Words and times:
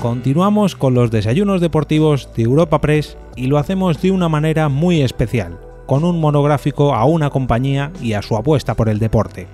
Continuamos 0.00 0.76
con 0.76 0.94
los 0.94 1.10
desayunos 1.10 1.60
deportivos 1.60 2.30
de 2.34 2.44
Europa 2.44 2.80
Press 2.80 3.18
y 3.36 3.48
lo 3.48 3.58
hacemos 3.58 4.00
de 4.00 4.10
una 4.10 4.30
manera 4.30 4.70
muy 4.70 5.02
especial, 5.02 5.60
con 5.84 6.04
un 6.04 6.18
monográfico 6.18 6.94
a 6.94 7.04
una 7.04 7.28
compañía 7.28 7.92
y 8.00 8.14
a 8.14 8.22
su 8.22 8.34
apuesta 8.34 8.74
por 8.74 8.88
el 8.88 8.98
deporte. 8.98 9.46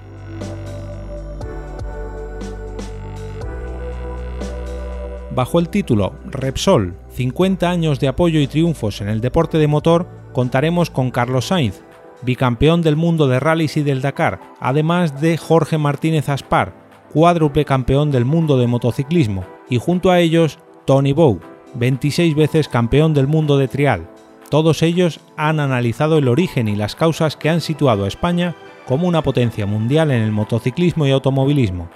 Bajo 5.35 5.59
el 5.59 5.69
título 5.69 6.13
Repsol, 6.27 6.95
50 7.11 7.69
años 7.69 7.99
de 7.99 8.07
apoyo 8.07 8.39
y 8.39 8.47
triunfos 8.47 9.01
en 9.01 9.09
el 9.09 9.21
deporte 9.21 9.59
de 9.59 9.67
motor, 9.67 10.07
contaremos 10.33 10.91
con 10.91 11.11
Carlos 11.11 11.49
Sainz, 11.49 11.83
bicampeón 12.23 12.83
del 12.83 12.95
mundo 12.95 13.27
de 13.27 13.41
rallies 13.41 13.77
y 13.79 13.83
del 13.83 14.01
Dakar, 14.01 14.39
además 14.61 15.21
de 15.21 15.39
Jorge 15.39 15.77
Martínez 15.77 16.29
Aspar, 16.29 16.73
cuádruple 17.13 17.65
campeón 17.65 18.13
del 18.13 18.25
mundo 18.25 18.57
de 18.59 18.69
motociclismo, 18.69 19.56
y 19.69 19.79
junto 19.79 20.11
a 20.11 20.21
ellos 20.21 20.59
Tony 20.85 21.13
Bow, 21.13 21.41
26 21.75 22.35
veces 22.35 22.69
campeón 22.69 23.15
del 23.15 23.27
mundo 23.27 23.59
de 23.59 23.69
trial. 23.69 24.09
Todos 24.51 24.83
ellos 24.83 25.21
han 25.37 25.59
analizado 25.59 26.19
el 26.19 26.29
origen 26.29 26.69
y 26.69 26.77
las 26.77 26.95
causas 26.95 27.37
que 27.37 27.51
han 27.51 27.61
situado 27.61 28.05
a 28.05 28.09
España 28.09 28.55
como 28.87 29.09
una 29.09 29.23
potencia 29.23 29.67
mundial 29.67 30.11
en 30.11 30.23
el 30.23 30.31
motociclismo 30.31 31.07
y 31.07 31.11
automovilismo. 31.11 31.89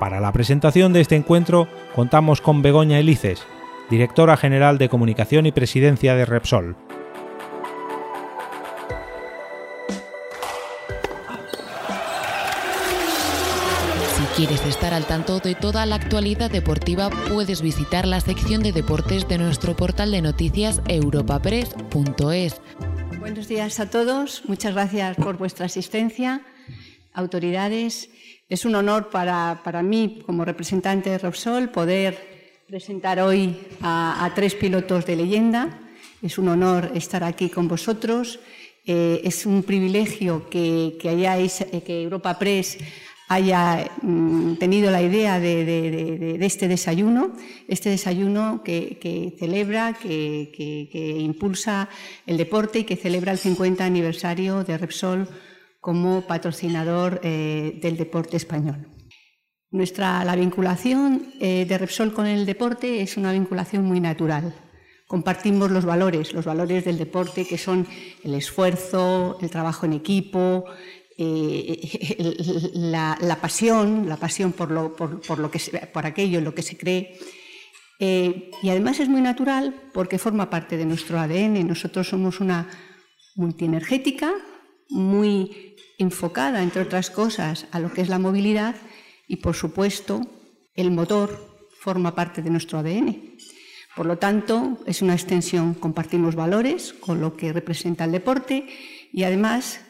Para 0.00 0.20
la 0.20 0.32
presentación 0.32 0.92
de 0.92 1.00
este 1.00 1.14
encuentro 1.14 1.68
contamos 1.94 2.40
con 2.40 2.60
Begoña 2.60 2.98
Elices, 2.98 3.46
directora 3.88 4.36
general 4.36 4.76
de 4.76 4.88
comunicación 4.88 5.46
y 5.46 5.52
presidencia 5.52 6.16
de 6.16 6.26
Repsol. 6.26 6.76
¿Quieres 14.36 14.66
estar 14.66 14.92
al 14.92 15.06
tanto 15.06 15.38
de 15.38 15.54
toda 15.54 15.86
la 15.86 15.94
actualidad 15.94 16.50
deportiva? 16.50 17.08
Puedes 17.08 17.62
visitar 17.62 18.04
la 18.04 18.20
sección 18.20 18.64
de 18.64 18.72
deportes 18.72 19.28
de 19.28 19.38
nuestro 19.38 19.76
portal 19.76 20.10
de 20.10 20.22
noticias 20.22 20.82
europapress.es. 20.88 22.60
Buenos 23.20 23.46
días 23.46 23.78
a 23.78 23.88
todos, 23.88 24.42
muchas 24.46 24.74
gracias 24.74 25.16
por 25.18 25.36
vuestra 25.36 25.66
asistencia. 25.66 26.44
Autoridades, 27.12 28.10
es 28.48 28.64
un 28.64 28.74
honor 28.74 29.08
para, 29.08 29.82
mí, 29.84 30.18
como 30.26 30.44
representante 30.44 31.10
de 31.10 31.18
Repsol, 31.18 31.70
poder 31.70 32.64
presentar 32.66 33.20
hoy 33.20 33.56
a, 33.82 34.32
tres 34.34 34.56
pilotos 34.56 35.06
de 35.06 35.14
leyenda. 35.14 35.78
Es 36.22 36.38
un 36.38 36.48
honor 36.48 36.90
estar 36.96 37.22
aquí 37.22 37.50
con 37.50 37.68
vosotros. 37.68 38.40
Eh, 38.84 39.20
es 39.22 39.46
un 39.46 39.62
privilegio 39.62 40.50
que, 40.50 40.98
que, 41.00 41.08
hayáis, 41.08 41.60
eh, 41.60 41.84
que 41.86 42.02
Europa 42.02 42.36
Press 42.36 42.78
haya 43.28 43.90
mm, 44.02 44.54
tenido 44.56 44.90
la 44.90 45.02
idea 45.02 45.40
de, 45.40 46.38
este 46.40 46.68
desayuno, 46.68 47.32
este 47.68 47.90
desayuno 47.90 48.62
que, 48.62 49.34
celebra, 49.38 49.94
que, 49.94 51.16
impulsa 51.20 51.88
el 52.26 52.36
deporte 52.36 52.80
y 52.80 52.84
que 52.84 52.96
celebra 52.96 53.32
el 53.32 53.38
50 53.38 53.84
aniversario 53.84 54.64
de 54.64 54.78
Repsol 54.78 55.28
como 55.80 56.22
patrocinador 56.22 57.20
eh, 57.22 57.78
del 57.82 57.96
deporte 57.96 58.36
español. 58.36 58.88
Nuestra, 59.70 60.24
la 60.24 60.36
vinculación 60.36 61.32
eh, 61.40 61.66
de 61.68 61.78
Repsol 61.78 62.12
con 62.12 62.26
el 62.26 62.46
deporte 62.46 63.02
es 63.02 63.16
una 63.16 63.32
vinculación 63.32 63.84
muy 63.84 64.00
natural. 64.00 64.54
Compartimos 65.06 65.70
los 65.70 65.84
valores, 65.84 66.32
los 66.32 66.44
valores 66.44 66.84
del 66.84 66.96
deporte 66.96 67.46
que 67.46 67.58
son 67.58 67.86
el 68.22 68.34
esfuerzo, 68.34 69.36
el 69.42 69.50
trabajo 69.50 69.84
en 69.84 69.92
equipo, 69.92 70.64
eh, 71.16 72.70
la, 72.74 73.38
pasión, 73.40 74.08
la 74.08 74.16
pasión 74.16 74.52
por, 74.52 74.70
lo, 74.70 74.94
por, 74.96 75.38
lo 75.38 75.50
que 75.50 75.60
por 75.92 76.06
aquello 76.06 76.38
en 76.38 76.44
lo 76.44 76.54
que 76.54 76.62
se 76.62 76.76
cree. 76.76 77.18
Eh, 78.00 78.50
y 78.62 78.68
además 78.70 79.00
es 79.00 79.08
muy 79.08 79.20
natural 79.20 79.74
porque 79.92 80.18
forma 80.18 80.50
parte 80.50 80.76
de 80.76 80.86
nuestro 80.86 81.18
ADN. 81.18 81.66
Nosotros 81.66 82.08
somos 82.08 82.40
una 82.40 82.68
multienergética 83.36 84.32
muy 84.90 85.76
enfocada, 85.98 86.62
entre 86.62 86.82
otras 86.82 87.10
cosas, 87.10 87.66
a 87.70 87.80
lo 87.80 87.92
que 87.92 88.02
es 88.02 88.08
la 88.08 88.18
movilidad 88.18 88.74
y, 89.28 89.36
por 89.36 89.54
supuesto, 89.54 90.20
el 90.74 90.90
motor 90.90 91.68
forma 91.78 92.14
parte 92.14 92.42
de 92.42 92.50
nuestro 92.50 92.78
ADN. 92.78 93.36
Por 93.94 94.06
lo 94.06 94.18
tanto, 94.18 94.78
es 94.86 95.02
una 95.02 95.14
extensión, 95.14 95.74
compartimos 95.74 96.34
valores 96.34 96.92
con 96.94 97.20
lo 97.20 97.36
que 97.36 97.52
representa 97.52 98.04
el 98.04 98.12
deporte 98.12 98.66
y 99.12 99.22
además 99.22 99.80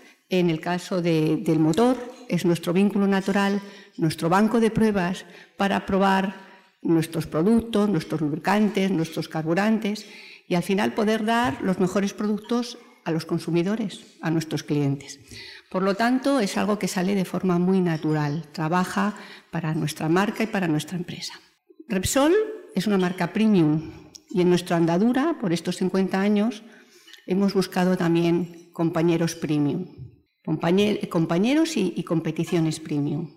en 0.41 0.51
el 0.51 0.61
caso 0.61 1.03
del 1.03 1.59
motor, 1.59 1.97
es 2.29 2.45
nuestro 2.45 2.73
vínculo 2.73 3.07
natural, 3.07 3.61
nuestro 3.97 4.29
banco 4.29 4.61
de 4.61 4.71
pruebas 4.71 5.25
para 5.57 5.87
probar 5.87 6.35
nuestros 6.83 7.27
productos, 7.27 7.89
nuestros 7.89 8.21
lubricantes, 8.21 8.91
nuestros 8.91 9.29
carburantes 9.29 10.07
y 10.49 10.55
al 10.55 10.63
final 10.63 10.95
poder 10.95 11.25
dar 11.25 11.63
los 11.63 11.81
mejores 11.81 12.13
productos 12.13 12.79
a 13.05 13.11
los 13.11 13.27
consumidores, 13.27 14.17
a 14.21 14.31
nuestros 14.31 14.63
clientes. 14.63 15.21
Por 15.71 15.83
lo 15.83 15.95
tanto, 15.95 16.41
es 16.41 16.57
algo 16.57 16.79
que 16.79 16.89
sale 16.89 17.15
de 17.15 17.25
forma 17.25 17.59
muy 17.59 17.81
natural, 17.81 18.47
trabaja 18.53 19.15
para 19.51 19.75
nuestra 19.75 20.09
marca 20.09 20.45
y 20.45 20.47
para 20.47 20.69
nuestra 20.69 20.97
empresa. 20.97 21.35
Repsol 21.89 22.35
es 22.75 22.87
una 22.87 22.99
marca 22.99 23.33
premium 23.33 23.91
y 24.31 24.41
en 24.41 24.49
nuestra 24.49 24.77
andadura, 24.77 25.37
por 25.41 25.53
estos 25.53 25.77
50 25.77 26.21
años, 26.21 26.63
hemos 27.27 27.55
buscado 27.55 27.97
también 27.97 28.71
compañeros 28.73 29.35
premium 29.35 30.14
compañeros 30.45 31.77
y, 31.77 32.03
competiciones 32.05 32.81
premium. 32.81 33.31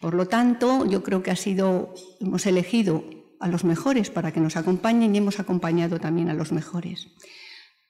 Por 0.00 0.14
lo 0.14 0.26
tanto, 0.26 0.86
yo 0.86 1.02
creo 1.02 1.22
que 1.22 1.30
ha 1.30 1.36
sido, 1.36 1.94
hemos 2.20 2.46
elegido 2.46 3.04
a 3.38 3.48
los 3.48 3.64
mejores 3.64 4.10
para 4.10 4.32
que 4.32 4.40
nos 4.40 4.56
acompañen 4.56 5.14
y 5.14 5.18
hemos 5.18 5.38
acompañado 5.38 6.00
también 6.00 6.28
a 6.28 6.34
los 6.34 6.52
mejores. 6.52 7.08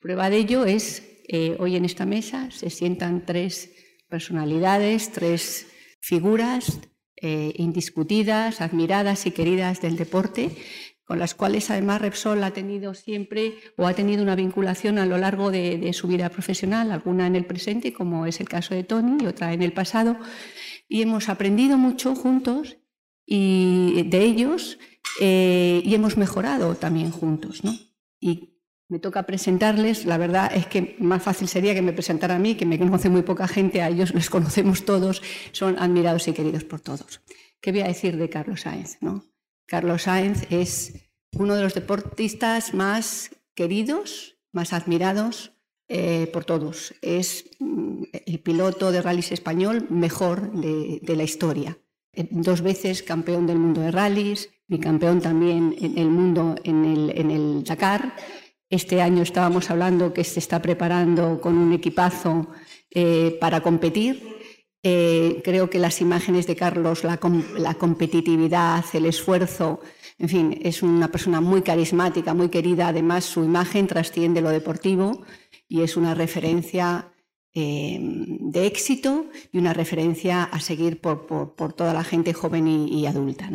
Prueba 0.00 0.30
de 0.30 0.38
ello 0.38 0.64
es, 0.64 1.02
eh, 1.28 1.56
hoy 1.58 1.76
en 1.76 1.84
esta 1.84 2.06
mesa 2.06 2.50
se 2.50 2.70
sientan 2.70 3.24
tres 3.24 3.72
personalidades, 4.08 5.12
tres 5.12 5.66
figuras 6.00 6.80
eh, 7.22 7.52
indiscutidas, 7.56 8.60
admiradas 8.60 9.26
y 9.26 9.30
queridas 9.30 9.80
del 9.80 9.96
deporte 9.96 10.56
con 11.10 11.18
las 11.18 11.34
cuales 11.34 11.68
además 11.72 12.00
Repsol 12.00 12.44
ha 12.44 12.52
tenido 12.52 12.94
siempre 12.94 13.54
o 13.76 13.88
ha 13.88 13.94
tenido 13.94 14.22
una 14.22 14.36
vinculación 14.36 14.96
a 14.96 15.06
lo 15.06 15.18
largo 15.18 15.50
de, 15.50 15.92
su 15.92 16.06
vida 16.06 16.28
profesional, 16.28 16.92
alguna 16.92 17.26
en 17.26 17.34
el 17.34 17.46
presente, 17.46 17.92
como 17.92 18.26
es 18.26 18.38
el 18.38 18.48
caso 18.48 18.76
de 18.76 18.84
Tony, 18.84 19.24
y 19.24 19.26
otra 19.26 19.52
en 19.52 19.62
el 19.62 19.72
pasado, 19.72 20.16
y 20.88 21.02
hemos 21.02 21.28
aprendido 21.28 21.78
mucho 21.78 22.14
juntos 22.14 22.78
y 23.26 24.04
de 24.04 24.22
ellos 24.22 24.78
eh, 25.20 25.82
y 25.84 25.92
hemos 25.96 26.16
mejorado 26.16 26.76
también 26.76 27.10
juntos. 27.10 27.64
¿no? 27.64 27.76
Y 28.20 28.60
me 28.86 29.00
toca 29.00 29.24
presentarles, 29.24 30.04
la 30.04 30.16
verdad 30.16 30.52
es 30.54 30.68
que 30.68 30.94
más 31.00 31.24
fácil 31.24 31.48
sería 31.48 31.74
que 31.74 31.82
me 31.82 31.92
presentara 31.92 32.36
a 32.36 32.38
mí, 32.38 32.54
que 32.54 32.66
me 32.66 32.78
conoce 32.78 33.08
muy 33.08 33.22
poca 33.22 33.48
gente, 33.48 33.82
a 33.82 33.88
ellos 33.88 34.14
les 34.14 34.30
conocemos 34.30 34.84
todos, 34.84 35.22
son 35.50 35.76
admirados 35.80 36.28
y 36.28 36.34
queridos 36.34 36.62
por 36.62 36.78
todos. 36.78 37.20
¿Qué 37.60 37.72
voy 37.72 37.80
a 37.80 37.88
decir 37.88 38.16
de 38.16 38.28
Carlos 38.28 38.60
Sáenz? 38.60 38.98
¿no? 39.00 39.24
Carlos 39.70 40.02
Sainz 40.02 40.50
es 40.50 40.94
uno 41.32 41.54
de 41.54 41.62
los 41.62 41.74
deportistas 41.74 42.74
más 42.74 43.30
queridos, 43.54 44.36
más 44.50 44.72
admirados 44.72 45.52
eh, 45.86 46.28
por 46.32 46.44
todos. 46.44 46.92
Es 47.02 47.44
mm, 47.60 48.02
el 48.26 48.40
piloto 48.40 48.90
de 48.90 49.00
rallies 49.00 49.30
español 49.30 49.86
mejor 49.88 50.50
de, 50.50 51.14
la 51.14 51.22
historia. 51.22 51.78
Eh, 52.12 52.26
dos 52.32 52.62
veces 52.62 53.04
campeón 53.04 53.46
del 53.46 53.60
mundo 53.60 53.80
de 53.80 53.92
rallies, 53.92 54.50
bicampeón 54.66 55.20
también 55.20 55.76
en 55.80 55.98
el 55.98 56.08
mundo 56.08 56.56
en 56.64 57.30
el, 57.30 57.62
Dakar. 57.62 58.16
Este 58.68 59.00
año 59.00 59.22
estábamos 59.22 59.70
hablando 59.70 60.12
que 60.12 60.24
se 60.24 60.40
está 60.40 60.60
preparando 60.60 61.40
con 61.40 61.56
un 61.56 61.72
equipazo 61.72 62.48
eh, 62.90 63.38
para 63.40 63.60
competir 63.60 64.39
eh, 64.82 65.42
creo 65.44 65.68
que 65.68 65.78
las 65.78 66.00
imágenes 66.00 66.46
de 66.46 66.56
Carlos, 66.56 67.04
la, 67.04 67.18
competitividad, 67.18 68.84
el 68.94 69.06
esfuerzo, 69.06 69.80
en 70.18 70.28
fin, 70.28 70.58
es 70.62 70.82
una 70.82 71.08
persona 71.08 71.40
muy 71.40 71.62
carismática, 71.62 72.32
muy 72.32 72.48
querida. 72.48 72.88
Además, 72.88 73.24
su 73.24 73.44
imagen 73.44 73.86
trasciende 73.86 74.40
lo 74.40 74.50
deportivo 74.50 75.22
y 75.68 75.82
es 75.82 75.96
una 75.96 76.14
referencia 76.14 77.12
eh, 77.52 77.98
de 78.00 78.66
éxito 78.66 79.26
y 79.52 79.58
una 79.58 79.74
referencia 79.74 80.44
a 80.44 80.60
seguir 80.60 81.00
por, 81.00 81.26
toda 81.74 81.92
la 81.92 82.04
gente 82.04 82.32
joven 82.32 82.66
y, 82.66 83.06
adulta. 83.06 83.50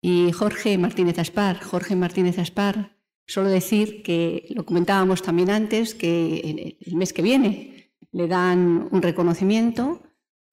Y 0.00 0.32
Jorge 0.32 0.76
Martínez 0.76 1.18
Aspar, 1.18 1.60
Jorge 1.62 1.94
Martínez 1.94 2.38
Aspar, 2.38 2.96
solo 3.26 3.48
decir 3.48 4.02
que 4.02 4.46
lo 4.50 4.66
comentábamos 4.66 5.22
también 5.22 5.50
antes, 5.50 5.94
que 5.94 6.76
el 6.80 6.96
mes 6.96 7.12
que 7.12 7.22
viene 7.22 7.92
le 8.10 8.26
dan 8.28 8.88
un 8.90 9.02
reconocimiento 9.02 10.03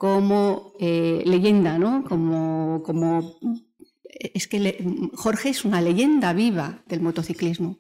como 0.02 0.74
eh, 0.80 1.22
leyenda, 1.28 1.78
¿no? 1.78 2.04
Como, 2.04 3.38
es 4.04 4.48
que 4.48 4.84
Jorge 5.14 5.50
es 5.50 5.64
una 5.64 5.80
leyenda 5.80 6.34
viva 6.34 6.82
del 6.88 7.02
motociclismo. 7.02 7.78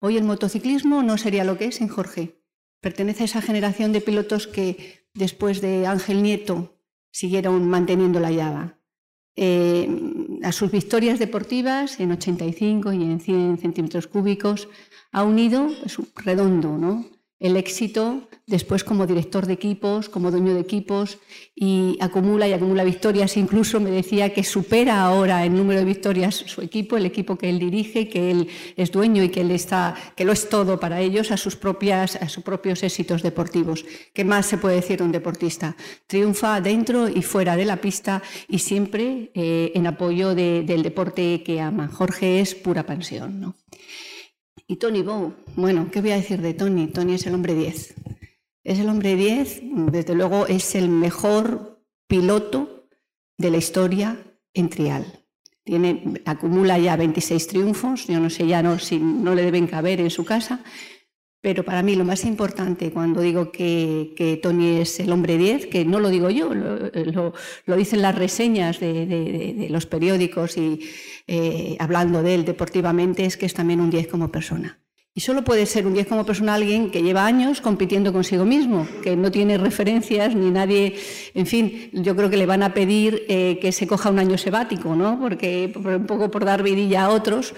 Hoy 0.00 0.16
el 0.16 0.24
motociclismo 0.24 1.04
no 1.04 1.16
sería 1.16 1.44
lo 1.44 1.56
que 1.58 1.66
es 1.66 1.76
sin 1.76 1.86
Jorge. 1.86 2.42
Pertenece 2.80 3.22
a 3.22 3.26
esa 3.26 3.40
generación 3.40 3.92
de 3.92 4.00
pilotos 4.00 4.48
que 4.48 5.06
después 5.14 5.60
de 5.60 5.86
Ángel 5.86 6.24
Nieto 6.24 6.82
siguieron 7.12 7.68
manteniendo 7.68 8.18
la 8.18 8.32
llaga. 8.32 8.80
Eh, 9.36 9.88
a 10.42 10.50
sus 10.50 10.72
victorias 10.72 11.20
deportivas 11.20 12.00
en 12.00 12.10
85 12.10 12.92
y 12.94 13.02
en 13.04 13.20
100 13.20 13.58
centímetros 13.58 14.08
cúbicos 14.08 14.68
ha 15.12 15.22
unido 15.22 15.70
es 15.84 16.00
un 16.00 16.08
redondo, 16.16 16.76
¿no? 16.78 17.06
El 17.40 17.56
éxito 17.56 18.28
después 18.46 18.84
como 18.84 19.06
director 19.06 19.46
de 19.46 19.54
equipos, 19.54 20.08
como 20.08 20.30
dueño 20.30 20.52
de 20.52 20.60
equipos 20.60 21.18
y 21.54 21.96
acumula 22.00 22.46
y 22.46 22.52
acumula 22.52 22.84
victorias. 22.84 23.36
Incluso 23.36 23.80
me 23.80 23.90
decía 23.90 24.34
que 24.34 24.44
supera 24.44 25.02
ahora 25.02 25.44
en 25.44 25.56
número 25.56 25.80
de 25.80 25.86
victorias 25.86 26.34
su 26.34 26.60
equipo, 26.60 26.96
el 26.96 27.06
equipo 27.06 27.36
que 27.36 27.48
él 27.48 27.58
dirige, 27.58 28.08
que 28.08 28.30
él 28.30 28.48
es 28.76 28.92
dueño 28.92 29.22
y 29.22 29.30
que 29.30 29.40
él 29.40 29.50
está, 29.52 29.94
que 30.16 30.24
lo 30.24 30.32
es 30.32 30.48
todo 30.48 30.78
para 30.78 31.00
ellos, 31.00 31.30
a 31.30 31.38
sus 31.38 31.56
propias, 31.56 32.16
a 32.16 32.28
sus 32.28 32.44
propios 32.44 32.82
éxitos 32.82 33.22
deportivos. 33.22 33.86
¿Qué 34.12 34.24
más 34.24 34.46
se 34.46 34.58
puede 34.58 34.76
decir 34.76 34.98
de 34.98 35.04
un 35.04 35.12
deportista? 35.12 35.76
Triunfa 36.06 36.60
dentro 36.60 37.08
y 37.08 37.22
fuera 37.22 37.56
de 37.56 37.64
la 37.64 37.78
pista 37.78 38.22
y 38.48 38.58
siempre 38.58 39.30
eh, 39.34 39.72
en 39.74 39.86
apoyo 39.86 40.34
del 40.34 40.82
deporte 40.82 41.42
que 41.42 41.60
ama. 41.60 41.88
Jorge 41.88 42.40
es 42.40 42.54
pura 42.54 42.84
pasión, 42.84 43.40
¿no? 43.40 43.56
Y 44.70 44.76
Tony 44.76 45.02
Bow, 45.02 45.34
bueno, 45.56 45.88
¿qué 45.90 46.00
voy 46.00 46.12
a 46.12 46.14
decir 46.14 46.40
de 46.40 46.54
Tony? 46.54 46.86
Tony 46.86 47.14
es 47.14 47.26
el 47.26 47.34
hombre 47.34 47.56
10. 47.56 47.92
Es 48.62 48.78
el 48.78 48.88
hombre 48.88 49.16
10, 49.16 49.62
desde 49.90 50.14
luego 50.14 50.46
es 50.46 50.76
el 50.76 50.88
mejor 50.88 51.82
piloto 52.06 52.86
de 53.36 53.50
la 53.50 53.56
historia 53.56 54.16
en 54.54 54.68
trial. 54.68 55.24
Tiene, 55.64 56.22
acumula 56.24 56.78
ya 56.78 56.94
26 56.94 57.48
triunfos, 57.48 58.06
yo 58.06 58.20
no 58.20 58.30
sé 58.30 58.46
ya 58.46 58.62
no, 58.62 58.78
si 58.78 59.00
no 59.00 59.34
le 59.34 59.42
deben 59.42 59.66
caber 59.66 60.00
en 60.00 60.10
su 60.10 60.24
casa, 60.24 60.62
pero 61.40 61.64
para 61.64 61.82
mí 61.82 61.96
lo 61.96 62.04
más 62.04 62.24
importante 62.24 62.90
cuando 62.90 63.22
digo 63.22 63.50
que, 63.50 64.38
Tony 64.42 64.80
es 64.80 65.00
el 65.00 65.10
hombre 65.10 65.38
10, 65.38 65.66
que 65.66 65.84
no 65.84 65.98
lo 65.98 66.10
digo 66.10 66.28
yo, 66.28 66.52
lo, 66.54 67.76
dicen 67.76 68.02
las 68.02 68.14
reseñas 68.14 68.78
de, 68.78 69.66
los 69.70 69.86
periódicos 69.86 70.56
y 70.56 70.80
eh, 71.26 71.76
hablando 71.78 72.22
de 72.22 72.34
él 72.34 72.44
deportivamente, 72.44 73.24
es 73.24 73.36
que 73.36 73.46
es 73.46 73.54
también 73.54 73.80
un 73.80 73.90
10 73.90 74.08
como 74.08 74.30
persona. 74.30 74.78
Y 75.12 75.22
solo 75.22 75.42
puede 75.42 75.66
ser 75.66 75.86
un 75.86 75.94
10 75.94 76.06
como 76.06 76.24
persona 76.24 76.54
alguien 76.54 76.90
que 76.90 77.02
lleva 77.02 77.26
años 77.26 77.60
compitiendo 77.60 78.12
consigo 78.12 78.44
mismo, 78.44 78.86
que 79.02 79.16
no 79.16 79.32
tiene 79.32 79.58
referencias 79.58 80.36
ni 80.36 80.50
nadie, 80.50 80.94
en 81.34 81.46
fin, 81.46 81.90
yo 81.92 82.14
creo 82.14 82.30
que 82.30 82.36
le 82.36 82.46
van 82.46 82.62
a 82.62 82.74
pedir 82.74 83.24
eh, 83.28 83.58
que 83.60 83.72
se 83.72 83.88
coja 83.88 84.10
un 84.10 84.20
año 84.20 84.38
sabático, 84.38 84.94
¿no? 84.94 85.18
Porque 85.18 85.72
un 85.74 86.06
poco 86.06 86.30
por 86.30 86.44
dar 86.44 86.62
vidilla 86.62 87.04
a 87.04 87.10
otros. 87.10 87.54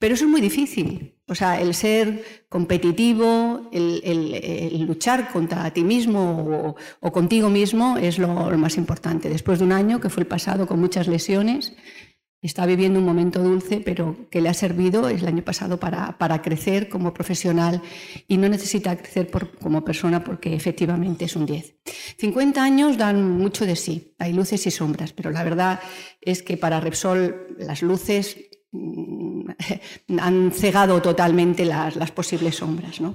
Pero 0.00 0.14
eso 0.14 0.24
es 0.24 0.30
muy 0.30 0.40
difícil. 0.40 1.14
O 1.28 1.34
sea, 1.34 1.60
el 1.60 1.74
ser 1.74 2.24
competitivo, 2.48 3.68
el, 3.70 4.84
luchar 4.86 5.30
contra 5.30 5.70
ti 5.72 5.84
mismo 5.84 6.74
o, 7.00 7.12
contigo 7.12 7.50
mismo 7.50 7.98
es 7.98 8.18
lo, 8.18 8.28
más 8.56 8.78
importante. 8.78 9.28
Después 9.28 9.58
de 9.58 9.66
un 9.66 9.72
año, 9.72 10.00
que 10.00 10.08
fue 10.08 10.22
el 10.22 10.26
pasado 10.26 10.66
con 10.66 10.80
muchas 10.80 11.06
lesiones, 11.06 11.76
está 12.40 12.64
viviendo 12.64 12.98
un 12.98 13.04
momento 13.04 13.42
dulce, 13.42 13.82
pero 13.84 14.26
que 14.30 14.40
le 14.40 14.48
ha 14.48 14.54
servido 14.54 15.10
el 15.10 15.26
año 15.26 15.44
pasado 15.44 15.78
para, 15.78 16.42
crecer 16.42 16.88
como 16.88 17.12
profesional 17.12 17.82
y 18.26 18.38
no 18.38 18.48
necesita 18.48 18.96
crecer 18.96 19.30
como 19.60 19.84
persona 19.84 20.24
porque 20.24 20.54
efectivamente 20.54 21.26
es 21.26 21.36
un 21.36 21.44
10. 21.44 21.74
50 22.16 22.62
años 22.62 22.96
dan 22.96 23.36
mucho 23.36 23.66
de 23.66 23.76
sí, 23.76 24.14
hay 24.18 24.32
luces 24.32 24.66
y 24.66 24.70
sombras, 24.70 25.12
pero 25.12 25.30
la 25.30 25.44
verdad 25.44 25.78
es 26.22 26.42
que 26.42 26.56
para 26.56 26.80
Repsol 26.80 27.54
las 27.58 27.82
luces 27.82 28.38
han 30.18 30.52
cegado 30.52 31.00
totalmente 31.02 31.64
las, 31.64 32.10
posibles 32.10 32.56
sombras. 32.56 33.00
¿no? 33.00 33.14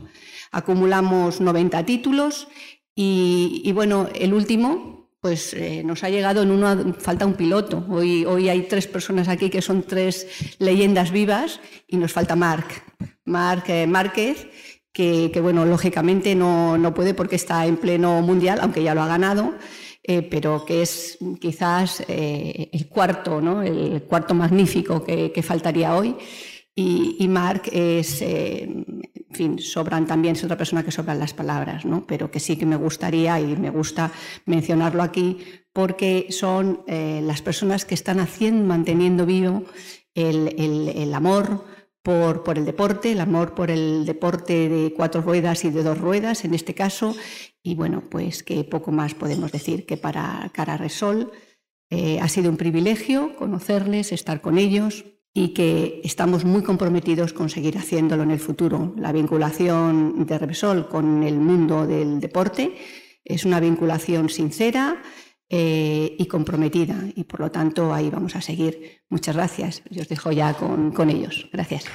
Acumulamos 0.51 1.42
90 1.42 1.86
títulos 1.86 2.47
y, 2.95 3.71
bueno, 3.74 4.07
el 4.13 4.33
último 4.33 4.95
pues 5.21 5.56
eh, 5.56 5.81
nos 5.83 6.03
ha 6.03 6.09
llegado 6.09 6.44
en 6.44 6.51
uno, 6.51 6.94
falta 7.00 7.25
un 7.25 7.33
piloto. 7.33 7.83
Hoy, 7.89 8.25
hoy 8.25 8.47
hay 8.47 8.62
tres 8.63 8.86
personas 8.86 9.27
aquí 9.27 9.50
que 9.50 9.63
son 9.63 9.81
tres 9.81 10.27
leyendas 10.59 11.09
vivas 11.09 11.59
y 11.88 11.97
nos 11.97 12.13
falta 12.13 12.36
Marc. 12.36 12.83
Marc 13.24 13.68
eh, 13.69 13.88
Márquez, 13.88 14.47
que, 14.94 15.39
bueno, 15.42 15.65
lógicamente 15.65 16.36
no, 16.36 16.77
no 16.77 16.94
puede 16.94 17.13
porque 17.13 17.36
está 17.36 17.65
en 17.65 17.77
pleno 17.77 18.21
mundial, 18.21 18.59
aunque 18.62 18.83
ya 18.83 18.94
lo 18.94 19.01
ha 19.01 19.07
ganado. 19.07 19.56
Eh, 20.07 20.22
pero 20.22 20.63
que 20.63 20.84
es 20.84 21.18
quizás 21.42 22.04
eh, 22.07 22.69
el 22.72 22.88
cuarto, 22.88 23.42
¿no? 23.42 23.63
el 23.63 24.04
cuarto 24.04 24.36
magnífico 24.36 25.04
que, 25.04 25.42
faltaría 25.42 25.96
hoy. 25.96 26.16
Y, 26.75 27.16
y 27.19 27.28
Mark 27.28 27.63
es, 27.72 28.22
eh, 28.22 28.63
en 28.66 29.31
fin, 29.31 29.57
sobran 29.60 30.06
también, 30.06 30.36
es 30.36 30.44
otra 30.44 30.57
persona 30.57 30.84
que 30.84 30.92
sobran 30.92 31.18
las 31.18 31.34
palabras, 31.34 31.86
¿no? 31.86 32.06
pero 32.06 32.30
que 32.30 32.40
sí 32.40 32.56
que 32.56 32.68
me 32.68 32.75
gustaría 32.75 33.40
y 33.40 33.56
me 33.56 33.72
gusta 33.72 34.12
mencionarlo 34.46 35.02
aquí 35.02 35.40
porque 35.74 36.28
son 36.30 36.84
las 36.88 37.42
personas 37.42 37.84
que 37.84 37.96
están 37.96 38.19
haciendo, 38.19 38.63
manteniendo 38.63 39.25
vivo 39.25 39.63
el, 40.13 40.54
el, 40.60 40.90
el 40.90 41.13
amor, 41.13 41.66
por, 42.06 42.57
el 42.60 42.66
deporte, 42.66 43.12
el 43.12 43.19
amor 43.19 43.56
por 43.56 43.72
el 43.72 44.06
deporte 44.06 44.69
de 44.69 44.94
cuatro 44.94 45.22
ruedas 45.22 45.66
y 45.66 45.72
de 45.72 45.81
dos 45.81 45.98
ruedas 45.98 46.46
en 46.46 46.54
este 46.54 46.75
caso. 46.75 47.16
Y 47.63 47.74
bueno, 47.74 48.04
pues 48.12 48.44
que 48.44 48.63
poco 48.63 48.92
más 48.92 49.16
podemos 49.16 49.52
decir 49.52 49.88
que 49.88 49.98
para 49.98 50.52
Cara 50.54 50.78
Resol 50.78 51.31
eh, 51.90 52.19
ha 52.22 52.30
sido 52.30 52.52
un 52.52 52.57
privilegio 52.57 53.36
conocerles, 53.36 54.12
estar 54.12 54.40
con 54.40 54.60
ellos 54.60 55.06
y 55.34 55.56
que 55.56 56.00
estamos 56.04 56.46
muy 56.46 56.62
comprometidos 56.62 57.34
con 57.34 57.50
seguir 57.50 57.75
haciéndolo 57.80 58.22
en 58.22 58.31
el 58.31 58.40
futuro. 58.40 58.94
La 58.98 59.12
vinculación 59.12 60.28
de 60.28 60.38
Repsol 60.38 60.88
con 60.88 61.24
el 61.24 61.40
mundo 61.40 61.88
del 61.88 62.19
deporte 62.19 62.75
es 63.24 63.46
una 63.46 63.60
vinculación 63.60 64.30
sincera, 64.30 65.02
eh, 65.50 66.15
y 66.18 66.25
comprometida. 66.27 66.95
Y 67.15 67.24
por 67.25 67.39
lo 67.39 67.51
tanto, 67.51 67.94
ahí 67.94 68.09
vamos 68.09 68.36
a 68.36 68.42
seguir. 68.42 69.01
Muchas 69.09 69.36
gracias. 69.36 69.83
Yo 69.89 70.01
os 70.01 70.07
dejo 70.07 70.31
ya 70.31 70.53
con, 70.53 70.92
con 70.92 71.09
ellos. 71.09 71.47
Gracias. 71.51 71.86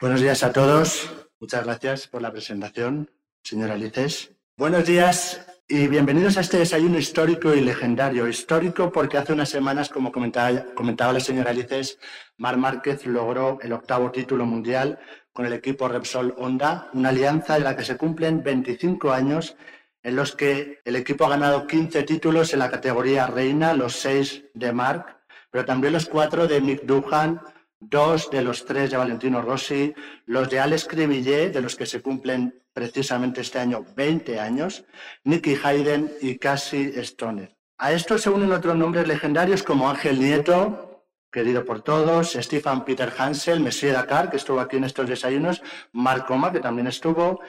Buenos 0.00 0.20
días 0.20 0.44
a 0.44 0.52
todos. 0.52 1.10
Muchas 1.40 1.64
gracias 1.64 2.06
por 2.06 2.22
la 2.22 2.30
presentación, 2.30 3.10
señora 3.42 3.76
Lices. 3.76 4.32
Buenos 4.56 4.86
días 4.86 5.44
y 5.66 5.86
bienvenidos 5.88 6.36
a 6.36 6.40
este 6.40 6.58
desayuno 6.58 6.98
histórico 6.98 7.52
y 7.52 7.60
legendario. 7.60 8.28
Histórico 8.28 8.92
porque 8.92 9.18
hace 9.18 9.32
unas 9.32 9.48
semanas, 9.48 9.88
como 9.88 10.12
comentaba, 10.12 10.66
comentaba 10.74 11.12
la 11.12 11.20
señora 11.20 11.52
Lices, 11.52 11.98
Mar 12.36 12.56
Márquez 12.56 13.06
logró 13.06 13.58
el 13.60 13.72
octavo 13.72 14.12
título 14.12 14.46
mundial 14.46 14.98
con 15.38 15.46
el 15.46 15.52
equipo 15.52 15.86
Repsol 15.86 16.34
Honda, 16.36 16.90
una 16.94 17.10
alianza 17.10 17.54
de 17.54 17.60
la 17.60 17.76
que 17.76 17.84
se 17.84 17.96
cumplen 17.96 18.42
25 18.42 19.12
años 19.12 19.56
en 20.02 20.16
los 20.16 20.34
que 20.34 20.80
el 20.84 20.96
equipo 20.96 21.26
ha 21.26 21.28
ganado 21.28 21.64
15 21.64 22.02
títulos 22.02 22.52
en 22.52 22.58
la 22.58 22.68
categoría 22.68 23.28
reina, 23.28 23.72
los 23.72 23.94
6 24.00 24.46
de 24.54 24.72
Marc, 24.72 25.16
pero 25.52 25.64
también 25.64 25.92
los 25.92 26.06
4 26.06 26.48
de 26.48 26.60
Mick 26.60 26.82
Duhan, 26.82 27.40
dos 27.78 28.28
de 28.32 28.42
los 28.42 28.64
tres 28.64 28.90
de 28.90 28.96
Valentino 28.96 29.40
Rossi, 29.40 29.94
los 30.26 30.50
de 30.50 30.58
Alex 30.58 30.88
Cremillé, 30.88 31.50
de 31.50 31.60
los 31.60 31.76
que 31.76 31.86
se 31.86 32.02
cumplen 32.02 32.60
precisamente 32.72 33.42
este 33.42 33.60
año 33.60 33.86
20 33.94 34.40
años, 34.40 34.86
Nicky 35.22 35.56
Hayden 35.62 36.10
y 36.20 36.36
Cassie 36.38 36.98
Stoner. 37.02 37.56
A 37.78 37.92
esto 37.92 38.18
se 38.18 38.28
unen 38.28 38.50
otros 38.50 38.74
nombres 38.74 39.06
legendarios 39.06 39.62
como 39.62 39.88
Ángel 39.88 40.18
Nieto, 40.18 40.87
querido 41.30 41.64
por 41.64 41.82
todos, 41.82 42.32
Stefan 42.32 42.84
Peter 42.84 43.12
Hansel, 43.16 43.60
Messier 43.60 43.94
Dakar, 43.94 44.30
que 44.30 44.36
estuvo 44.36 44.60
aquí 44.60 44.76
en 44.76 44.84
estos 44.84 45.08
desayunos, 45.08 45.62
Marcoma, 45.92 46.52
que 46.52 46.60
también 46.60 46.86
estuvo, 46.86 47.40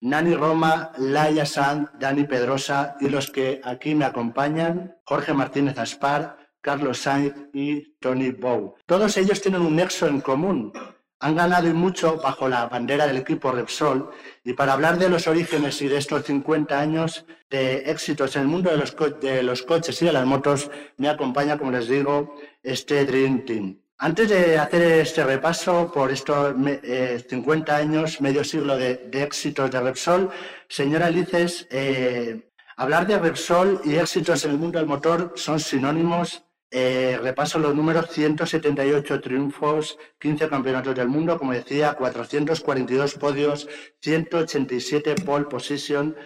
Nani 0.00 0.34
Roma, 0.34 0.92
Laia 0.98 1.46
Sand, 1.46 1.88
Dani 1.98 2.24
Pedrosa 2.24 2.96
y 3.00 3.08
los 3.08 3.30
que 3.30 3.60
aquí 3.64 3.94
me 3.94 4.04
acompañan, 4.04 4.96
Jorge 5.04 5.32
Martínez 5.32 5.78
Aspar, 5.78 6.36
Carlos 6.60 6.98
Sainz 6.98 7.34
y 7.52 7.94
Tony 8.00 8.30
Bow. 8.30 8.74
Todos 8.86 9.16
ellos 9.16 9.40
tienen 9.40 9.62
un 9.62 9.76
nexo 9.76 10.06
en 10.06 10.20
común. 10.20 10.72
Han 11.20 11.36
ganado 11.36 11.68
y 11.68 11.72
mucho 11.72 12.18
bajo 12.18 12.48
la 12.48 12.66
bandera 12.66 13.06
del 13.06 13.16
equipo 13.16 13.50
Repsol 13.50 14.10
y 14.44 14.52
para 14.52 14.74
hablar 14.74 14.98
de 14.98 15.08
los 15.08 15.26
orígenes 15.26 15.80
y 15.80 15.88
de 15.88 15.96
estos 15.96 16.24
50 16.24 16.78
años 16.78 17.24
de 17.48 17.90
éxitos 17.90 18.36
en 18.36 18.42
el 18.42 18.48
mundo 18.48 18.70
de 18.70 18.76
los, 18.76 18.94
de 19.20 19.42
los 19.42 19.62
coches 19.62 20.00
y 20.02 20.04
de 20.04 20.12
las 20.12 20.26
motos, 20.26 20.70
me 20.98 21.08
acompaña, 21.08 21.56
como 21.58 21.70
les 21.70 21.88
digo, 21.88 22.36
este 22.62 23.06
Dream 23.06 23.46
Team. 23.46 23.78
Antes 23.96 24.28
de 24.28 24.58
hacer 24.58 24.82
este 25.00 25.24
repaso 25.24 25.90
por 25.90 26.12
estos 26.12 26.54
50 26.54 27.72
eh, 27.72 27.82
años, 27.82 28.20
medio 28.20 28.44
siglo 28.44 28.76
de, 28.76 29.08
éxitos 29.12 29.70
de 29.70 29.80
Repsol, 29.80 30.30
señora 30.68 31.08
Lices, 31.08 31.66
eh, 31.70 32.50
hablar 32.76 33.06
de 33.06 33.18
Repsol 33.18 33.80
y 33.82 33.94
éxitos 33.94 34.44
en 34.44 34.50
el 34.50 34.58
mundo 34.58 34.78
del 34.78 34.86
motor 34.86 35.32
son 35.36 35.58
sinónimos. 35.58 36.43
Eh, 36.70 37.18
repaso 37.22 37.58
los 37.58 37.74
números, 37.74 38.10
178 38.10 39.20
triunfos, 39.20 39.96
15 40.18 40.48
campeonatos 40.48 40.94
del 40.94 41.08
mundo, 41.08 41.38
como 41.38 41.52
decía, 41.52 41.94
442 41.94 43.14
podios, 43.14 43.68
187 44.00 45.14
pole 45.24 45.44
position, 45.44 46.16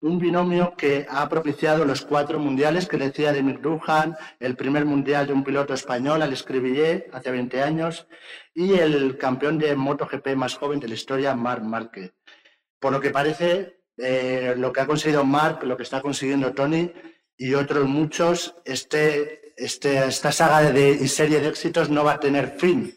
un 0.00 0.18
binomio 0.18 0.74
que 0.76 1.06
ha 1.08 1.28
propiciado 1.28 1.84
los 1.84 2.02
cuatro 2.02 2.38
mundiales 2.38 2.86
que 2.86 2.98
decía 2.98 3.32
de 3.32 3.42
Mick 3.42 3.60
el 4.40 4.56
primer 4.56 4.84
mundial 4.84 5.26
de 5.26 5.32
un 5.32 5.42
piloto 5.42 5.74
español, 5.74 6.22
al 6.22 6.32
Escribillé, 6.32 7.08
hace 7.12 7.30
20 7.30 7.62
años, 7.62 8.06
y 8.54 8.74
el 8.74 9.18
campeón 9.18 9.58
de 9.58 9.74
MotoGP 9.74 10.36
más 10.36 10.54
joven 10.56 10.80
de 10.80 10.88
la 10.88 10.94
historia, 10.94 11.34
Marc 11.34 11.62
Márquez. 11.62 12.14
Por 12.78 12.92
lo 12.92 13.00
que 13.00 13.10
parece, 13.10 13.80
eh, 13.96 14.54
lo 14.56 14.72
que 14.72 14.80
ha 14.80 14.86
conseguido 14.86 15.24
Mark, 15.24 15.64
lo 15.64 15.76
que 15.76 15.82
está 15.82 16.02
consiguiendo 16.02 16.52
Tony 16.52 16.92
y 17.36 17.54
otros 17.54 17.86
muchos, 17.86 18.54
este, 18.64 19.45
este, 19.56 20.06
esta 20.06 20.32
saga 20.32 20.70
de, 20.70 21.08
serie 21.08 21.40
de 21.40 21.48
éxitos 21.48 21.90
no 21.90 22.04
va 22.04 22.14
a 22.14 22.20
tener 22.20 22.56
fin. 22.58 22.94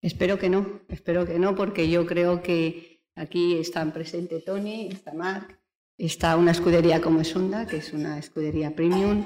Espero 0.00 0.38
que 0.38 0.50
no, 0.50 0.80
espero 0.88 1.26
que 1.26 1.38
no, 1.38 1.54
porque 1.54 1.88
yo 1.88 2.06
creo 2.06 2.42
que 2.42 3.02
aquí 3.14 3.58
están 3.58 3.92
presentes 3.92 4.44
Tony, 4.44 4.88
está 4.92 5.12
Mark, 5.12 5.58
está 5.96 6.36
una 6.36 6.50
escudería 6.50 7.00
como 7.00 7.20
es 7.20 7.34
Honda, 7.34 7.66
que 7.66 7.76
es 7.76 7.92
una 7.92 8.18
escudería 8.18 8.74
premium. 8.74 9.24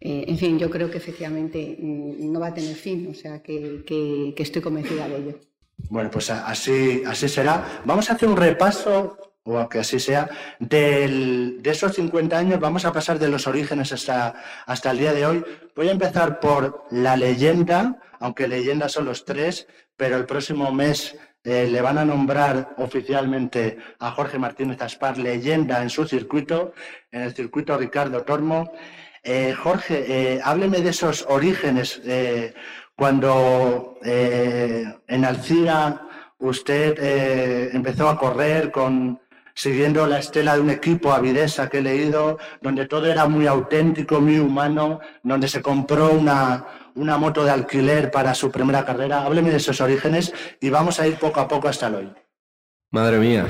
Eh, 0.00 0.24
en 0.28 0.38
fin, 0.38 0.58
yo 0.58 0.70
creo 0.70 0.90
que 0.90 0.98
efectivamente 0.98 1.76
mm, 1.80 2.30
no 2.30 2.40
va 2.40 2.48
a 2.48 2.54
tener 2.54 2.74
fin, 2.74 3.08
o 3.10 3.14
sea 3.14 3.42
que, 3.42 3.82
que, 3.86 4.34
que 4.36 4.42
estoy 4.42 4.62
convencida 4.62 5.08
de 5.08 5.16
ello. 5.16 5.40
Bueno, 5.88 6.10
pues 6.10 6.30
así, 6.30 7.02
así 7.06 7.28
será. 7.28 7.82
Vamos 7.84 8.10
a 8.10 8.14
hacer 8.14 8.28
un 8.28 8.36
repaso 8.36 9.27
o 9.48 9.68
que 9.68 9.78
así 9.78 9.98
sea, 9.98 10.28
de 10.58 11.60
esos 11.64 11.94
50 11.94 12.36
años 12.36 12.60
vamos 12.60 12.84
a 12.84 12.92
pasar 12.92 13.18
de 13.18 13.28
los 13.28 13.46
orígenes 13.46 13.92
hasta, 13.92 14.34
hasta 14.66 14.90
el 14.90 14.98
día 14.98 15.14
de 15.14 15.24
hoy. 15.24 15.44
Voy 15.74 15.88
a 15.88 15.92
empezar 15.92 16.38
por 16.38 16.84
la 16.90 17.16
leyenda, 17.16 17.98
aunque 18.20 18.46
leyenda 18.46 18.88
son 18.88 19.06
los 19.06 19.24
tres, 19.24 19.66
pero 19.96 20.16
el 20.16 20.26
próximo 20.26 20.70
mes 20.70 21.16
eh, 21.44 21.66
le 21.70 21.80
van 21.80 21.96
a 21.96 22.04
nombrar 22.04 22.74
oficialmente 22.76 23.78
a 24.00 24.10
Jorge 24.10 24.38
Martínez 24.38 24.82
Aspar 24.82 25.16
leyenda 25.16 25.82
en 25.82 25.88
su 25.88 26.06
circuito, 26.06 26.74
en 27.10 27.22
el 27.22 27.34
circuito 27.34 27.78
Ricardo 27.78 28.22
Tormo. 28.22 28.70
Eh, 29.22 29.54
Jorge, 29.54 30.04
eh, 30.08 30.40
hábleme 30.44 30.80
de 30.80 30.90
esos 30.90 31.24
orígenes, 31.28 32.02
cuando 32.94 33.98
en 34.02 35.24
Alcira 35.24 36.02
usted 36.38 37.72
empezó 37.72 38.08
a 38.08 38.18
correr 38.18 38.72
con 38.72 39.20
siguiendo 39.58 40.06
la 40.06 40.20
estela 40.20 40.54
de 40.54 40.60
un 40.60 40.70
equipo 40.70 41.12
avidesa 41.12 41.68
que 41.68 41.78
he 41.78 41.82
leído, 41.82 42.38
donde 42.62 42.86
todo 42.86 43.06
era 43.06 43.26
muy 43.26 43.48
auténtico, 43.48 44.20
muy 44.20 44.38
humano, 44.38 45.00
donde 45.24 45.48
se 45.48 45.60
compró 45.60 46.12
una, 46.12 46.64
una 46.94 47.18
moto 47.18 47.42
de 47.44 47.50
alquiler 47.50 48.12
para 48.12 48.34
su 48.34 48.52
primera 48.52 48.84
carrera. 48.84 49.24
Hábleme 49.24 49.50
de 49.50 49.56
esos 49.56 49.80
orígenes 49.80 50.32
y 50.60 50.70
vamos 50.70 51.00
a 51.00 51.08
ir 51.08 51.16
poco 51.16 51.40
a 51.40 51.48
poco 51.48 51.66
hasta 51.66 51.88
el 51.88 51.94
hoy. 51.96 52.12
Madre 52.92 53.18
mía, 53.18 53.48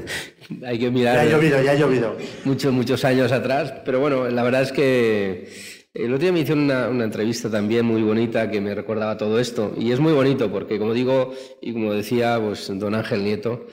hay 0.66 0.78
que 0.78 0.90
mirar. 0.90 1.16
Ya 1.16 1.20
ha 1.20 1.38
llovido, 1.38 1.62
ya 1.62 1.72
ha 1.72 1.74
llovido. 1.74 2.16
Muchos, 2.44 2.72
muchos 2.72 3.04
años 3.04 3.30
atrás, 3.30 3.74
pero 3.84 4.00
bueno, 4.00 4.30
la 4.30 4.42
verdad 4.42 4.62
es 4.62 4.72
que 4.72 5.82
el 5.92 6.14
otro 6.14 6.22
día 6.22 6.32
me 6.32 6.40
hicieron 6.40 6.64
una, 6.64 6.88
una, 6.88 7.04
entrevista 7.04 7.50
también 7.50 7.84
muy 7.84 8.02
bonita 8.02 8.50
que 8.50 8.62
me 8.62 8.74
recordaba 8.74 9.18
todo 9.18 9.38
esto. 9.38 9.74
Y 9.78 9.92
es 9.92 10.00
muy 10.00 10.14
bonito 10.14 10.50
porque, 10.50 10.78
como 10.78 10.94
digo, 10.94 11.34
y 11.60 11.74
como 11.74 11.92
decía 11.92 12.40
pues, 12.42 12.72
don 12.78 12.94
Ángel 12.94 13.22
Nieto, 13.22 13.66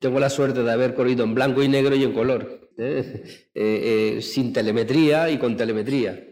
tengo 0.00 0.20
la 0.20 0.30
suerte 0.30 0.62
de 0.62 0.72
haber 0.72 0.94
corrido 0.94 1.24
en 1.24 1.34
blanco 1.34 1.62
y 1.62 1.68
negro 1.68 1.94
y 1.94 2.04
en 2.04 2.12
color, 2.12 2.70
¿eh? 2.78 3.22
Eh, 3.54 4.16
eh, 4.16 4.22
sin 4.22 4.52
telemetría 4.52 5.28
y 5.30 5.38
con 5.38 5.56
telemetría. 5.56 6.26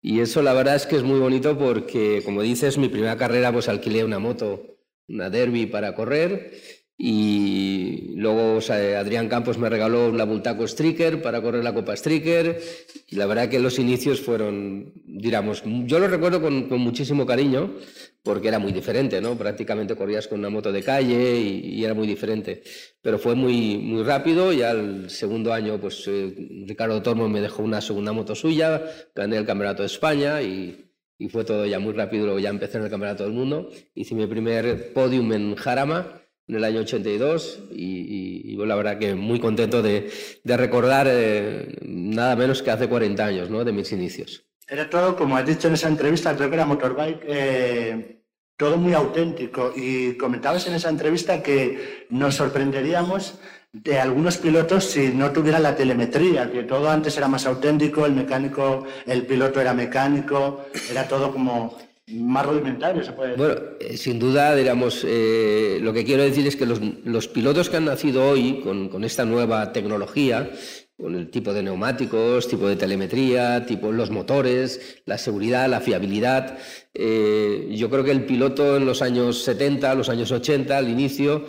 Y 0.00 0.20
eso 0.20 0.42
la 0.42 0.54
verdad 0.54 0.74
es 0.74 0.86
que 0.86 0.96
es 0.96 1.02
muy 1.02 1.20
bonito 1.20 1.58
porque, 1.58 2.22
como 2.24 2.42
dices, 2.42 2.78
mi 2.78 2.88
primera 2.88 3.16
carrera 3.16 3.52
pues 3.52 3.68
alquilé 3.68 4.04
una 4.04 4.18
moto, 4.18 4.78
una 5.06 5.28
Derby 5.30 5.66
para 5.66 5.94
correr 5.94 6.52
y 6.98 8.14
luego 8.16 8.58
Adrián 8.68 9.28
Campos 9.28 9.58
me 9.58 9.68
regaló 9.68 10.12
la 10.12 10.24
Bultaco 10.24 10.64
Striker 10.64 11.20
para 11.22 11.40
correr 11.42 11.64
la 11.64 11.74
Copa 11.74 11.94
Striker. 11.94 12.60
Y 13.08 13.16
la 13.16 13.26
verdad 13.26 13.48
que 13.48 13.58
los 13.58 13.78
inicios 13.78 14.20
fueron, 14.20 14.92
digamos, 15.04 15.62
yo 15.64 15.98
lo 15.98 16.06
recuerdo 16.06 16.40
con, 16.40 16.68
muchísimo 16.78 17.26
cariño 17.26 17.74
porque 18.22 18.48
era 18.48 18.58
muy 18.58 18.72
diferente, 18.72 19.20
¿no? 19.20 19.36
Prácticamente 19.36 19.96
corrías 19.96 20.28
con 20.28 20.38
una 20.38 20.50
moto 20.50 20.70
de 20.70 20.82
calle 20.82 21.36
y, 21.40 21.84
era 21.84 21.94
muy 21.94 22.06
diferente. 22.06 22.62
Pero 23.00 23.18
fue 23.18 23.34
muy, 23.34 23.78
muy 23.78 24.04
rápido 24.04 24.52
y 24.52 24.62
al 24.62 25.10
segundo 25.10 25.52
año, 25.52 25.80
pues 25.80 26.04
eh, 26.06 26.32
Ricardo 26.66 27.02
Tormo 27.02 27.28
me 27.28 27.40
dejó 27.40 27.62
una 27.62 27.80
segunda 27.80 28.12
moto 28.12 28.34
suya, 28.34 28.80
gané 29.14 29.38
el 29.38 29.46
Campeonato 29.46 29.82
de 29.82 29.86
España 29.86 30.40
y, 30.40 30.92
y 31.18 31.28
fue 31.28 31.44
todo 31.44 31.66
ya 31.66 31.80
muy 31.80 31.94
rápido. 31.94 32.26
Luego 32.26 32.38
ya 32.38 32.50
empecé 32.50 32.78
en 32.78 32.84
el 32.84 32.90
Campeonato 32.90 33.24
del 33.24 33.32
Mundo. 33.32 33.70
Hice 33.94 34.14
mi 34.14 34.26
primer 34.28 34.92
podium 34.92 35.32
en 35.32 35.56
Jarama 35.56 36.21
en 36.48 36.56
el 36.56 36.64
año 36.64 36.80
82 36.80 37.64
y, 37.70 38.52
y, 38.52 38.56
la 38.56 38.76
verdad 38.76 38.98
que 38.98 39.14
muy 39.14 39.40
contento 39.40 39.82
de, 39.82 40.10
de 40.44 40.56
recordar 40.56 41.06
eh, 41.10 41.76
nada 41.82 42.36
menos 42.36 42.62
que 42.62 42.70
hace 42.70 42.88
40 42.88 43.24
años 43.24 43.50
¿no? 43.50 43.64
de 43.64 43.72
mis 43.72 43.92
inicios. 43.92 44.44
Era 44.68 44.88
todo, 44.88 45.16
como 45.16 45.36
has 45.36 45.46
dicho 45.46 45.68
en 45.68 45.74
esa 45.74 45.88
entrevista, 45.88 46.34
creo 46.36 46.48
que 46.48 46.54
era 46.54 46.64
Motorbike, 46.64 47.24
eh, 47.26 48.22
todo 48.56 48.76
muy 48.76 48.94
auténtico 48.94 49.72
y 49.74 50.16
comentabas 50.16 50.66
en 50.66 50.74
esa 50.74 50.88
entrevista 50.88 51.42
que 51.42 52.06
nos 52.10 52.36
sorprenderíamos 52.36 53.38
de 53.72 53.98
algunos 53.98 54.36
pilotos 54.36 54.84
si 54.84 55.08
no 55.08 55.32
tuvieran 55.32 55.62
la 55.62 55.74
telemetría, 55.74 56.50
que 56.50 56.62
todo 56.62 56.90
antes 56.90 57.16
era 57.16 57.26
más 57.26 57.46
auténtico, 57.46 58.04
el 58.04 58.12
mecánico, 58.12 58.86
el 59.06 59.26
piloto 59.26 59.60
era 59.60 59.72
mecánico, 59.72 60.66
era 60.90 61.08
todo 61.08 61.32
como 61.32 61.76
más 62.08 62.46
rudimentario, 62.46 63.04
se 63.04 63.12
puede 63.12 63.30
decir. 63.30 63.44
Bueno, 63.44 63.60
eh, 63.80 63.96
sin 63.96 64.18
duda, 64.18 64.54
digamos, 64.54 65.04
eh, 65.06 65.78
lo 65.80 65.92
que 65.92 66.04
quiero 66.04 66.22
decir 66.22 66.46
es 66.46 66.56
que 66.56 66.66
los, 66.66 67.28
pilotos 67.28 67.70
que 67.70 67.76
han 67.76 67.84
nacido 67.84 68.28
hoy 68.28 68.60
con, 68.60 69.04
esta 69.04 69.24
nueva 69.24 69.72
tecnología, 69.72 70.50
con 70.96 71.14
el 71.14 71.30
tipo 71.30 71.52
de 71.52 71.62
neumáticos, 71.62 72.48
tipo 72.48 72.68
de 72.68 72.76
telemetría, 72.76 73.64
tipo 73.66 73.92
los 73.92 74.10
motores, 74.10 75.02
la 75.06 75.16
seguridad, 75.16 75.68
la 75.68 75.80
fiabilidad. 75.80 76.58
Eh, 76.92 77.68
yo 77.72 77.88
creo 77.88 78.04
que 78.04 78.10
el 78.10 78.24
piloto 78.24 78.76
en 78.76 78.84
los 78.84 79.00
años 79.00 79.42
70, 79.44 79.94
los 79.94 80.08
años 80.08 80.32
80, 80.32 80.76
al 80.76 80.88
inicio, 80.88 81.46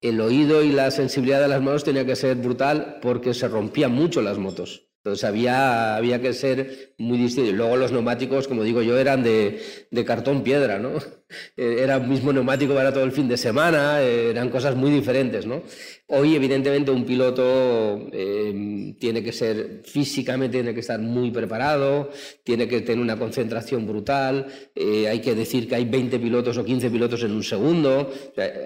el 0.00 0.20
oído 0.20 0.62
y 0.62 0.70
la 0.70 0.90
sensibilidad 0.90 1.40
de 1.40 1.48
las 1.48 1.62
manos 1.62 1.82
tenía 1.82 2.04
que 2.04 2.14
ser 2.14 2.36
brutal 2.36 2.98
porque 3.00 3.32
se 3.32 3.48
rompían 3.48 3.92
mucho 3.92 4.20
las 4.20 4.36
motos. 4.36 4.93
Entonces 5.04 5.24
había, 5.24 5.96
había 5.96 6.18
que 6.18 6.32
ser 6.32 6.94
muy 6.96 7.18
distinto. 7.18 7.52
Luego 7.52 7.76
los 7.76 7.92
neumáticos, 7.92 8.48
como 8.48 8.62
digo 8.62 8.80
yo, 8.80 8.98
eran 8.98 9.22
de, 9.22 9.60
de 9.90 10.04
cartón 10.04 10.42
piedra, 10.42 10.78
¿no? 10.78 10.92
Eh, 11.56 11.78
era 11.80 11.96
el 11.96 12.06
mismo 12.06 12.32
neumático 12.32 12.74
para 12.74 12.92
todo 12.92 13.02
el 13.02 13.10
fin 13.10 13.26
de 13.26 13.36
semana, 13.36 14.00
eh, 14.00 14.30
eran 14.30 14.50
cosas 14.50 14.76
muy 14.76 14.90
diferentes, 14.92 15.46
¿no? 15.46 15.64
Hoy, 16.06 16.36
evidentemente, 16.36 16.92
un 16.92 17.04
piloto 17.04 18.08
eh, 18.12 18.94
tiene 19.00 19.20
que 19.20 19.32
ser 19.32 19.80
físicamente, 19.84 20.58
tiene 20.58 20.74
que 20.74 20.80
estar 20.80 21.00
muy 21.00 21.32
preparado, 21.32 22.10
tiene 22.44 22.68
que 22.68 22.82
tener 22.82 23.02
una 23.02 23.18
concentración 23.18 23.84
brutal, 23.84 24.46
hay 24.76 25.20
que 25.20 25.34
decir 25.34 25.66
que 25.66 25.74
hay 25.74 25.86
20 25.86 26.20
pilotos 26.20 26.56
o 26.56 26.64
15 26.64 26.88
pilotos 26.90 27.24
en 27.24 27.32
un 27.32 27.42
segundo, 27.42 28.12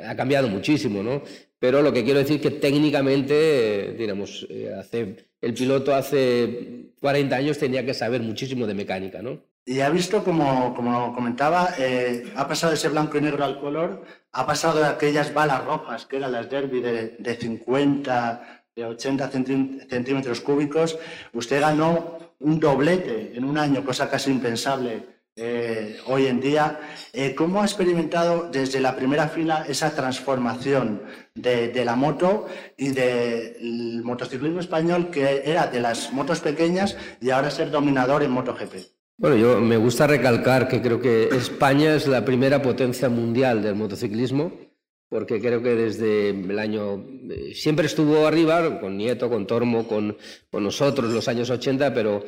ha 0.06 0.14
cambiado 0.14 0.48
muchísimo, 0.48 1.02
¿no? 1.02 1.22
Pero 1.58 1.82
lo 1.82 1.92
que 1.92 2.04
quiero 2.04 2.20
decir 2.20 2.36
es 2.36 2.42
que 2.42 2.50
técnicamente, 2.52 3.94
digamos, 3.98 4.46
hace 4.78 5.28
el 5.40 5.54
piloto 5.54 5.94
hace 5.94 6.92
40 7.00 7.36
años 7.36 7.58
tenía 7.58 7.84
que 7.84 7.94
saber 7.94 8.22
muchísimo 8.22 8.66
de 8.66 8.74
mecánica, 8.74 9.22
¿no? 9.22 9.40
Y 9.64 9.80
ha 9.80 9.90
visto, 9.90 10.24
como, 10.24 10.74
como 10.74 11.14
comentaba, 11.14 11.74
eh, 11.78 12.32
ha 12.36 12.48
pasado 12.48 12.70
de 12.70 12.78
ese 12.78 12.88
blanco 12.88 13.18
y 13.18 13.20
negro 13.20 13.44
al 13.44 13.60
color, 13.60 14.02
ha 14.32 14.46
pasado 14.46 14.80
de 14.80 14.86
aquellas 14.86 15.34
balas 15.34 15.64
rojas, 15.64 16.06
que 16.06 16.16
eran 16.16 16.32
las 16.32 16.48
derby 16.48 16.80
de, 16.80 17.16
de 17.18 17.34
50, 17.36 18.64
de 18.74 18.84
80 18.84 19.30
centímetros 19.30 20.40
cúbicos. 20.40 20.98
Usted 21.34 21.60
ganó 21.60 22.18
un 22.38 22.58
doblete 22.58 23.32
en 23.36 23.44
un 23.44 23.58
año, 23.58 23.84
cosa 23.84 24.08
casi 24.08 24.30
impensable 24.30 25.17
eh, 25.38 25.98
hoy 26.06 26.26
en 26.26 26.40
día. 26.40 26.80
Eh, 27.12 27.34
¿Cómo 27.34 27.62
ha 27.62 27.64
experimentado 27.64 28.50
desde 28.50 28.80
la 28.80 28.96
primera 28.96 29.28
fila 29.28 29.64
esa 29.68 29.94
transformación 29.94 31.02
de, 31.34 31.84
la 31.84 31.94
moto 31.94 32.46
y 32.76 32.90
del 32.90 34.02
motociclismo 34.02 34.60
español, 34.60 35.10
que 35.10 35.42
era 35.44 35.68
de 35.68 35.80
las 35.80 36.12
motos 36.12 36.40
pequeñas 36.40 36.96
y 37.20 37.30
ahora 37.30 37.50
ser 37.50 37.70
dominador 37.70 38.22
en 38.22 38.32
MotoGP? 38.32 38.74
Bueno, 39.16 39.36
yo 39.36 39.60
me 39.60 39.76
gusta 39.76 40.06
recalcar 40.06 40.68
que 40.68 40.82
creo 40.82 41.00
que 41.00 41.28
España 41.32 41.94
es 41.94 42.06
la 42.06 42.24
primera 42.24 42.60
potencia 42.60 43.08
mundial 43.08 43.62
del 43.62 43.74
motociclismo 43.74 44.67
porque 45.08 45.40
creo 45.40 45.62
que 45.62 45.74
desde 45.74 46.30
el 46.30 46.58
año... 46.58 47.04
Eh, 47.30 47.54
siempre 47.54 47.86
estuvo 47.86 48.26
arriba, 48.26 48.80
con 48.80 48.96
Nieto, 48.96 49.28
con 49.30 49.46
Tormo, 49.46 49.88
con, 49.88 50.16
con 50.50 50.62
nosotros, 50.62 51.12
los 51.12 51.28
años 51.28 51.50
80, 51.50 51.94
pero 51.94 52.24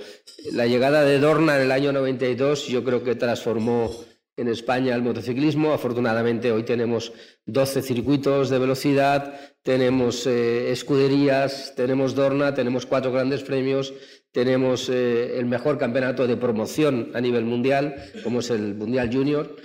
la 0.52 0.66
llegada 0.66 1.04
de 1.04 1.18
Dorna 1.18 1.56
en 1.56 1.62
el 1.62 1.72
año 1.72 1.92
92 1.92 2.68
yo 2.68 2.82
creo 2.82 3.04
que 3.04 3.14
transformó 3.14 3.90
en 4.36 4.48
España 4.48 4.94
el 4.94 5.02
motociclismo. 5.02 5.72
Afortunadamente 5.72 6.50
hoy 6.50 6.62
tenemos 6.62 7.12
12 7.44 7.82
circuitos 7.82 8.48
de 8.48 8.58
velocidad, 8.58 9.38
tenemos 9.62 10.26
eh, 10.26 10.72
escuderías, 10.72 11.74
tenemos 11.76 12.14
Dorna, 12.14 12.54
tenemos 12.54 12.86
cuatro 12.86 13.12
grandes 13.12 13.42
premios, 13.42 13.92
tenemos 14.32 14.88
eh, 14.88 15.38
el 15.38 15.44
mejor 15.44 15.76
campeonato 15.76 16.26
de 16.26 16.38
promoción 16.38 17.10
a 17.14 17.20
nivel 17.20 17.44
mundial, 17.44 17.96
como 18.24 18.40
es 18.40 18.48
el 18.48 18.74
Mundial 18.74 19.10
Junior. 19.12 19.56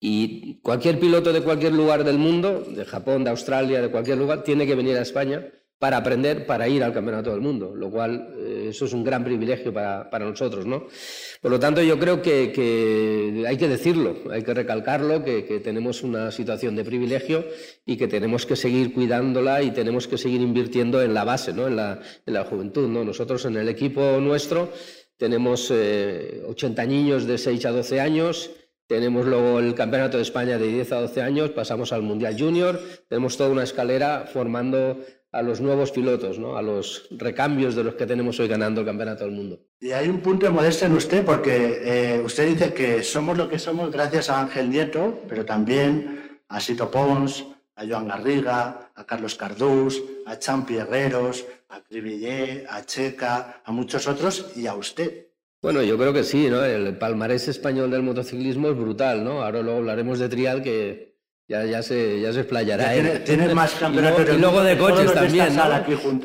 Y 0.00 0.60
cualquier 0.60 1.00
piloto 1.00 1.32
de 1.32 1.42
cualquier 1.42 1.72
lugar 1.72 2.04
del 2.04 2.18
mundo, 2.18 2.64
de 2.68 2.84
Japón, 2.84 3.24
de 3.24 3.30
Australia, 3.30 3.82
de 3.82 3.90
cualquier 3.90 4.18
lugar, 4.18 4.44
tiene 4.44 4.66
que 4.66 4.74
venir 4.74 4.96
a 4.96 5.02
España 5.02 5.48
para 5.78 5.98
aprender, 5.98 6.44
para 6.44 6.68
ir 6.68 6.82
al 6.82 6.92
Campeonato 6.92 7.30
del 7.30 7.40
Mundo, 7.40 7.72
lo 7.74 7.88
cual 7.90 8.34
eh, 8.36 8.66
eso 8.70 8.86
es 8.86 8.92
un 8.92 9.04
gran 9.04 9.22
privilegio 9.22 9.72
para, 9.72 10.10
para, 10.10 10.24
nosotros. 10.24 10.66
¿no? 10.66 10.88
Por 11.40 11.52
lo 11.52 11.60
tanto, 11.60 11.80
yo 11.82 11.98
creo 11.98 12.20
que, 12.20 13.44
hay 13.46 13.56
que 13.56 13.68
decirlo, 13.68 14.16
hay 14.30 14.42
que 14.42 14.54
recalcarlo, 14.54 15.22
que, 15.22 15.44
que, 15.44 15.60
tenemos 15.60 16.02
una 16.02 16.32
situación 16.32 16.74
de 16.74 16.84
privilegio 16.84 17.44
y 17.86 17.96
que 17.96 18.08
tenemos 18.08 18.44
que 18.44 18.56
seguir 18.56 18.92
cuidándola 18.92 19.62
y 19.62 19.70
tenemos 19.70 20.08
que 20.08 20.18
seguir 20.18 20.40
invirtiendo 20.40 21.00
en 21.00 21.14
la 21.14 21.22
base, 21.22 21.52
¿no? 21.52 21.68
en, 21.68 21.76
la, 21.76 22.00
en 22.26 22.34
la 22.34 22.44
juventud. 22.44 22.88
¿no? 22.88 23.04
Nosotros 23.04 23.44
en 23.44 23.56
el 23.56 23.68
equipo 23.68 24.18
nuestro 24.20 24.72
tenemos 25.16 25.70
eh, 25.72 26.42
80 26.48 26.86
niños 26.86 27.26
de 27.26 27.38
6 27.38 27.66
a 27.66 27.70
12 27.70 28.00
años, 28.00 28.50
tenemos 28.88 29.26
luego 29.26 29.60
el 29.60 29.74
Campeonato 29.74 30.16
de 30.16 30.22
España 30.22 30.58
de 30.58 30.66
10 30.66 30.92
a 30.92 31.00
12 31.02 31.22
años, 31.22 31.50
pasamos 31.50 31.92
al 31.92 32.02
Mundial 32.02 32.36
Junior, 32.36 32.80
tenemos 33.08 33.36
toda 33.36 33.50
una 33.50 33.62
escalera 33.62 34.24
formando 34.32 34.98
a 35.30 35.42
los 35.42 35.60
nuevos 35.60 35.92
pilotos, 35.92 36.38
a 36.38 36.62
los 36.62 37.06
recambios 37.10 37.76
de 37.76 37.84
los 37.84 37.94
que 37.96 38.06
tenemos 38.06 38.40
hoy 38.40 38.48
ganando 38.48 38.80
el 38.80 38.86
Campeonato 38.86 39.24
del 39.24 39.34
Mundo. 39.34 39.60
Y 39.78 39.92
hay 39.92 40.08
un 40.08 40.20
punto 40.20 40.46
de 40.46 40.52
modestia 40.52 40.86
en 40.86 40.94
usted, 40.94 41.22
porque 41.22 41.80
eh, 41.84 42.22
usted 42.24 42.48
dice 42.48 42.72
que 42.72 43.02
somos 43.02 43.36
lo 43.36 43.46
que 43.46 43.58
somos 43.58 43.92
gracias 43.92 44.30
a 44.30 44.40
Ángel 44.40 44.70
Nieto, 44.70 45.20
pero 45.28 45.44
también 45.44 46.40
a 46.48 46.58
Sito 46.58 46.90
Pons, 46.90 47.44
a 47.76 47.86
Joan 47.86 48.08
Garriga, 48.08 48.90
a 48.94 49.04
Carlos 49.04 49.34
Cardús, 49.34 50.02
a 50.26 50.38
Champi 50.38 50.76
Herreros, 50.76 51.44
a 51.68 51.82
Cribillé, 51.82 52.66
a 52.68 52.84
Checa, 52.84 53.60
a 53.64 53.70
muchos 53.70 54.08
otros 54.08 54.52
y 54.56 54.66
a 54.66 54.74
usted. 54.74 55.27
Bueno, 55.60 55.82
yo 55.82 55.98
creo 55.98 56.12
que 56.12 56.22
sí, 56.22 56.48
¿no? 56.48 56.64
El 56.64 56.96
palmarés 56.98 57.48
español 57.48 57.90
del 57.90 58.02
motociclismo 58.02 58.68
es 58.68 58.76
brutal, 58.76 59.24
¿no? 59.24 59.42
Ahora 59.42 59.60
luego 59.60 59.78
hablaremos 59.78 60.20
de 60.20 60.28
trial 60.28 60.62
que 60.62 61.16
ya, 61.48 61.64
ya, 61.64 61.82
se, 61.82 62.20
ya 62.20 62.32
se 62.32 62.40
explayará. 62.40 62.94
¿eh? 62.94 63.22
Tienes 63.24 63.54
más 63.54 63.72
campeonatos. 63.80 64.36
Y, 64.36 64.38
luego, 64.38 64.62
de 64.62 64.76
coches 64.76 65.12
también. 65.12 65.56
¿no? 65.56 65.64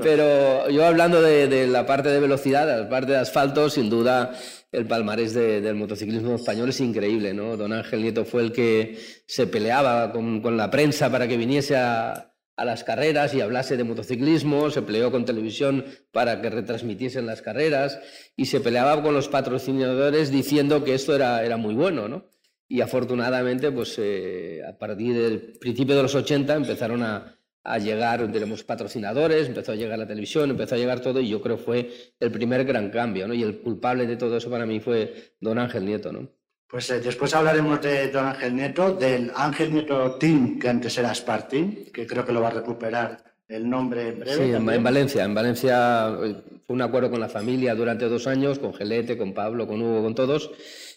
Pero 0.01 0.69
yo 0.69 0.85
hablando 0.85 1.21
de, 1.21 1.47
de, 1.47 1.65
la 1.65 1.85
parte 1.85 2.09
de 2.09 2.19
velocidad, 2.19 2.67
la 2.67 2.89
parte 2.89 3.13
de 3.13 3.19
asfalto, 3.19 3.69
sin 3.69 3.89
duda 3.89 4.37
el 4.71 4.85
palmarés 4.85 5.33
de, 5.33 5.61
del 5.61 5.75
motociclismo 5.75 6.35
español 6.35 6.69
es 6.69 6.81
increíble. 6.81 7.33
¿no? 7.33 7.55
Don 7.55 7.71
Ángel 7.71 8.01
Nieto 8.01 8.25
fue 8.25 8.41
el 8.41 8.51
que 8.51 8.99
se 9.25 9.47
peleaba 9.47 10.11
con, 10.11 10.41
con 10.41 10.57
la 10.57 10.69
prensa 10.69 11.09
para 11.09 11.27
que 11.27 11.37
viniese 11.37 11.77
a, 11.77 12.32
a 12.55 12.65
las 12.65 12.83
carreras 12.83 13.33
y 13.33 13.41
hablase 13.41 13.77
de 13.77 13.83
motociclismo, 13.83 14.69
se 14.69 14.81
peleó 14.81 15.11
con 15.11 15.25
televisión 15.25 15.85
para 16.11 16.41
que 16.41 16.49
retransmitiesen 16.49 17.25
las 17.25 17.41
carreras 17.41 17.99
y 18.35 18.45
se 18.45 18.59
peleaba 18.59 19.01
con 19.01 19.13
los 19.13 19.27
patrocinadores 19.27 20.31
diciendo 20.31 20.83
que 20.83 20.93
esto 20.93 21.15
era, 21.15 21.43
era 21.43 21.57
muy 21.57 21.73
bueno, 21.73 22.07
¿no? 22.07 22.33
y 22.73 22.81
afortunadamente, 22.81 23.71
pues 23.71 23.95
eh, 23.99 24.61
a 24.67 24.75
partir 24.75 25.13
del 25.13 25.53
principio 25.59 25.95
de 25.95 26.01
los 26.01 26.15
80 26.15 26.55
empezaron 26.55 27.03
a, 27.03 27.39
a, 27.63 27.77
llegar, 27.77 28.31
tenemos 28.31 28.63
patrocinadores, 28.63 29.47
empezó 29.47 29.73
a 29.73 29.75
llegar 29.75 29.99
la 29.99 30.07
televisión, 30.07 30.49
empezó 30.49 30.73
a 30.73 30.79
llegar 30.79 30.99
todo 30.99 31.19
y 31.19 31.29
yo 31.29 31.39
creo 31.39 31.57
fue 31.57 31.91
el 32.19 32.31
primer 32.31 32.65
gran 32.65 32.89
cambio, 32.89 33.27
¿no? 33.27 33.35
Y 33.35 33.43
el 33.43 33.61
culpable 33.61 34.07
de 34.07 34.17
todo 34.17 34.37
eso 34.37 34.49
para 34.49 34.65
mí 34.65 34.79
fue 34.79 35.35
don 35.39 35.59
Ángel 35.59 35.85
Nieto, 35.85 36.11
¿no? 36.11 36.31
Pues 36.73 36.89
eh, 36.89 36.99
después 36.99 37.31
hablaremos 37.35 37.79
de 37.83 38.09
don 38.09 38.25
Ángel 38.25 38.55
Nieto, 38.55 38.93
del 38.95 39.31
Ángel 39.35 39.71
Nieto 39.71 40.15
Team, 40.15 40.57
que 40.57 40.69
antes 40.69 40.97
era 40.97 41.13
Spartin, 41.13 41.91
que 41.93 42.07
creo 42.07 42.25
que 42.25 42.31
lo 42.31 42.41
va 42.41 42.47
a 42.47 42.53
recuperar 42.53 43.23
el 43.47 43.69
nombre 43.69 44.07
en 44.07 44.19
breve. 44.21 44.35
Sí, 44.35 44.51
en, 44.53 44.67
en 44.67 44.83
Valencia. 44.83 45.23
En 45.23 45.35
Valencia 45.35 46.17
eh, 46.23 46.35
fue 46.65 46.73
un 46.73 46.81
acuerdo 46.81 47.11
con 47.11 47.19
la 47.19 47.29
familia 47.29 47.75
durante 47.75 48.09
dos 48.09 48.25
años, 48.25 48.57
con 48.57 48.73
Gelete, 48.73 49.19
con 49.19 49.35
Pablo, 49.35 49.67
con 49.67 49.83
Hugo, 49.83 50.01
con 50.01 50.15
todos 50.15 50.49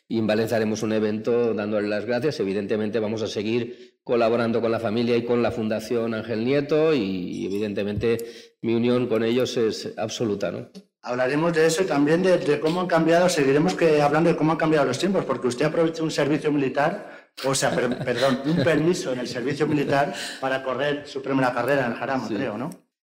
y 0.08 0.18
en 0.18 0.26
Valencia 0.26 0.56
haremos 0.56 0.82
un 0.82 0.92
evento 0.92 1.52
dándole 1.52 1.88
las 1.88 2.06
gracias. 2.06 2.40
Evidentemente 2.40 2.98
vamos 2.98 3.22
a 3.22 3.26
seguir 3.26 3.98
colaborando 4.04 4.60
con 4.60 4.70
la 4.70 4.80
familia 4.80 5.16
y 5.16 5.24
con 5.24 5.42
la 5.42 5.50
Fundación 5.50 6.14
Ángel 6.14 6.44
Nieto 6.44 6.94
y 6.94 7.44
evidentemente 7.44 8.24
mi 8.62 8.74
unión 8.74 9.08
con 9.08 9.24
ellos 9.24 9.56
es 9.56 9.92
absoluta. 9.98 10.50
¿no? 10.52 10.70
Hablaremos 11.06 11.52
de 11.52 11.66
eso 11.66 11.82
y 11.82 11.86
también 11.86 12.20
de, 12.20 12.36
de, 12.36 12.58
cómo 12.58 12.80
han 12.80 12.88
cambiado, 12.88 13.28
seguiremos 13.28 13.74
que, 13.74 14.02
hablando 14.02 14.28
de 14.28 14.36
cómo 14.36 14.50
han 14.52 14.58
cambiado 14.58 14.84
los 14.84 14.98
tiempos, 14.98 15.24
porque 15.24 15.46
usted 15.46 15.66
aprovechó 15.66 16.02
un 16.02 16.10
servicio 16.10 16.50
militar, 16.50 17.30
o 17.44 17.54
sea, 17.54 17.70
per, 17.70 17.96
perdón, 18.04 18.40
un 18.44 18.56
permiso 18.64 19.12
en 19.12 19.20
el 19.20 19.28
servicio 19.28 19.68
militar 19.68 20.12
para 20.40 20.64
correr 20.64 21.06
su 21.06 21.22
primera 21.22 21.52
carrera 21.54 21.86
en 21.86 21.94
Jarama, 21.94 22.26
sí. 22.26 22.34
creo, 22.34 22.58
¿no? 22.58 22.70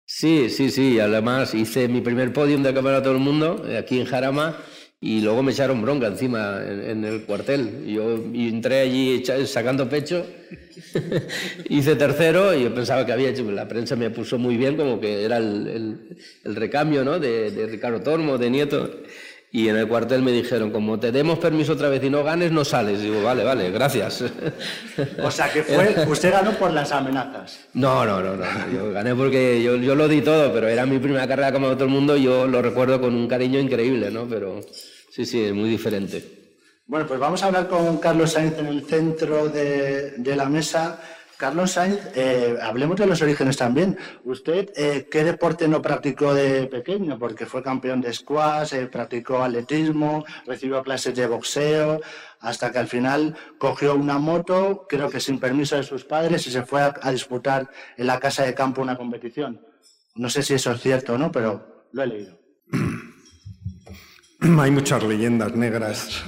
Sí, 0.05 0.49
sí, 0.49 0.69
sí. 0.69 0.99
Además 0.99 1.53
hice 1.55 1.87
mi 1.87 2.01
primer 2.01 2.31
podium 2.31 2.61
de 2.61 2.73
Campeonato 2.73 3.09
del 3.09 3.19
Mundo 3.19 3.63
eh, 3.67 3.77
aquí 3.77 3.99
en 3.99 4.05
Jarama 4.05 4.57
y 5.01 5.21
luego 5.21 5.41
me 5.41 5.53
echaron 5.53 5.81
bronca 5.81 6.07
encima 6.07 6.61
en, 6.61 7.05
el 7.05 7.23
cuartel. 7.23 7.85
Yo 7.85 8.15
entré 8.15 8.81
allí 8.81 9.23
sacando 9.45 9.87
pecho, 9.87 10.25
hice 11.69 11.95
tercero 11.95 12.53
y 12.53 12.63
yo 12.63 12.75
pensaba 12.75 13.05
que 13.05 13.13
había 13.13 13.29
hecho, 13.29 13.49
la 13.49 13.67
prensa 13.67 13.95
me 13.95 14.09
puso 14.09 14.37
muy 14.37 14.57
bien 14.57 14.75
como 14.75 14.99
que 14.99 15.23
era 15.23 15.37
el, 15.37 15.67
el, 15.67 16.17
el 16.43 16.55
recambio 16.55 17.05
¿no? 17.05 17.17
de, 17.17 17.51
de, 17.51 17.67
Ricardo 17.67 18.01
Tormo, 18.01 18.37
de 18.37 18.49
Nieto. 18.49 18.91
Y 19.51 19.67
en 19.67 19.77
el 19.77 19.87
cuartel 19.87 20.21
me 20.21 20.31
dijeron, 20.31 20.69
como 20.69 20.99
te 20.99 21.11
demos 21.11 21.39
permiso 21.39 21.73
otra 21.73 21.89
vez 21.89 22.03
y 22.03 22.09
no 22.09 22.23
ganes, 22.23 22.51
no 22.51 22.63
sales. 22.63 22.99
Y 22.99 23.05
digo, 23.05 23.23
vale, 23.23 23.43
vale, 23.43 23.71
gracias. 23.71 24.23
O 25.23 25.31
sea, 25.31 25.51
que 25.51 25.63
fue, 25.63 26.05
usted 26.07 26.31
ganó 26.31 26.51
por 26.51 26.71
las 26.71 26.91
amenazas. 26.91 27.67
No, 27.73 28.05
no, 28.05 28.21
no, 28.21 28.35
no. 28.35 28.45
Yo 28.71 28.91
gané 28.91 29.15
porque 29.15 29.63
yo, 29.63 29.77
yo 29.77 29.95
lo 29.95 30.07
di 30.07 30.21
todo, 30.21 30.53
pero 30.53 30.67
era 30.67 30.85
mi 30.85 30.99
primera 30.99 31.27
carrera 31.27 31.51
como 31.53 31.71
todo 31.71 31.85
el 31.85 31.89
mundo 31.89 32.17
y 32.17 32.23
yo 32.23 32.45
lo 32.47 32.61
recuerdo 32.61 32.99
con 32.99 33.15
un 33.15 33.27
cariño 33.27 33.59
increíble, 33.59 34.11
¿no? 34.11 34.27
Pero 34.27 34.61
sí, 35.09 35.25
sí, 35.25 35.41
es 35.45 35.53
muy 35.53 35.69
diferente. 35.69 36.23
Bueno, 36.85 37.07
pues 37.07 37.19
vamos 37.19 37.41
a 37.41 37.47
hablar 37.47 37.67
con 37.67 37.97
Carlos 37.97 38.33
Sainz 38.33 38.57
en 38.57 38.67
el 38.67 38.83
centro 38.85 39.47
de, 39.47 40.11
de 40.17 40.35
la 40.35 40.49
mesa. 40.49 40.99
Carlos 41.39 41.71
Sainz, 41.71 42.01
eh, 42.15 42.57
hablemos 42.61 42.97
de 42.97 43.05
los 43.05 43.21
orígenes 43.21 43.55
también. 43.55 43.97
¿Usted 44.25 44.73
eh, 44.75 45.07
qué 45.09 45.23
deporte 45.23 45.69
no 45.69 45.81
practicó 45.81 46.33
de 46.33 46.67
pequeño? 46.67 47.17
Porque 47.17 47.45
fue 47.45 47.63
campeón 47.63 48.01
de 48.01 48.11
squash, 48.11 48.73
eh, 48.73 48.87
practicó 48.87 49.41
atletismo, 49.41 50.25
recibió 50.45 50.83
clases 50.83 51.15
de 51.15 51.27
boxeo, 51.27 52.01
hasta 52.41 52.73
que 52.73 52.79
al 52.79 52.89
final 52.89 53.37
cogió 53.57 53.95
una 53.95 54.17
moto, 54.17 54.85
creo 54.89 55.09
que 55.09 55.21
sin 55.21 55.39
permiso 55.39 55.77
de 55.77 55.83
sus 55.83 56.03
padres, 56.03 56.45
y 56.45 56.51
se 56.51 56.63
fue 56.63 56.81
a, 56.81 56.93
a 57.01 57.09
disputar 57.09 57.69
en 57.95 58.07
la 58.07 58.19
casa 58.19 58.43
de 58.43 58.53
campo 58.53 58.81
una 58.81 58.97
competición. 58.97 59.65
No 60.15 60.29
sé 60.29 60.43
si 60.43 60.55
eso 60.55 60.73
es 60.73 60.81
cierto 60.81 61.13
o 61.13 61.17
no, 61.17 61.31
pero 61.31 61.85
lo 61.93 62.03
he 62.03 62.07
leído. 62.07 62.38
Hay 64.59 64.71
muchas 64.71 65.03
leyendas 65.03 65.53
negras. 65.55 66.23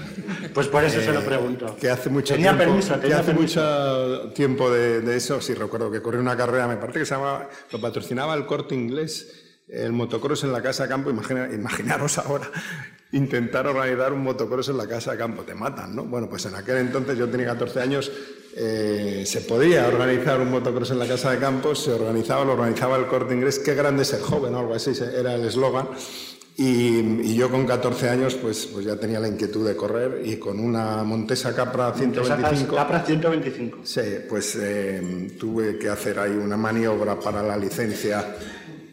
Pues 0.54 0.68
por 0.68 0.84
eso 0.84 1.00
eh, 1.00 1.06
se 1.06 1.14
lo 1.14 1.22
pregunto. 1.22 1.78
Que 1.80 1.90
hace 1.90 2.10
mucho 2.10 2.34
tenía 2.34 2.50
tiempo, 2.50 2.66
permiso, 2.66 2.94
tenía 2.96 3.08
que 3.08 3.14
hace 3.14 3.32
permiso. 3.32 3.62
mucho 3.62 4.34
tiempo 4.34 4.70
de, 4.70 5.02
de, 5.02 5.16
eso. 5.16 5.40
Sí, 5.40 5.54
recuerdo 5.54 5.90
que 5.90 6.02
corrí 6.02 6.18
una 6.18 6.36
carrera, 6.36 6.68
me 6.68 6.78
parece 6.78 7.00
que 7.00 7.06
se 7.06 7.16
llamaba, 7.16 7.50
lo 7.72 7.80
patrocinaba 7.80 8.34
el 8.34 8.46
corte 8.46 8.76
inglés, 8.76 9.62
el 9.70 9.94
motocross 9.94 10.44
en 10.44 10.52
la 10.52 10.62
casa 10.62 10.84
de 10.84 10.90
campo. 10.90 11.10
Imagina, 11.10 11.50
imaginaros 11.54 12.18
ahora 12.18 12.52
intentar 13.14 13.68
organizar 13.68 14.12
un 14.12 14.24
motocross 14.24 14.70
en 14.70 14.78
la 14.78 14.88
casa 14.88 15.12
de 15.14 15.18
campo, 15.18 15.44
te 15.44 15.56
matan, 15.56 15.96
¿no? 15.96 16.04
Bueno, 16.04 16.30
pues 16.30 16.46
en 16.46 16.56
aquel 16.56 16.78
entonces 16.78 17.18
yo 17.18 17.30
tenía 17.30 17.48
14 17.48 17.80
años, 17.80 18.12
eh, 18.58 19.24
se 19.26 19.42
podía 19.42 19.88
organizar 19.88 20.42
un 20.42 20.52
motocross 20.52 20.92
en 20.92 21.00
la 21.00 21.08
casa 21.08 21.32
de 21.32 21.38
campo, 21.38 21.76
se 21.76 21.94
organizaba, 21.94 22.44
lo 22.44 22.54
organizaba 22.54 22.98
el 22.98 23.08
corte 23.08 23.34
inglés. 23.34 23.60
Qué 23.60 23.74
grande 23.74 24.04
es 24.04 24.12
el 24.14 24.22
joven, 24.22 24.54
o 24.56 24.60
algo 24.60 24.74
así, 24.74 24.92
era 25.18 25.36
el 25.36 25.46
eslogan. 25.46 25.88
Y, 26.62 27.00
y, 27.24 27.34
yo 27.34 27.50
con 27.50 27.66
14 27.66 28.10
años 28.10 28.36
pues, 28.36 28.68
pues 28.68 28.86
ya 28.86 28.96
tenía 28.96 29.20
la 29.20 29.28
inquietud 29.28 29.68
de 29.68 29.76
correr 29.76 30.22
y 30.24 30.38
con 30.38 30.60
una 30.60 31.04
Montesa 31.04 31.56
Capra 31.56 31.92
125... 31.92 32.76
Capra 32.76 33.04
125. 33.04 33.80
Sí, 33.82 34.02
pues 34.30 34.60
eh, 34.62 35.32
tuve 35.40 35.80
que 35.80 35.90
hacer 35.90 36.20
ahí 36.20 36.30
una 36.30 36.58
maniobra 36.58 37.20
para 37.20 37.42
la 37.42 37.58
licencia 37.58 38.36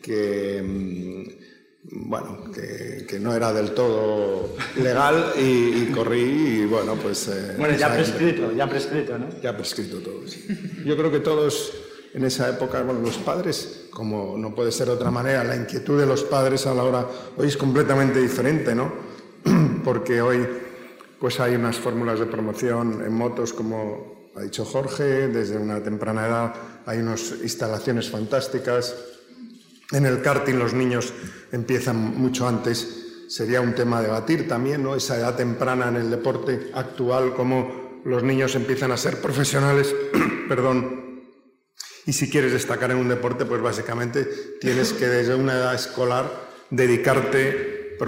que, 0.01 0.63
mm, 0.65 2.09
bueno, 2.09 2.51
que, 2.51 3.05
que 3.07 3.21
no 3.21 3.35
era 3.35 3.53
del 3.53 3.73
todo 3.73 4.57
legal 4.77 5.33
y, 5.37 5.83
y 5.83 5.93
corrí 5.95 6.63
y 6.63 6.65
bueno, 6.65 6.95
pues... 6.95 7.29
Eh, 7.29 7.55
bueno, 7.59 7.77
ya 7.77 7.93
prescrito, 7.93 8.51
ya 8.51 8.67
prescrito, 8.67 9.19
¿no? 9.19 9.29
Ya 9.43 9.55
prescrito 9.55 9.99
todo, 9.99 10.27
sí. 10.27 10.47
Yo 10.87 10.97
creo 10.97 11.11
que 11.11 11.21
todos 11.21 11.75
en 12.15 12.25
esa 12.25 12.49
época, 12.49 12.83
bueno, 12.83 13.01
los 13.01 13.19
padres, 13.19 13.88
como 13.99 14.39
no 14.39 14.55
puede 14.55 14.71
ser 14.71 14.87
de 14.87 14.93
otra 14.93 15.11
manera, 15.11 15.43
la 15.43 15.57
inquietud 15.57 15.99
de 15.99 16.07
los 16.07 16.23
padres 16.23 16.69
a 16.69 16.73
la 16.73 16.85
hora, 16.85 17.05
hoy 17.37 17.49
es 17.49 17.57
completamente 17.57 18.21
diferente, 18.21 18.73
¿no? 18.73 18.93
Porque 19.85 20.23
hoy 20.23 20.47
pues 21.19 21.41
hay 21.41 21.57
unas 21.57 21.79
fórmulas 21.79 22.21
de 22.21 22.27
promoción 22.27 23.03
en 23.05 23.13
motos, 23.13 23.53
como 23.53 24.31
ha 24.37 24.43
dicho 24.43 24.65
Jorge, 24.65 25.27
desde 25.27 25.59
una 25.59 25.83
temprana 25.83 26.29
edad 26.29 26.55
hay 26.87 26.99
unas 26.99 27.33
instalaciones 27.43 28.09
fantásticas. 28.09 28.95
En 29.91 30.07
el 30.07 30.23
karting 30.23 30.61
los 30.61 30.75
niños 30.75 31.13
empiezan 31.51 31.97
mucho 31.97 32.47
antes, 32.47 33.25
sería 33.29 33.61
un 33.61 33.75
tema 33.75 33.99
a 33.99 34.03
debatir 34.03 34.47
también, 34.47 34.85
¿no? 34.85 34.95
Esa 34.95 35.17
edad 35.17 35.35
temprana 35.35 35.89
en 35.89 35.97
el 35.97 36.09
deporte 36.09 36.71
actual, 36.73 37.35
cómo 37.35 38.01
los 38.05 38.23
niños 38.23 38.55
empiezan 38.55 38.93
a 38.93 38.97
ser 38.97 39.21
profesionales, 39.21 39.93
perdón, 40.49 41.08
y 42.09 42.15
si 42.15 42.31
quieres 42.31 42.53
destacar 42.53 42.91
en 42.91 42.97
un 42.97 43.09
deporte, 43.11 43.45
pues 43.45 43.61
básicamente 43.61 44.25
tienes 44.59 44.95
que 44.95 45.07
desde 45.07 45.35
una 45.35 45.53
edad 45.53 45.75
escolar 45.75 46.49
dedicarte 46.71 47.99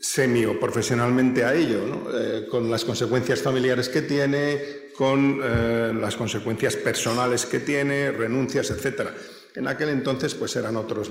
semi 0.00 0.46
o 0.46 0.58
profesionalmente 0.58 1.44
a 1.44 1.52
ello, 1.52 2.08
eh, 2.10 2.46
con 2.50 2.70
las 2.70 2.86
consecuencias 2.86 3.42
familiares 3.42 3.90
que 3.90 4.00
tiene, 4.00 4.88
con 4.96 5.40
eh, 5.44 5.92
las 5.94 6.16
consecuencias 6.16 6.76
personales 6.76 7.44
que 7.44 7.60
tiene, 7.60 8.12
renuncias, 8.12 8.70
etc. 8.70 9.10
En 9.56 9.68
aquel 9.68 9.90
entonces 9.90 10.34
pues 10.34 10.56
eran, 10.56 10.76
otros, 10.76 11.10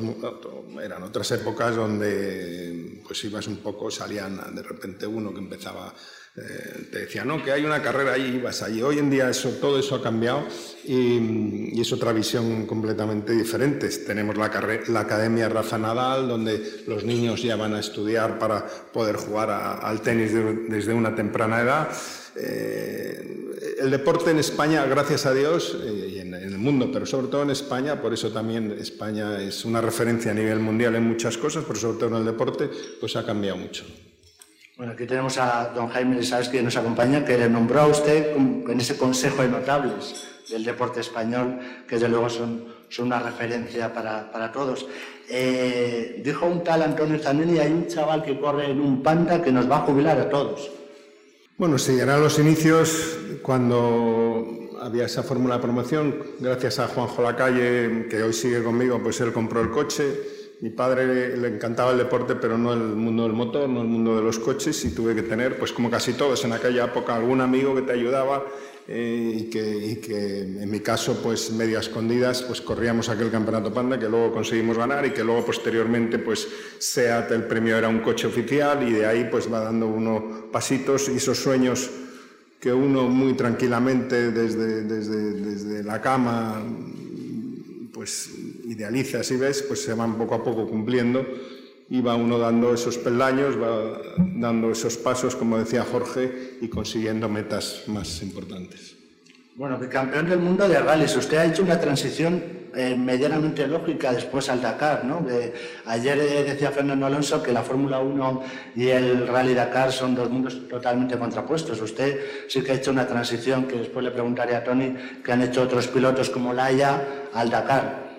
eran 0.81 1.03
otras 1.03 1.31
épocas 1.33 1.75
donde 1.75 2.99
pues 3.05 3.23
ibas 3.25 3.45
un 3.45 3.57
poco, 3.57 3.91
salían 3.91 4.55
de 4.55 4.63
repente 4.63 5.05
uno 5.05 5.31
que 5.31 5.39
empezaba 5.39 5.93
eh, 6.33 6.87
te 6.89 6.99
decía, 6.99 7.25
no, 7.25 7.43
que 7.43 7.51
hay 7.51 7.65
una 7.65 7.81
carrera 7.81 8.13
ahí, 8.13 8.39
vas 8.39 8.61
allí. 8.61 8.81
Hoy 8.81 8.99
en 8.99 9.09
día 9.09 9.29
eso, 9.29 9.49
todo 9.59 9.77
eso 9.77 9.95
ha 9.95 10.01
cambiado 10.01 10.47
y, 10.85 11.79
es 11.79 11.91
otra 11.91 12.13
visión 12.13 12.65
completamente 12.65 13.33
diferente. 13.33 13.89
Tenemos 13.89 14.37
la, 14.37 14.49
la, 14.87 14.99
Academia 15.01 15.49
Rafa 15.49 15.77
Nadal, 15.77 16.29
donde 16.29 16.83
los 16.87 17.03
niños 17.03 17.41
ya 17.41 17.57
van 17.57 17.73
a 17.73 17.79
estudiar 17.79 18.39
para 18.39 18.65
poder 18.65 19.17
jugar 19.17 19.49
al 19.49 20.01
tenis 20.01 20.31
desde 20.69 20.93
una 20.93 21.13
temprana 21.15 21.61
edad. 21.61 21.89
Eh, 22.37 23.77
el 23.81 23.91
deporte 23.91 24.31
en 24.31 24.39
España, 24.39 24.85
gracias 24.85 25.25
a 25.25 25.33
Dios, 25.33 25.75
eh, 25.83 26.13
y 26.15 26.19
en, 26.19 26.33
en, 26.33 26.43
el 26.43 26.57
mundo, 26.57 26.89
pero 26.93 27.05
sobre 27.05 27.27
todo 27.27 27.43
en 27.43 27.49
España, 27.49 28.01
por 28.01 28.13
eso 28.13 28.31
también 28.31 28.71
España 28.79 29.41
es 29.41 29.65
una 29.65 29.81
referencia 29.81 30.31
a 30.31 30.35
nivel 30.35 30.59
mundial 30.59 30.95
en 30.95 31.03
muchas 31.03 31.37
cosas, 31.37 31.65
pero 31.67 31.77
sobre 31.77 31.97
todo 31.97 32.09
en 32.09 32.15
el 32.15 32.25
deporte, 32.25 32.69
pues 33.01 33.17
ha 33.17 33.25
cambiado 33.25 33.57
mucho. 33.57 33.83
Bueno, 34.81 34.95
aquí 34.95 35.05
tenemos 35.05 35.37
a 35.37 35.71
don 35.75 35.89
Jaime 35.89 36.23
Sabes 36.23 36.49
que 36.49 36.59
nos 36.63 36.75
acompaña, 36.75 37.23
que 37.23 37.37
le 37.37 37.47
nombró 37.47 37.81
a 37.81 37.85
usted 37.85 38.35
en 38.35 38.79
ese 38.79 38.97
Consejo 38.97 39.43
de 39.43 39.49
Notables 39.49 40.25
del 40.49 40.63
deporte 40.63 41.01
español, 41.01 41.59
que 41.87 41.97
desde 41.97 42.09
luego 42.09 42.27
son, 42.31 42.65
son 42.89 43.05
una 43.05 43.19
referencia 43.19 43.93
para, 43.93 44.31
para 44.31 44.51
todos. 44.51 44.87
Eh, 45.29 46.19
dijo 46.25 46.47
un 46.47 46.63
tal 46.63 46.81
Antonio 46.81 47.19
Zanini, 47.19 47.59
hay 47.59 47.71
un 47.71 47.85
chaval 47.85 48.23
que 48.23 48.39
corre 48.39 48.71
en 48.71 48.81
un 48.81 49.03
panda 49.03 49.39
que 49.39 49.51
nos 49.51 49.69
va 49.69 49.77
a 49.77 49.81
jubilar 49.81 50.19
a 50.19 50.27
todos. 50.31 50.71
Bueno, 51.57 51.77
sí, 51.77 51.99
eran 51.99 52.19
los 52.19 52.39
inicios 52.39 53.19
cuando 53.43 54.71
había 54.81 55.05
esa 55.05 55.21
fórmula 55.21 55.57
de 55.57 55.61
promoción, 55.61 56.15
gracias 56.39 56.79
a 56.79 56.87
Juanjo 56.87 57.21
Lacalle, 57.21 58.07
que 58.09 58.23
hoy 58.23 58.33
sigue 58.33 58.63
conmigo, 58.63 58.99
pues 59.03 59.21
él 59.21 59.31
compró 59.31 59.61
el 59.61 59.69
coche 59.69 60.40
mi 60.61 60.69
padre 60.69 61.35
le 61.37 61.47
encantaba 61.47 61.91
el 61.91 61.97
deporte, 61.97 62.35
pero 62.35 62.55
no 62.55 62.73
el 62.73 62.79
mundo 62.79 63.23
del 63.23 63.33
motor, 63.33 63.67
no 63.67 63.81
el 63.81 63.87
mundo 63.87 64.15
de 64.15 64.21
los 64.21 64.37
coches, 64.37 64.85
y 64.85 64.93
tuve 64.93 65.15
que 65.15 65.23
tener, 65.23 65.57
pues 65.57 65.71
como 65.71 65.89
casi 65.89 66.13
todos 66.13 66.45
en 66.45 66.53
aquella 66.53 66.85
época, 66.85 67.15
algún 67.15 67.41
amigo 67.41 67.73
que 67.73 67.81
te 67.81 67.93
ayudaba 67.93 68.45
eh, 68.87 69.37
y, 69.37 69.43
que, 69.49 70.41
en 70.41 70.69
mi 70.69 70.79
caso, 70.81 71.19
pues 71.23 71.51
medio 71.51 71.79
escondidas, 71.79 72.43
pues 72.43 72.61
corríamos 72.61 73.09
aquel 73.09 73.31
campeonato 73.31 73.73
Panda 73.73 73.97
que 73.97 74.07
luego 74.07 74.33
conseguimos 74.33 74.77
ganar 74.77 75.03
y 75.03 75.11
que 75.11 75.23
luego 75.23 75.47
posteriormente, 75.47 76.19
pues 76.19 76.47
SEAT, 76.77 77.31
el 77.31 77.43
premio 77.45 77.75
era 77.75 77.89
un 77.89 78.01
coche 78.01 78.27
oficial 78.27 78.87
y 78.87 78.91
de 78.91 79.07
ahí 79.07 79.27
pues 79.31 79.51
va 79.51 79.61
dando 79.61 79.87
uno 79.87 80.47
pasitos 80.51 81.09
y 81.09 81.17
esos 81.17 81.39
sueños 81.39 81.89
que 82.59 82.71
uno 82.71 83.07
muy 83.07 83.33
tranquilamente 83.33 84.31
desde, 84.31 84.83
desde, 84.83 85.33
desde 85.33 85.83
la 85.83 85.99
cama 85.99 86.61
pues 87.93 88.29
idealizas 88.65 89.29
y 89.31 89.37
ves, 89.37 89.63
pues 89.63 89.83
se 89.83 89.93
van 89.93 90.17
poco 90.17 90.35
a 90.35 90.43
poco 90.43 90.67
cumpliendo 90.67 91.25
y 91.89 91.99
va 92.01 92.15
uno 92.15 92.37
dando 92.37 92.73
esos 92.73 92.97
peldaños, 92.97 93.61
va 93.61 93.99
dando 94.17 94.71
esos 94.71 94.95
pasos, 94.97 95.35
como 95.35 95.57
decía 95.57 95.83
Jorge, 95.83 96.57
y 96.61 96.69
consiguiendo 96.69 97.27
metas 97.27 97.83
más 97.87 98.21
importantes. 98.21 98.95
Bueno, 99.55 99.77
campeón 99.89 100.29
del 100.29 100.39
mundo 100.39 100.69
de 100.69 100.79
rallies, 100.79 101.15
usted 101.17 101.37
ha 101.37 101.45
hecho 101.45 101.63
una 101.63 101.79
transición 101.79 102.60
eh, 102.75 102.95
medianamente 102.95 103.67
lógica 103.67 104.13
después 104.13 104.49
al 104.49 104.61
Dakar, 104.61 105.03
¿no? 105.03 105.25
ayer 105.85 106.19
eh, 106.19 106.43
decía 106.43 106.71
Fernando 106.71 107.05
Alonso 107.05 107.43
que 107.43 107.51
la 107.51 107.63
Fórmula 107.63 107.99
1 107.99 108.43
y 108.75 108.87
el 108.87 109.27
Rally 109.27 109.53
Dakar 109.53 109.91
son 109.91 110.15
dos 110.15 110.29
mundos 110.29 110.67
totalmente 110.69 111.17
contrapuestos. 111.17 111.81
Usted 111.81 112.19
sí 112.47 112.61
que 112.61 112.71
ha 112.71 112.75
hecho 112.75 112.91
una 112.91 113.07
transición 113.07 113.67
que 113.67 113.77
después 113.77 114.05
le 114.05 114.11
preguntaré 114.11 114.55
a 114.55 114.63
Tony 114.63 114.95
que 115.23 115.31
han 115.31 115.41
hecho 115.41 115.63
otros 115.63 115.87
pilotos 115.87 116.29
como 116.29 116.53
Laia 116.53 117.29
al 117.33 117.49
Dakar. 117.49 118.11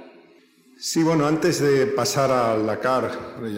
Sí, 0.76 1.02
bueno, 1.02 1.26
antes 1.26 1.60
de 1.60 1.86
pasar 1.86 2.30
al 2.30 2.66
Dakar, 2.66 3.10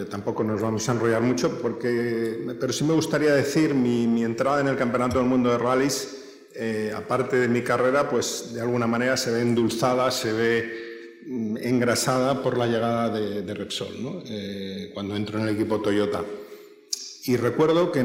tampoco 0.09 0.43
nos 0.43 0.61
vamos 0.61 0.87
a 0.87 0.91
enrollar 0.91 1.21
mucho, 1.21 1.59
porque, 1.59 2.55
pero 2.59 2.71
sí 2.71 2.83
me 2.83 2.93
gustaría 2.93 3.33
decir 3.33 3.73
mi, 3.73 4.05
mi 4.05 4.23
entrada 4.23 4.61
en 4.61 4.67
el 4.67 4.77
Campeonato 4.77 5.17
del 5.17 5.27
Mundo 5.27 5.49
de 5.49 5.57
Rallys, 5.57 6.21
eh, 6.57 6.93
aparte 6.95 7.35
de 7.35 7.49
mi 7.49 7.63
carrera, 7.63 8.09
pues 8.09 8.53
de 8.53 8.61
alguna 8.61 8.87
manera 8.87 9.17
se 9.17 9.29
ve 9.29 9.41
endulzada, 9.41 10.09
se 10.09 10.31
ve 10.31 10.84
engrasada 11.25 12.41
por 12.41 12.57
la 12.57 12.67
llegada 12.67 13.09
de, 13.09 13.53
Repsol, 13.53 14.01
¿no? 14.01 14.21
Eh, 14.25 14.91
cuando 14.93 15.15
entro 15.15 15.39
en 15.39 15.47
el 15.47 15.55
equipo 15.55 15.81
Toyota. 15.81 16.23
Y 17.25 17.37
recuerdo 17.37 17.91
que 17.91 18.01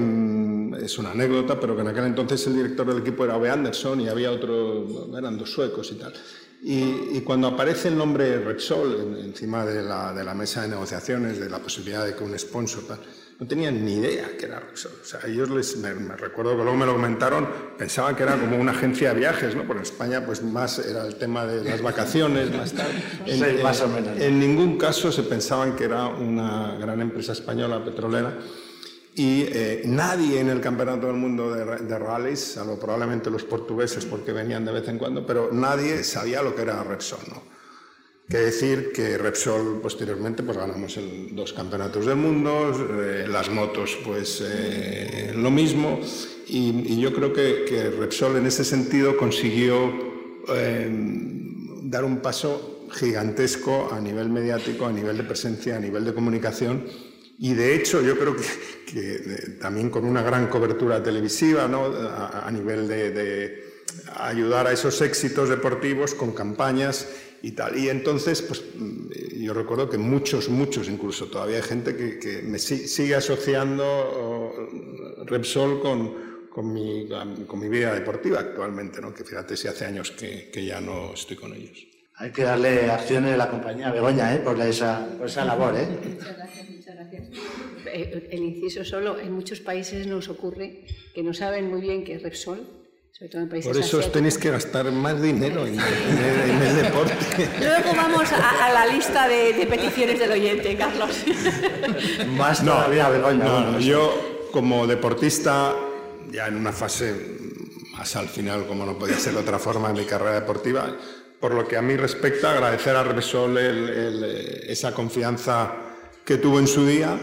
es 0.82 0.98
una 0.98 1.10
anécdota, 1.10 1.60
pero 1.60 1.76
que 1.76 1.82
en 1.82 1.88
aquel 1.88 2.04
entonces 2.04 2.46
el 2.46 2.54
director 2.54 2.86
del 2.86 3.02
equipo 3.02 3.24
era 3.24 3.36
Ove 3.36 3.50
Anderson 3.50 4.00
y 4.00 4.08
había 4.08 4.30
otro, 4.30 5.16
eran 5.16 5.36
dos 5.36 5.50
suecos 5.50 5.92
y 5.92 5.96
tal. 5.96 6.14
Y, 6.62 7.20
cuando 7.20 7.48
aparece 7.48 7.88
el 7.88 7.96
nombre 7.96 8.38
Repsol 8.38 9.18
encima 9.22 9.64
de 9.64 9.82
la, 9.82 10.12
de 10.12 10.24
la, 10.24 10.34
mesa 10.34 10.62
de 10.62 10.68
negociaciones, 10.68 11.38
de 11.38 11.48
la 11.48 11.58
posibilidad 11.58 12.04
de 12.04 12.14
que 12.14 12.24
un 12.24 12.38
sponsor, 12.38 12.82
no 13.40 13.46
tenían 13.46 13.82
ni 13.86 13.94
idea 13.94 14.36
que 14.38 14.44
era 14.44 14.60
Repsol. 14.60 14.92
O 15.00 15.04
sea, 15.04 15.20
ellos 15.26 15.48
les, 15.48 15.74
me, 15.78 15.94
recuerdo 16.14 16.50
que 16.50 16.62
luego 16.62 16.76
me 16.76 16.84
lo 16.84 16.92
comentaron, 16.92 17.48
pensaban 17.78 18.14
que 18.14 18.22
era 18.22 18.38
como 18.38 18.58
una 18.58 18.72
agencia 18.72 19.14
de 19.14 19.20
viajes, 19.20 19.56
¿no? 19.56 19.66
Por 19.66 19.76
en 19.76 19.82
España, 19.82 20.26
pues 20.26 20.42
más 20.42 20.78
era 20.78 21.06
el 21.06 21.14
tema 21.14 21.46
de 21.46 21.64
las 21.64 21.80
vacaciones, 21.80 22.54
más 22.54 22.74
tal. 22.74 22.90
En, 23.26 23.38
sí, 23.38 23.62
más 23.62 23.80
o 23.80 23.88
menos. 23.88 24.20
en 24.20 24.38
ningún 24.38 24.76
caso 24.76 25.10
se 25.10 25.22
pensaban 25.22 25.74
que 25.74 25.84
era 25.84 26.06
una 26.06 26.76
gran 26.78 27.00
empresa 27.00 27.32
española 27.32 27.82
petrolera 27.82 28.38
y 29.14 29.42
eh, 29.42 29.82
nadie 29.86 30.40
en 30.40 30.50
el 30.50 30.60
Campeonato 30.60 31.06
del 31.06 31.16
Mundo 31.16 31.52
de, 31.54 31.64
de 31.64 31.98
rallies, 31.98 32.40
salvo 32.40 32.78
probablemente 32.78 33.30
los 33.30 33.44
portugueses 33.44 34.04
porque 34.04 34.32
venían 34.32 34.64
de 34.66 34.72
vez 34.72 34.88
en 34.88 34.98
cuando, 34.98 35.24
pero 35.24 35.50
nadie 35.52 36.04
sabía 36.04 36.42
lo 36.42 36.54
que 36.54 36.62
era 36.62 36.82
Repsol. 36.84 37.20
¿no? 37.28 37.59
Que 38.30 38.38
decir 38.38 38.92
que 38.92 39.18
Repsol 39.18 39.80
posteriormente 39.82 40.44
pues 40.44 40.56
ganamos 40.56 40.96
dos 41.32 41.52
campeonatos 41.52 42.06
del 42.06 42.16
mundo, 42.16 42.70
eh, 43.02 43.26
las 43.28 43.50
motos 43.50 43.98
pues 44.04 44.40
eh, 44.46 45.32
lo 45.34 45.50
mismo 45.50 46.00
y, 46.46 47.00
yo 47.00 47.12
creo 47.12 47.32
que, 47.32 47.64
que, 47.68 47.90
Repsol 47.90 48.36
en 48.36 48.46
ese 48.46 48.64
sentido 48.64 49.16
consiguió 49.16 50.08
dar 51.82 52.04
un 52.04 52.18
paso 52.18 52.86
gigantesco 52.92 53.90
a 53.92 54.00
nivel 54.00 54.30
mediático, 54.30 54.86
a 54.86 54.92
nivel 54.92 55.16
de 55.16 55.24
presencia, 55.24 55.76
a 55.76 55.80
nivel 55.80 56.04
de 56.04 56.14
comunicación 56.14 56.84
y 57.42 57.54
de 57.54 57.74
hecho, 57.74 58.02
yo 58.02 58.18
creo 58.18 58.36
que, 58.36 58.44
eh, 58.96 59.56
también 59.58 59.88
con 59.88 60.04
una 60.04 60.22
gran 60.22 60.48
cobertura 60.48 61.02
televisiva, 61.02 61.66
¿no? 61.66 61.86
a, 61.86 62.50
nivel 62.52 62.86
de, 62.86 63.64
ayudar 64.16 64.66
a 64.66 64.72
esos 64.72 65.00
éxitos 65.00 65.48
deportivos 65.48 66.14
con 66.14 66.32
campañas 66.32 67.08
y 67.42 67.52
tal. 67.52 67.76
Y 67.78 67.88
entonces, 67.88 68.42
pues 68.42 68.62
mm, 68.74 69.42
yo 69.42 69.54
recuerdo 69.54 69.88
que 69.88 69.98
muchos, 69.98 70.48
muchos, 70.48 70.88
incluso 70.88 71.26
todavía 71.26 71.56
hay 71.56 71.62
gente 71.62 71.96
que, 71.96 72.42
me 72.42 72.58
sigue 72.58 73.14
asociando 73.14 74.54
Repsol 75.26 75.80
con, 75.80 76.48
con, 76.50 76.72
mi, 76.72 77.08
con 77.46 77.58
mi 77.60 77.68
vida 77.68 77.94
deportiva 77.94 78.40
actualmente, 78.40 79.00
¿no? 79.00 79.14
que 79.14 79.24
fíjate 79.24 79.56
si 79.56 79.68
hace 79.68 79.86
años 79.86 80.10
que, 80.10 80.50
que 80.52 80.64
ya 80.64 80.80
no 80.80 81.14
estoy 81.14 81.36
con 81.36 81.54
ellos. 81.54 81.90
Hay 82.20 82.32
que 82.32 82.42
darle 82.42 82.90
acciones 82.90 83.32
a 83.32 83.36
la 83.38 83.48
compañía 83.48 83.90
Begoña 83.90 84.34
¿eh? 84.34 84.40
por, 84.40 84.60
esa, 84.60 85.08
por 85.16 85.26
esa 85.26 85.42
labor. 85.42 85.74
¿eh? 85.74 85.88
Eh, 87.86 88.28
el 88.30 88.42
inciso 88.42 88.84
solo, 88.84 89.18
en 89.18 89.32
muchos 89.32 89.60
países 89.60 90.06
nos 90.06 90.28
ocurre 90.28 90.84
que 91.14 91.22
no 91.22 91.32
saben 91.32 91.70
muy 91.70 91.80
bien 91.80 92.04
qué 92.04 92.16
es 92.16 92.22
Repsol, 92.22 92.79
sobre 93.20 93.32
todo 93.32 93.42
en 93.42 93.48
países 93.50 93.70
Por 93.70 93.80
eso 93.82 93.98
os 93.98 94.10
tenéis 94.10 94.38
que 94.38 94.50
gastar 94.50 94.90
más 94.90 95.20
dinero 95.20 95.66
en, 95.66 95.78
el, 95.78 96.76
deporte. 96.76 97.12
Luego 97.60 97.94
vamos 97.94 98.32
a, 98.32 98.72
la 98.72 98.86
lista 98.86 99.28
de, 99.28 99.66
peticiones 99.68 100.18
del 100.18 100.32
oyente, 100.32 100.74
Carlos. 100.74 101.10
Más 102.38 102.64
todavía, 102.64 103.10
no, 103.10 103.78
yo 103.78 104.48
como 104.52 104.86
deportista, 104.86 105.74
ya 106.30 106.46
en 106.46 106.56
una 106.56 106.72
fase 106.72 107.14
más 107.92 108.16
al 108.16 108.28
final, 108.28 108.66
como 108.66 108.86
no 108.86 108.98
podía 108.98 109.18
ser 109.18 109.34
de 109.34 109.40
otra 109.40 109.58
forma 109.58 109.90
en 109.90 109.96
mi 109.96 110.06
carrera 110.06 110.40
deportiva, 110.40 110.96
por 111.38 111.52
lo 111.52 111.68
que 111.68 111.76
a 111.76 111.82
mí 111.82 111.96
respecta, 111.96 112.52
agradecer 112.52 112.96
a 112.96 113.02
Repsol 113.02 113.58
esa 113.58 114.94
confianza 114.94 115.74
que 116.24 116.38
tuvo 116.38 116.58
en 116.58 116.66
su 116.66 116.86
día 116.86 117.18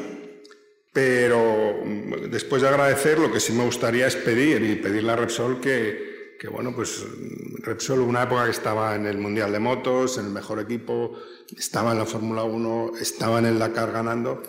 pero 0.94 1.82
mm, 1.84 2.30
después 2.30 2.62
de 2.62 2.68
agradecer, 2.68 3.20
lo 3.20 3.32
que 3.32 3.40
sí 3.40 3.54
me 3.54 3.66
gustaría 3.66 4.08
es 4.08 4.16
pedir 4.16 4.62
y 4.64 4.76
pedirle 4.76 5.12
a 5.12 5.16
Repsol 5.16 5.60
que, 5.60 6.36
que 6.40 6.48
bueno, 6.48 6.74
pues 6.76 7.06
Repsol, 7.60 8.00
una 8.00 8.24
época 8.24 8.46
que 8.46 8.52
estaba 8.52 8.96
en 8.96 9.06
el 9.06 9.18
Mundial 9.18 9.52
de 9.52 9.60
Motos, 9.60 10.18
en 10.18 10.26
el 10.26 10.32
mejor 10.32 10.60
equipo, 10.60 11.18
estaba 11.58 11.92
en 11.92 12.00
la 12.00 12.06
Fórmula 12.06 12.44
1, 12.44 12.94
estaba 13.00 13.40
en 13.40 13.46
el 13.46 13.60
Dakar 13.60 13.92
ganando, 13.92 14.44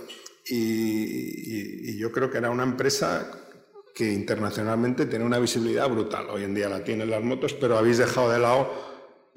y, 0.47 1.91
y, 1.91 1.99
yo 1.99 2.11
creo 2.11 2.31
que 2.31 2.39
era 2.39 2.49
una 2.49 2.63
empresa 2.63 3.31
que 3.95 4.11
internacionalmente 4.11 5.05
tiene 5.05 5.27
una 5.27 5.39
visibilidad 5.39 5.91
brutal. 5.91 6.31
Hoy 6.31 6.45
en 6.45 6.55
día 6.55 6.71
la 6.71 6.83
tienen 6.83 7.11
las 7.11 7.23
motos, 7.23 7.53
pero 7.53 7.77
habéis 7.77 7.99
dejado 7.99 8.31
de 8.31 8.39
lado 8.39 8.73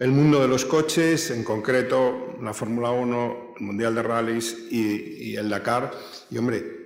el 0.01 0.09
mundo 0.09 0.41
de 0.41 0.47
los 0.47 0.65
coches, 0.65 1.29
en 1.29 1.43
concreto 1.43 2.35
la 2.41 2.55
Fórmula 2.55 2.89
1, 2.89 3.53
el 3.59 3.63
Mundial 3.63 3.93
de 3.93 4.01
Rallys 4.01 4.57
y, 4.71 5.31
y 5.31 5.35
el 5.35 5.47
Dakar. 5.47 5.91
Y 6.31 6.39
hombre, 6.39 6.80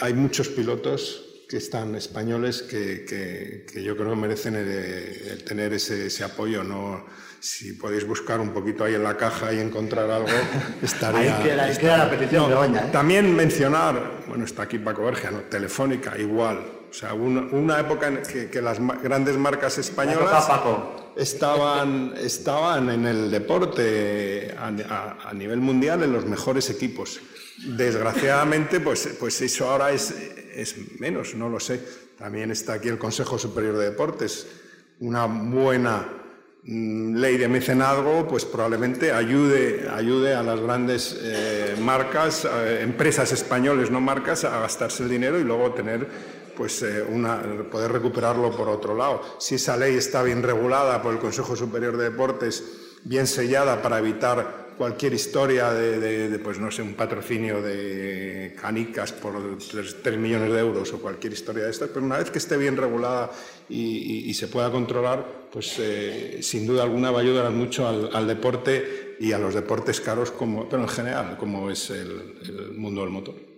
hay 0.00 0.14
muchos 0.14 0.48
pilotos 0.48 1.24
que 1.48 1.58
están 1.58 1.94
españoles 1.94 2.62
que, 2.62 3.04
que, 3.04 3.82
yo 3.82 3.96
creo 3.96 4.10
que 4.10 4.16
merecen 4.16 4.56
el, 4.56 5.44
tener 5.44 5.72
ese, 5.74 6.06
ese, 6.06 6.24
apoyo. 6.24 6.64
¿no? 6.64 7.04
Si 7.40 7.74
podéis 7.74 8.06
buscar 8.06 8.40
un 8.40 8.50
poquito 8.50 8.84
ahí 8.84 8.94
en 8.94 9.04
la 9.04 9.16
caja 9.16 9.52
y 9.52 9.60
encontrar 9.60 10.10
algo, 10.10 10.28
estaría... 10.82 11.36
ahí 11.36 11.76
queda, 11.76 11.98
la 11.98 12.10
petición 12.10 12.72
de 12.72 12.78
¿eh? 12.78 12.82
También 12.92 13.34
mencionar, 13.34 14.24
bueno, 14.26 14.44
está 14.44 14.62
aquí 14.62 14.78
Paco 14.78 15.04
Vergia, 15.04 15.30
¿no? 15.30 15.40
Telefónica, 15.42 16.18
igual. 16.18 16.64
O 16.90 16.92
sea, 16.92 17.12
una, 17.12 17.42
una 17.52 17.80
época 17.80 18.08
en 18.08 18.22
que, 18.22 18.48
que, 18.48 18.62
las 18.62 18.78
grandes 19.02 19.36
marcas 19.36 19.78
españolas 19.78 20.48
estaban, 21.16 22.14
estaban 22.16 22.88
en 22.88 23.06
el 23.06 23.30
deporte 23.30 24.54
a, 24.56 25.28
a 25.28 25.34
nivel 25.34 25.58
mundial 25.58 26.04
en 26.04 26.12
los 26.12 26.24
mejores 26.24 26.70
equipos. 26.70 27.20
Desgraciadamente, 27.58 28.80
pues, 28.80 29.08
pues 29.18 29.40
eso 29.40 29.70
ahora 29.70 29.92
es, 29.92 30.10
es 30.10 30.98
menos, 30.98 31.34
no 31.34 31.48
lo 31.48 31.60
sé. 31.60 31.80
También 32.18 32.50
está 32.50 32.74
aquí 32.74 32.88
el 32.88 32.98
Consejo 32.98 33.38
Superior 33.38 33.76
de 33.76 33.90
Deportes. 33.90 34.46
Una 35.00 35.26
buena 35.26 36.06
mm, 36.64 37.16
ley 37.16 37.36
de 37.36 37.48
mecenazgo, 37.48 38.26
pues 38.26 38.44
probablemente 38.44 39.12
ayude, 39.12 39.88
ayude 39.92 40.34
a 40.34 40.42
las 40.42 40.60
grandes 40.60 41.16
eh, 41.20 41.76
marcas, 41.80 42.44
eh, 42.44 42.80
empresas 42.82 43.32
españoles, 43.32 43.90
no 43.90 44.00
marcas, 44.00 44.44
a 44.44 44.60
gastarse 44.60 45.02
el 45.02 45.10
dinero 45.10 45.38
y 45.38 45.44
luego 45.44 45.72
tener, 45.74 46.08
pues, 46.56 46.82
eh, 46.82 47.04
una, 47.08 47.40
poder 47.70 47.92
recuperarlo 47.92 48.50
por 48.56 48.68
otro 48.68 48.96
lado. 48.96 49.22
Si 49.38 49.56
esa 49.56 49.76
ley 49.76 49.96
está 49.96 50.22
bien 50.22 50.42
regulada 50.42 51.02
por 51.02 51.14
el 51.14 51.20
Consejo 51.20 51.56
Superior 51.56 51.96
de 51.96 52.10
Deportes, 52.10 52.64
bien 53.04 53.26
sellada 53.26 53.82
para 53.82 53.98
evitar 53.98 54.63
cualquier 54.76 55.14
historia 55.14 55.72
de, 55.72 56.38
pues 56.38 56.58
no 56.58 56.70
sé, 56.70 56.82
un 56.82 56.94
patrocinio 56.94 57.62
de 57.62 58.56
canicas 58.60 59.12
por 59.12 59.58
3, 59.58 60.18
millones 60.18 60.52
de 60.52 60.58
euros 60.60 60.92
o 60.92 61.00
cualquier 61.00 61.32
historia 61.32 61.64
de 61.64 61.70
estas, 61.70 61.88
pero 61.88 62.04
una 62.04 62.18
vez 62.18 62.30
que 62.30 62.38
esté 62.38 62.56
bien 62.56 62.76
regulada 62.76 63.30
y, 63.68 64.32
se 64.34 64.48
pueda 64.48 64.70
controlar, 64.70 65.48
pues 65.52 65.76
eh, 65.78 66.38
sin 66.42 66.66
duda 66.66 66.82
alguna 66.82 67.10
va 67.10 67.20
a 67.20 67.22
ayudar 67.22 67.50
mucho 67.52 67.86
al, 67.88 68.26
deporte 68.26 69.16
y 69.20 69.32
a 69.32 69.38
los 69.38 69.54
deportes 69.54 70.00
caros, 70.00 70.30
como, 70.30 70.68
pero 70.68 70.82
en 70.82 70.88
general, 70.88 71.36
como 71.38 71.70
es 71.70 71.90
el 71.90 72.72
mundo 72.76 73.02
del 73.02 73.10
motor. 73.10 73.53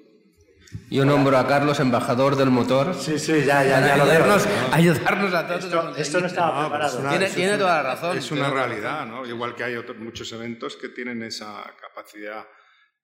Yo 0.91 1.05
nombro 1.05 1.37
a 1.37 1.47
Carlos 1.47 1.81
embajador 1.81 2.37
del 2.37 2.51
motor. 2.51 2.95
Sí, 2.95 3.19
sí, 3.19 3.45
ya, 3.45 3.65
ya, 3.65 3.81
ya 3.81 3.95
ayudarnos, 3.95 4.47
ayudarnos 4.73 5.35
a 5.35 5.47
todos. 5.47 5.99
Esto, 5.99 6.21
no 6.21 6.27
estaba 6.27 6.61
preparado. 6.61 7.01
Pues 7.01 7.35
tiene, 7.35 7.59
toda 7.59 7.83
la 7.83 7.95
razón. 7.95 8.17
Es 8.17 8.31
una 8.31 8.51
realidad, 8.51 9.07
¿no? 9.07 9.27
Igual 9.27 9.55
que 9.55 9.65
hay 9.65 9.77
muchos 9.99 10.33
eventos 10.33 10.77
que 10.77 10.89
tienen 10.89 11.23
esa 11.23 11.65
capacidad 11.81 12.47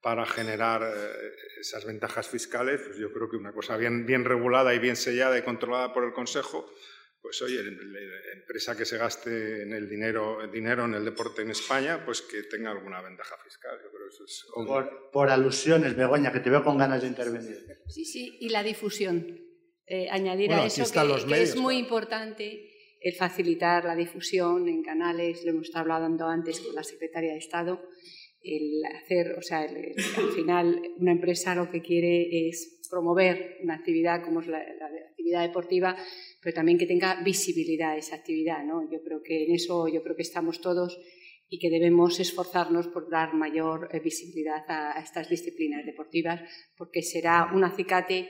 para 0.01 0.25
generar 0.25 0.83
eh, 0.83 1.35
esas 1.61 1.85
ventajas 1.85 2.27
fiscales, 2.27 2.81
pues 2.81 2.97
yo 2.97 3.11
creo 3.13 3.29
que 3.29 3.37
una 3.37 3.53
cosa 3.53 3.77
bien, 3.77 4.05
bien 4.05 4.25
regulada 4.25 4.73
y 4.73 4.79
bien 4.79 4.97
sellada 4.97 5.37
y 5.37 5.43
controlada 5.43 5.93
por 5.93 6.03
el 6.03 6.11
Consejo, 6.11 6.69
pues 7.21 7.41
oye, 7.41 7.63
la 7.63 8.33
empresa 8.33 8.75
que 8.75 8.83
se 8.83 8.97
gaste 8.97 9.61
en 9.61 9.71
el 9.71 9.89
dinero, 9.89 10.45
dinero 10.51 10.83
en 10.83 10.95
el 10.95 11.05
deporte 11.05 11.41
en 11.41 11.51
España, 11.51 12.03
pues 12.03 12.21
que 12.21 12.43
tenga 12.43 12.71
alguna 12.71 13.01
ventaja 13.01 13.37
fiscal. 13.37 13.79
Yo 13.81 13.92
creo 14.17 14.25
eso 14.25 14.67
es... 14.67 15.11
por, 15.11 15.29
alusiones, 15.29 15.95
Begoña, 15.95 16.31
que 16.31 16.39
te 16.39 16.49
veo 16.49 16.63
con 16.63 16.77
ganas 16.77 17.01
de 17.01 17.07
intervenir. 17.07 17.57
Sí, 17.87 18.05
sí, 18.05 18.37
y 18.39 18.49
la 18.49 18.63
difusión. 18.63 19.39
Eh, 19.85 20.07
añadir 20.09 20.53
a 20.53 20.65
eso 20.65 20.83
que, 21.27 21.41
es 21.41 21.57
muy 21.57 21.77
importante 21.77 22.69
el 23.01 23.13
facilitar 23.15 23.83
la 23.83 23.95
difusión 23.95 24.69
en 24.69 24.81
canales, 24.81 25.43
lo 25.43 25.51
hemos 25.51 25.67
estado 25.67 25.91
hablando 25.93 26.25
antes 26.25 26.61
con 26.61 26.73
la 26.73 26.83
Secretaria 26.83 27.33
de 27.33 27.39
Estado, 27.39 27.81
el 28.41 28.81
hacer, 28.85 29.35
o 29.37 29.41
sea, 29.41 29.59
al 29.59 30.31
final 30.33 30.81
una 30.97 31.11
empresa 31.11 31.53
lo 31.53 31.69
que 31.69 31.81
quiere 31.81 32.47
es 32.47 32.81
promover 32.89 33.57
una 33.61 33.75
actividad 33.75 34.23
como 34.23 34.41
es 34.41 34.47
la, 34.47 34.59
actividad 35.09 35.41
deportiva, 35.41 35.97
pero 36.41 36.53
también 36.53 36.77
que 36.77 36.85
tenga 36.85 37.21
visibilidad 37.23 37.97
esa 37.97 38.15
actividad, 38.15 38.63
¿no? 38.63 38.89
Yo 38.91 39.01
creo 39.03 39.21
que 39.23 39.45
en 39.45 39.53
eso 39.53 39.87
yo 39.87 40.03
creo 40.03 40.15
que 40.15 40.21
estamos 40.21 40.61
todos 40.61 40.99
y 41.53 41.59
que 41.59 41.69
debemos 41.69 42.19
esforzarnos 42.19 42.87
por 42.87 43.11
dar 43.11 43.35
mayor 43.35 43.87
eh, 43.91 43.99
visibilidad 43.99 44.65
a, 44.67 44.99
estas 44.99 45.29
disciplinas 45.29 45.85
deportivas, 45.85 46.41
porque 46.75 47.03
será 47.03 47.51
un 47.53 47.63
acicate 47.63 48.27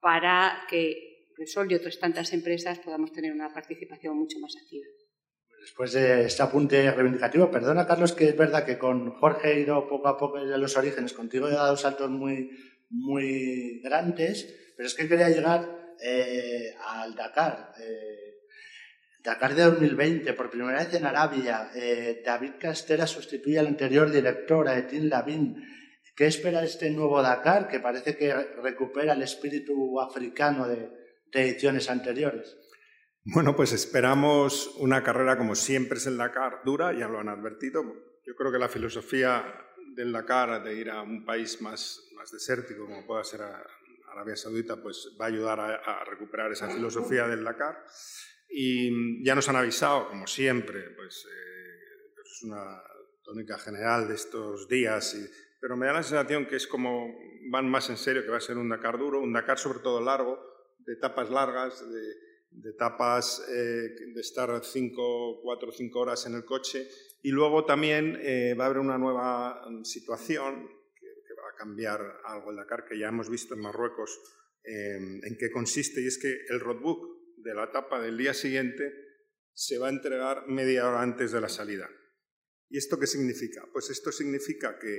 para 0.00 0.66
que 0.68 1.30
Resol 1.38 1.70
y 1.70 1.76
otras 1.76 2.00
tantas 2.00 2.32
empresas 2.32 2.80
podamos 2.80 3.12
tener 3.12 3.32
una 3.32 3.54
participación 3.54 4.18
mucho 4.18 4.40
más 4.40 4.56
activa. 4.60 4.86
Después 5.60 5.92
de 5.92 6.24
este 6.24 6.42
apunte 6.42 6.90
reivindicativo, 6.90 7.48
perdona 7.48 7.86
Carlos 7.86 8.12
que 8.12 8.30
es 8.30 8.36
verdad 8.36 8.66
que 8.66 8.76
con 8.76 9.12
Jorge 9.20 9.52
he 9.52 9.60
ido 9.60 9.86
poco 9.88 10.08
a 10.08 10.18
poco 10.18 10.40
desde 10.40 10.58
los 10.58 10.76
orígenes, 10.76 11.12
contigo 11.12 11.46
he 11.46 11.52
dado 11.52 11.76
saltos 11.76 12.10
muy, 12.10 12.50
muy 12.90 13.80
grandes, 13.84 14.52
pero 14.76 14.88
es 14.88 14.94
que 14.94 15.06
quería 15.06 15.28
llegar 15.28 15.94
eh, 16.02 16.74
al 16.84 17.14
Dakar. 17.14 17.72
Eh, 17.80 18.24
Dakar 19.24 19.54
de 19.54 19.62
2020, 19.62 20.34
por 20.34 20.50
primera 20.50 20.84
vez 20.84 20.92
en 20.92 21.06
Arabia. 21.06 21.70
Eh, 21.74 22.22
David 22.22 22.52
Castera 22.60 23.06
sustituye 23.06 23.58
al 23.58 23.68
anterior 23.68 24.10
director, 24.10 24.68
a 24.68 24.76
Etin 24.76 25.08
Lavin. 25.08 25.56
¿Qué 26.14 26.26
espera 26.26 26.62
este 26.62 26.90
nuevo 26.90 27.22
Dakar, 27.22 27.66
que 27.66 27.80
parece 27.80 28.16
que 28.18 28.34
recupera 28.62 29.14
el 29.14 29.22
espíritu 29.22 29.98
africano 29.98 30.68
de, 30.68 30.90
de 31.32 31.42
ediciones 31.42 31.88
anteriores? 31.88 32.56
Bueno, 33.24 33.56
pues 33.56 33.72
esperamos 33.72 34.74
una 34.76 35.02
carrera 35.02 35.38
como 35.38 35.54
siempre 35.54 35.96
es 35.96 36.06
el 36.06 36.18
Dakar, 36.18 36.60
dura, 36.62 36.92
ya 36.92 37.08
lo 37.08 37.18
han 37.18 37.30
advertido. 37.30 37.82
Yo 38.26 38.34
creo 38.36 38.52
que 38.52 38.58
la 38.58 38.68
filosofía 38.68 39.42
del 39.96 40.12
Dakar, 40.12 40.62
de 40.62 40.74
ir 40.74 40.90
a 40.90 41.00
un 41.00 41.24
país 41.24 41.62
más, 41.62 42.10
más 42.14 42.30
desértico 42.30 42.84
como 42.84 43.06
pueda 43.06 43.24
ser 43.24 43.40
Arabia 44.12 44.36
Saudita, 44.36 44.76
pues 44.76 45.16
va 45.18 45.24
a 45.24 45.28
ayudar 45.28 45.60
a, 45.60 46.04
recuperar 46.04 46.52
esa 46.52 46.68
filosofía 46.68 47.26
del 47.26 47.42
Dakar. 47.42 47.82
Y 48.56 49.24
ya 49.24 49.34
nos 49.34 49.48
han 49.48 49.56
avisado, 49.56 50.08
como 50.08 50.28
siempre, 50.28 50.90
pues, 50.90 51.26
eh, 51.26 52.12
pues 52.14 52.28
es 52.36 52.42
una 52.44 52.80
tónica 53.24 53.58
general 53.58 54.06
de 54.06 54.14
estos 54.14 54.68
días, 54.68 55.16
pero 55.60 55.76
me 55.76 55.86
da 55.86 55.94
la 55.94 56.02
sensación 56.04 56.46
que 56.46 56.54
es 56.54 56.68
como 56.68 57.18
van 57.50 57.68
más 57.68 57.90
en 57.90 57.96
serio, 57.96 58.22
que 58.22 58.30
va 58.30 58.36
a 58.36 58.40
ser 58.40 58.56
un 58.56 58.68
Dakar 58.68 58.96
duro, 58.96 59.20
un 59.20 59.32
Dakar 59.32 59.58
sobre 59.58 59.80
todo 59.80 60.00
largo, 60.00 60.38
de 60.78 60.92
etapas 60.92 61.30
largas, 61.30 61.80
de, 61.90 62.14
de 62.54 62.70
etapas 62.70 63.44
eh, 63.50 63.90
de 64.14 64.20
estar 64.20 64.64
cinco, 64.64 65.40
cuatro 65.42 65.70
o 65.70 65.72
cinco 65.72 66.00
horas 66.00 66.24
en 66.26 66.34
el 66.34 66.44
coche. 66.44 66.88
Y 67.22 67.30
luego 67.30 67.64
también 67.64 68.18
eh, 68.22 68.54
va 68.54 68.64
a 68.64 68.66
haber 68.66 68.78
una 68.78 68.98
nueva 68.98 69.68
mm, 69.68 69.82
situación 69.82 70.68
que, 70.94 71.34
va 71.34 71.50
a 71.50 71.56
cambiar 71.56 72.20
algo 72.24 72.52
el 72.52 72.56
Dakar, 72.56 72.84
que 72.84 72.98
ya 72.98 73.08
hemos 73.08 73.28
visto 73.28 73.54
en 73.54 73.60
Marruecos 73.60 74.20
em, 74.62 75.20
en 75.24 75.36
qué 75.36 75.50
consiste, 75.50 76.00
y 76.00 76.06
es 76.06 76.18
que 76.18 76.32
el 76.48 76.60
roadbook 76.60 77.13
de 77.44 77.54
la 77.54 77.64
etapa 77.64 78.00
del 78.00 78.16
día 78.16 78.34
siguiente 78.34 78.92
se 79.52 79.78
va 79.78 79.86
a 79.86 79.90
entregar 79.90 80.48
media 80.48 80.88
hora 80.88 81.02
antes 81.02 81.30
de 81.30 81.40
la 81.40 81.48
salida. 81.48 81.88
¿Y 82.68 82.78
esto 82.78 82.98
qué 82.98 83.06
significa? 83.06 83.64
Pues 83.72 83.90
esto 83.90 84.10
significa 84.10 84.78
que 84.78 84.98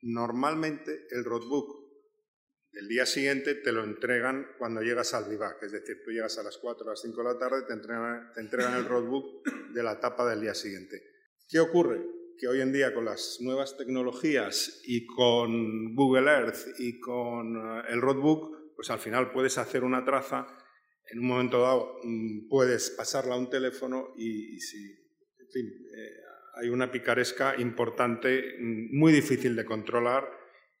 normalmente 0.00 1.06
el 1.10 1.24
roadbook 1.24 1.82
el 2.72 2.88
día 2.88 3.04
siguiente 3.04 3.54
te 3.56 3.70
lo 3.70 3.84
entregan 3.84 4.46
cuando 4.58 4.80
llegas 4.80 5.12
al 5.12 5.28
vivac, 5.28 5.62
es 5.62 5.72
decir, 5.72 6.02
tú 6.02 6.10
llegas 6.10 6.38
a 6.38 6.42
las 6.42 6.56
4 6.56 6.86
o 6.86 6.90
las 6.90 7.02
5 7.02 7.18
de 7.18 7.24
la 7.24 7.38
tarde, 7.38 7.64
te 7.66 7.74
entregan, 7.74 8.32
te 8.32 8.40
entregan 8.40 8.74
el 8.74 8.86
roadbook 8.86 9.46
de 9.74 9.82
la 9.82 9.92
etapa 9.92 10.28
del 10.28 10.40
día 10.40 10.54
siguiente. 10.54 11.02
¿Qué 11.48 11.60
ocurre? 11.60 12.02
Que 12.38 12.48
hoy 12.48 12.62
en 12.62 12.72
día 12.72 12.94
con 12.94 13.04
las 13.04 13.38
nuevas 13.40 13.76
tecnologías 13.76 14.80
y 14.84 15.04
con 15.04 15.94
Google 15.94 16.30
Earth 16.30 16.78
y 16.78 16.98
con 16.98 17.56
eh, 17.56 17.82
el 17.90 18.00
roadbook, 18.00 18.74
pues 18.74 18.88
al 18.88 19.00
final 19.00 19.32
puedes 19.32 19.58
hacer 19.58 19.84
una 19.84 20.02
traza, 20.02 20.46
en 21.12 21.18
un 21.18 21.26
momento 21.26 21.60
dado 21.60 22.00
mm, 22.02 22.48
puedes 22.48 22.90
pasarla 22.90 23.34
a 23.34 23.38
un 23.38 23.50
teléfono 23.50 24.14
y, 24.16 24.58
si, 24.60 24.78
en 25.38 25.48
fin, 25.50 25.66
eh, 25.66 26.16
hay 26.54 26.70
una 26.70 26.90
picaresca 26.90 27.54
importante, 27.60 28.56
mm, 28.58 28.98
muy 28.98 29.12
difícil 29.12 29.54
de 29.54 29.66
controlar 29.66 30.26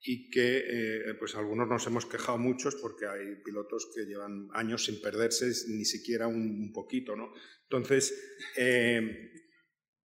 y 0.00 0.30
que 0.30 0.58
eh, 0.58 1.14
pues 1.18 1.36
algunos 1.36 1.68
nos 1.68 1.86
hemos 1.86 2.06
quejado 2.06 2.38
muchos 2.38 2.74
porque 2.76 3.06
hay 3.06 3.36
pilotos 3.44 3.92
que 3.94 4.04
llevan 4.06 4.48
años 4.54 4.86
sin 4.86 5.00
perderse 5.00 5.46
ni 5.68 5.84
siquiera 5.84 6.26
un, 6.26 6.72
poquito. 6.72 7.14
¿no? 7.14 7.32
Entonces, 7.64 8.12
eh, 8.56 9.32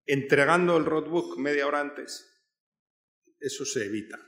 entregando 0.06 0.76
el 0.78 0.86
roadbook 0.86 1.38
media 1.38 1.66
hora 1.66 1.80
antes, 1.80 2.28
eso 3.38 3.64
se 3.64 3.84
evita. 3.84 4.18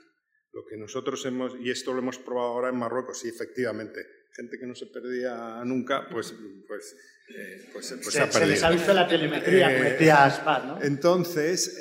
Lo 0.52 0.64
que 0.66 0.76
nosotros 0.76 1.24
hemos, 1.26 1.56
y 1.58 1.70
esto 1.70 1.92
lo 1.92 2.00
hemos 2.00 2.18
probado 2.18 2.48
ahora 2.48 2.68
en 2.68 2.76
Marruecos, 2.76 3.20
sí, 3.20 3.28
efectivamente, 3.28 4.00
gente 4.36 4.58
que 4.58 4.66
no 4.66 4.74
se 4.74 4.86
perdía 4.86 5.62
nunca, 5.64 6.08
pues, 6.10 6.34
pues, 6.68 6.96
eh, 7.28 7.68
pues, 7.72 7.96
pues 8.02 8.14
se, 8.14 8.20
ha 8.20 8.26
perdido. 8.26 8.40
Se 8.40 8.46
les 8.46 8.62
ha 8.62 8.70
visto 8.70 8.92
la 8.92 9.08
telemetría, 9.08 9.72
como 9.72 9.90
decía 9.90 10.62
¿no? 10.66 10.82
Entonces, 10.82 11.78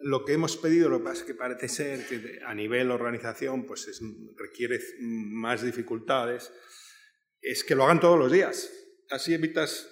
lo 0.00 0.24
que 0.24 0.32
hemos 0.32 0.56
pedido, 0.56 0.88
lo 0.88 0.98
que 0.98 1.04
pasa 1.04 1.20
es 1.20 1.26
que 1.26 1.34
parece 1.34 1.68
ser 1.68 2.06
que 2.06 2.40
a 2.44 2.54
nivel 2.54 2.90
organización 2.90 3.66
pues 3.66 4.00
requiere 4.36 4.80
más 5.00 5.62
dificultades, 5.62 6.50
es 7.40 7.64
que 7.64 7.74
lo 7.74 7.84
hagan 7.84 8.00
todos 8.00 8.18
los 8.18 8.32
días. 8.32 8.70
Así 9.10 9.34
evitas 9.34 9.88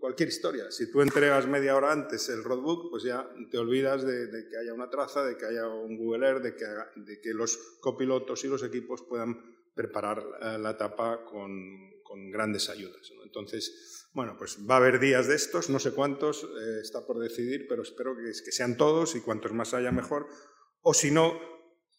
cualquier 0.00 0.28
historia. 0.28 0.70
Si 0.70 0.90
tú 0.90 1.00
entregas 1.00 1.46
media 1.46 1.76
hora 1.76 1.92
antes 1.92 2.28
el 2.28 2.42
roadbook, 2.42 2.90
pues 2.90 3.04
ya 3.04 3.28
te 3.50 3.58
olvidas 3.58 4.04
de, 4.04 4.28
que 4.48 4.56
haya 4.56 4.74
una 4.74 4.90
traza, 4.90 5.24
de 5.24 5.36
que 5.36 5.46
haya 5.46 5.68
un 5.68 5.96
Google 5.96 6.26
Earth, 6.26 6.42
de 6.42 6.56
que, 6.56 6.64
de 6.96 7.20
que 7.20 7.32
los 7.32 7.56
copilotos 7.80 8.44
y 8.44 8.48
los 8.48 8.62
equipos 8.62 9.02
puedan 9.02 9.55
preparar 9.76 10.24
la 10.58 10.70
etapa 10.70 11.24
con, 11.24 11.94
grandes 12.32 12.70
ayudas. 12.70 13.12
Entonces, 13.24 14.08
bueno, 14.14 14.36
pues 14.38 14.58
va 14.68 14.74
a 14.74 14.78
haber 14.78 14.98
días 14.98 15.28
de 15.28 15.34
estos, 15.34 15.68
no 15.68 15.78
sé 15.78 15.92
cuántos, 15.92 16.44
eh, 16.44 16.80
está 16.80 17.06
por 17.06 17.18
decidir, 17.18 17.66
pero 17.68 17.82
espero 17.82 18.16
que, 18.16 18.22
que, 18.24 18.52
sean 18.52 18.78
todos 18.78 19.14
y 19.14 19.20
cuantos 19.20 19.52
más 19.52 19.74
haya 19.74 19.92
mejor. 19.92 20.26
O 20.80 20.94
si 20.94 21.10
no, 21.10 21.38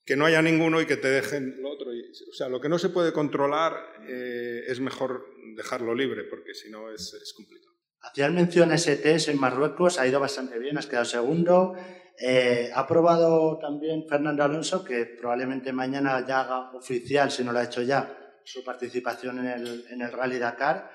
que 0.08 0.16
no 0.16 0.26
haya 0.26 0.42
ninguno 0.42 0.82
y 0.82 0.88
que 0.88 0.98
te 0.98 1.10
dejen 1.10 1.62
lo 1.62 1.70
otro. 1.70 1.92
O 1.92 2.34
sea, 2.34 2.50
lo 2.50 2.60
que 2.60 2.70
no 2.70 2.80
se 2.80 2.90
puede 2.90 3.14
controlar 3.14 3.76
eh, 4.08 4.64
es 4.68 4.80
mejor 4.80 5.28
dejarlo 5.56 5.94
libre, 5.94 6.24
porque 6.24 6.56
si 6.56 6.72
no 6.72 6.90
es, 6.90 7.14
es 7.14 7.34
complicado. 7.34 7.76
Hacías 8.02 8.32
mención 8.32 8.72
a 8.72 8.78
test 8.78 9.28
en 9.28 9.40
Marruecos, 9.40 10.00
ha 10.00 10.08
ido 10.08 10.20
bastante 10.20 10.58
bien, 10.58 10.78
has 10.78 10.88
quedado 10.88 11.06
segundo. 11.06 11.76
Eh, 12.20 12.72
ha 12.74 12.88
probado 12.88 13.60
también 13.60 14.08
Fernando 14.08 14.44
Alonso, 14.44 14.84
que 14.84 15.06
probablemente 15.06 15.72
mañana 15.72 16.26
ya 16.26 16.42
haga 16.42 16.72
oficial, 16.72 17.30
si 17.32 17.44
no 17.44 17.52
lo 17.52 17.60
ha 17.60 17.64
hecho 17.66 17.82
ya, 17.84 18.18
su 18.44 18.64
participación 18.64 19.40
en 19.40 19.48
el, 19.48 19.86
en 19.90 20.02
el 20.02 20.12
Rally 20.12 20.40
Dakar. 20.40 20.92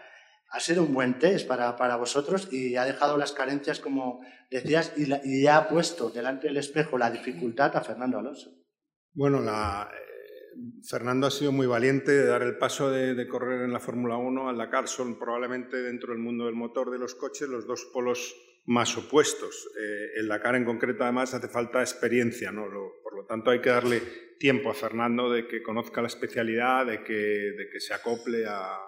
Ha 0.50 0.61
sido 0.61 0.82
un 0.82 0.92
buen 0.92 1.18
test 1.18 1.46
para, 1.46 1.76
para 1.76 1.96
vosotros 1.96 2.52
y 2.52 2.76
ha 2.76 2.85
dejado 2.85 3.16
las 3.16 3.32
carencias, 3.32 3.80
como 3.80 4.20
decías, 4.50 4.92
y, 4.96 5.08
y 5.24 5.46
ha 5.46 5.68
puesto 5.68 6.11
delante 6.11 6.48
del 6.48 6.58
espejo 6.58 6.98
la 6.98 7.11
dificultad 7.11 7.74
a 7.76 7.80
Fernando 7.80 8.18
Alonso. 8.18 8.50
Bueno, 9.14 9.40
la, 9.40 9.88
eh, 9.92 10.12
Fernando 10.88 11.26
ha 11.26 11.30
sido 11.30 11.52
muy 11.52 11.66
valiente 11.66 12.12
de 12.12 12.26
dar 12.26 12.42
el 12.42 12.58
paso 12.58 12.90
de, 12.90 13.26
correr 13.28 13.62
en 13.62 13.72
la 13.72 13.80
Fórmula 13.80 14.16
1 14.16 14.48
al 14.48 14.58
Dakar. 14.58 14.88
Son 14.88 15.18
probablemente 15.18 15.76
dentro 15.78 16.12
del 16.12 16.22
mundo 16.22 16.46
del 16.46 16.54
motor 16.54 16.90
de 16.90 16.98
los 16.98 17.14
coches 17.14 17.48
los 17.48 17.66
dos 17.66 17.88
polos 17.92 18.35
más 18.64 18.96
opuestos. 18.96 19.68
Eh, 19.79 20.20
el 20.20 20.29
Dakar 20.29 20.55
en 20.57 20.64
concreto 20.64 21.03
además 21.03 21.35
hace 21.35 21.48
falta 21.48 21.81
experiencia, 21.81 22.53
¿no? 22.53 22.64
por 23.03 23.16
lo 23.16 23.27
tanto 23.27 23.51
hay 23.51 23.61
que 23.61 23.70
darle 23.70 24.01
tiempo 24.38 24.70
a 24.70 24.75
Fernando 24.75 25.31
de 25.31 25.46
que 25.46 25.62
conozca 25.62 26.01
la 26.01 26.09
especialidad, 26.09 26.87
de 26.87 27.03
que, 27.03 27.12
de 27.12 27.68
que 27.70 27.81
se 27.81 27.94
acople 27.94 28.44
a, 28.46 28.79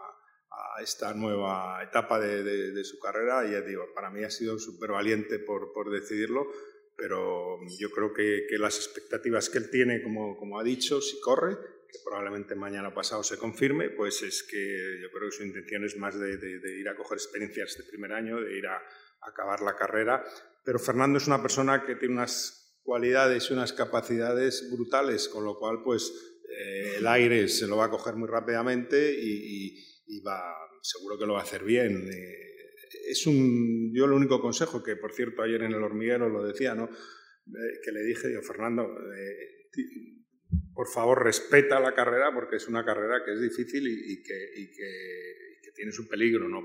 esta 0.82 1.14
nueva 1.14 1.84
etapa 1.84 2.18
de, 2.18 2.84
su 2.84 2.98
carrera. 2.98 3.46
Y 3.46 3.52
ya 3.52 3.60
digo, 3.60 3.86
para 3.94 4.10
mí 4.10 4.24
ha 4.24 4.30
sido 4.30 4.58
súper 4.58 4.90
valiente 4.90 5.38
por, 5.38 5.72
por 5.72 5.90
decidirlo 5.90 6.48
pero 6.96 7.58
yo 7.78 7.90
creo 7.90 8.12
que, 8.12 8.46
las 8.58 8.76
expectativas 8.76 9.50
que 9.50 9.58
él 9.58 9.70
tiene, 9.70 10.02
como, 10.02 10.36
como, 10.36 10.58
ha 10.58 10.64
dicho, 10.64 11.00
si 11.00 11.20
corre, 11.20 11.56
que 11.90 11.98
probablemente 12.04 12.54
mañana 12.54 12.94
pasado 12.94 13.22
se 13.22 13.36
confirme, 13.36 13.90
pues 13.90 14.22
es 14.22 14.42
que 14.42 14.98
yo 15.02 15.10
creo 15.10 15.30
que 15.30 15.36
su 15.36 15.44
intención 15.44 15.84
es 15.84 15.96
más 15.96 16.18
de, 16.18 16.36
de, 16.36 16.78
ir 16.78 16.88
a 16.88 16.96
coger 16.96 17.18
experiencias 17.18 17.70
este 17.70 17.84
primer 17.84 18.12
año, 18.12 18.40
de 18.40 18.56
ir 18.56 18.66
a, 18.66 18.80
acabar 19.26 19.60
la 19.60 19.76
carrera. 19.76 20.24
Pero 20.64 20.78
Fernando 20.78 21.18
es 21.18 21.26
una 21.26 21.42
persona 21.42 21.84
que 21.84 21.96
tiene 21.96 22.14
unas 22.14 22.78
cualidades 22.82 23.50
y 23.50 23.52
unas 23.52 23.72
capacidades 23.72 24.70
brutales, 24.70 25.28
con 25.28 25.44
lo 25.44 25.58
cual 25.58 25.82
pues 25.82 26.12
eh, 26.48 26.96
el 26.98 27.06
aire 27.06 27.48
se 27.48 27.66
lo 27.66 27.76
va 27.76 27.86
a 27.86 27.90
coger 27.90 28.14
muy 28.14 28.28
rápidamente 28.28 29.12
y, 29.18 29.78
y, 30.06 30.20
va, 30.20 30.40
seguro 30.82 31.18
que 31.18 31.26
lo 31.26 31.34
va 31.34 31.40
a 31.40 31.44
hacer 31.44 31.64
bien. 31.64 32.08
Eh, 32.10 32.44
es 33.08 33.26
un, 33.26 33.92
yo 33.94 34.04
el 34.04 34.12
único 34.12 34.40
consejo 34.40 34.82
que, 34.82 34.96
por 34.96 35.12
cierto, 35.12 35.42
ayer 35.42 35.62
en 35.62 35.72
el 35.72 35.82
hormiguero 35.82 36.28
lo 36.28 36.44
decía, 36.44 36.74
¿no? 36.74 36.84
Eh, 36.84 37.80
que 37.84 37.92
le 37.92 38.02
dije, 38.02 38.32
yo, 38.32 38.42
Fernando, 38.42 38.84
eh, 39.14 39.66
por 40.72 40.88
favor 40.88 41.22
respeta 41.22 41.80
la 41.80 41.94
carrera 41.94 42.32
porque 42.32 42.56
es 42.56 42.68
una 42.68 42.84
carrera 42.84 43.22
que 43.24 43.32
es 43.32 43.40
difícil 43.40 43.86
y, 43.86 44.22
que, 44.22 44.50
que, 44.74 45.72
tiene 45.74 45.90
su 45.90 46.06
peligro, 46.06 46.48
¿no? 46.48 46.62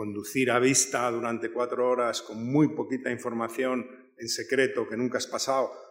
Eh, 0.00 0.06
conducir 0.06 0.50
a 0.50 0.58
vista 0.58 1.10
durante 1.10 1.52
cuatro 1.52 1.88
horas 1.88 2.22
con 2.22 2.42
muy 2.42 2.74
poquita 2.74 3.10
información 3.10 3.86
en 4.16 4.28
secreto 4.28 4.88
que 4.88 4.96
nunca 4.96 5.18
has 5.18 5.26
pasado 5.26 5.90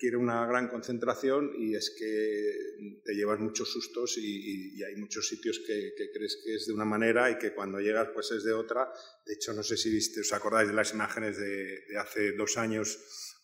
requiere 0.00 0.16
una 0.16 0.46
gran 0.46 0.68
concentración 0.68 1.52
y 1.58 1.74
es 1.74 1.90
que 1.90 3.00
te 3.04 3.12
llevas 3.12 3.38
muchos 3.38 3.70
sustos 3.70 4.16
y, 4.16 4.82
hay 4.82 4.96
muchos 4.96 5.28
sitios 5.28 5.60
que, 5.66 5.92
crees 6.14 6.38
que 6.42 6.54
es 6.54 6.66
de 6.66 6.72
una 6.72 6.86
manera 6.86 7.30
y 7.30 7.36
que 7.36 7.52
cuando 7.52 7.80
llegas 7.80 8.08
pues 8.14 8.30
es 8.30 8.44
de 8.44 8.54
otra. 8.54 8.90
De 9.26 9.34
hecho, 9.34 9.52
no 9.52 9.62
sé 9.62 9.76
si 9.76 9.90
viste, 9.90 10.20
os 10.20 10.32
acordáis 10.32 10.68
de 10.68 10.74
las 10.74 10.94
imágenes 10.94 11.36
de, 11.36 11.84
hace 11.98 12.32
dos 12.32 12.56
años 12.56 12.98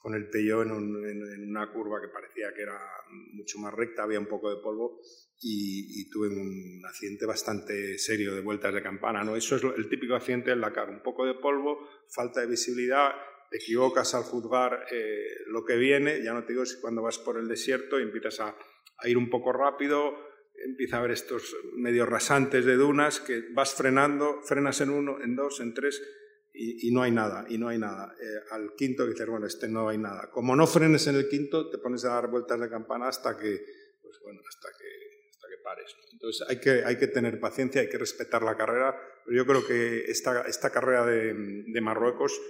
con 0.06 0.14
el 0.14 0.28
Peugeot 0.28 0.62
en, 0.68 0.72
en, 0.72 1.48
una 1.48 1.68
curva 1.72 2.00
que 2.00 2.06
parecía 2.06 2.54
que 2.54 2.62
era 2.62 2.78
mucho 3.32 3.58
más 3.58 3.74
recta, 3.74 4.04
había 4.04 4.20
un 4.20 4.28
poco 4.28 4.54
de 4.54 4.62
polvo 4.62 5.00
y, 5.42 6.08
tuve 6.10 6.28
un 6.28 6.80
accidente 6.86 7.26
bastante 7.26 7.98
serio 7.98 8.32
de 8.32 8.40
vueltas 8.40 8.72
de 8.72 8.84
campana. 8.84 9.24
¿no? 9.24 9.34
Eso 9.34 9.56
es 9.56 9.64
el 9.64 9.88
típico 9.88 10.14
accidente 10.14 10.50
del 10.50 10.60
Dakar, 10.60 10.90
un 10.90 11.02
poco 11.02 11.26
de 11.26 11.34
polvo, 11.34 11.88
falta 12.08 12.40
de 12.40 12.46
visibilidad 12.46 13.16
te 13.50 13.56
equivocas 13.56 14.14
al 14.14 14.22
juzgar 14.22 14.86
eh, 14.92 15.26
lo 15.48 15.64
que 15.64 15.76
viene, 15.76 16.22
ya 16.22 16.32
no 16.32 16.44
te 16.44 16.52
digo 16.52 16.64
si 16.64 16.80
cuando 16.80 17.02
vas 17.02 17.18
por 17.18 17.36
el 17.36 17.48
desierto 17.48 17.98
y 17.98 18.04
empiezas 18.04 18.38
a, 18.38 18.56
ir 19.08 19.18
un 19.18 19.28
poco 19.28 19.52
rápido, 19.52 20.14
empieza 20.64 20.96
a 20.96 20.98
haber 21.00 21.10
estos 21.10 21.56
medios 21.74 22.08
rasantes 22.08 22.64
de 22.64 22.76
dunas 22.76 23.18
que 23.18 23.42
vas 23.52 23.74
frenando, 23.74 24.40
frenas 24.42 24.80
en 24.80 24.90
uno, 24.90 25.20
en 25.20 25.34
dos, 25.34 25.58
en 25.60 25.74
tres 25.74 26.00
y, 26.56 26.90
no 26.90 27.02
hay 27.02 27.10
nada, 27.10 27.44
y 27.48 27.58
no 27.58 27.68
hay 27.68 27.78
nada. 27.78 28.14
Eh, 28.20 28.40
al 28.52 28.74
quinto 28.76 29.06
dices, 29.06 29.26
bueno, 29.26 29.46
este 29.46 29.68
no 29.68 29.88
hay 29.88 29.98
nada. 29.98 30.30
Como 30.30 30.56
no 30.56 30.66
frenes 30.66 31.06
en 31.06 31.16
el 31.16 31.28
quinto, 31.28 31.70
te 31.70 31.78
pones 31.78 32.04
a 32.04 32.14
dar 32.14 32.28
vueltas 32.28 32.60
de 32.60 32.68
campana 32.68 33.08
hasta 33.08 33.36
que, 33.36 33.60
pues 34.02 34.18
bueno, 34.22 34.40
hasta 34.48 34.68
que, 34.78 35.28
hasta 35.30 35.48
que 35.48 35.62
pares. 35.62 35.96
Entonces 36.12 36.46
hay 36.48 36.60
que, 36.60 36.84
hay 36.84 36.96
que 36.98 37.08
tener 37.08 37.38
paciencia, 37.38 37.80
hay 37.80 37.88
que 37.88 37.98
respetar 37.98 38.42
la 38.42 38.56
carrera, 38.56 38.96
pero 39.24 39.36
yo 39.36 39.46
creo 39.46 39.66
que 39.66 40.10
esta, 40.10 40.42
esta 40.42 40.70
carrera 40.70 41.04
de, 41.04 41.64
de 41.66 41.80
Marruecos 41.80 42.40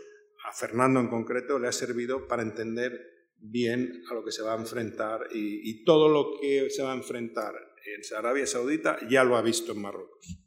a 0.46 0.52
Fernando 0.52 1.00
en 1.00 1.08
concreto 1.08 1.58
le 1.58 1.68
ha 1.68 1.72
servido 1.72 2.28
para 2.28 2.42
entender 2.42 3.16
bien 3.38 4.02
a 4.10 4.14
lo 4.14 4.24
que 4.24 4.32
se 4.32 4.42
va 4.42 4.54
a 4.54 4.58
enfrentar 4.58 5.28
y, 5.32 5.84
todo 5.84 6.08
lo 6.08 6.38
que 6.40 6.70
se 6.70 6.82
va 6.82 6.92
a 6.92 6.96
enfrentar 6.96 7.54
en 7.84 8.16
Arabia 8.16 8.46
Saudita 8.46 8.98
ya 9.08 9.24
lo 9.24 9.36
ha 9.36 9.42
visto 9.42 9.72
en 9.72 9.82
Marruecos. 9.82 10.45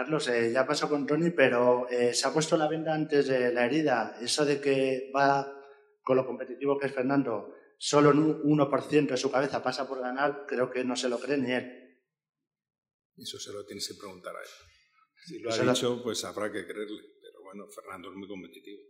Carlos, 0.00 0.28
eh, 0.28 0.50
ya 0.50 0.66
pasó 0.66 0.88
con 0.88 1.06
Tony, 1.06 1.30
pero 1.30 1.86
eh, 1.90 2.14
se 2.14 2.26
ha 2.26 2.32
puesto 2.32 2.56
la 2.56 2.68
venda 2.68 2.94
antes 2.94 3.28
de 3.28 3.52
la 3.52 3.66
herida. 3.66 4.16
Eso 4.20 4.46
de 4.46 4.58
que 4.58 5.10
va 5.14 5.60
con 6.02 6.16
lo 6.16 6.26
competitivo 6.26 6.78
que 6.78 6.86
es 6.86 6.94
Fernando, 6.94 7.54
solo 7.76 8.10
en 8.12 8.18
un 8.18 8.42
1% 8.42 9.08
de 9.08 9.16
su 9.18 9.30
cabeza 9.30 9.62
pasa 9.62 9.86
por 9.86 10.00
ganar, 10.00 10.46
creo 10.48 10.70
que 10.70 10.84
no 10.84 10.96
se 10.96 11.10
lo 11.10 11.20
cree 11.20 11.36
ni 11.36 11.52
él. 11.52 12.00
Eso 13.14 13.38
se 13.38 13.52
lo 13.52 13.66
tienes 13.66 13.86
que 13.88 13.94
preguntar 13.94 14.34
a 14.34 14.40
él. 14.40 14.48
Si 15.26 15.38
lo 15.38 15.52
ha 15.52 15.58
dicho, 15.58 16.02
pues 16.02 16.24
habrá 16.24 16.50
que 16.50 16.64
creerle. 16.66 17.02
Pero 17.20 17.42
bueno, 17.42 17.66
Fernando 17.68 18.10
es 18.10 18.16
muy 18.16 18.26
competitivo 18.26 18.80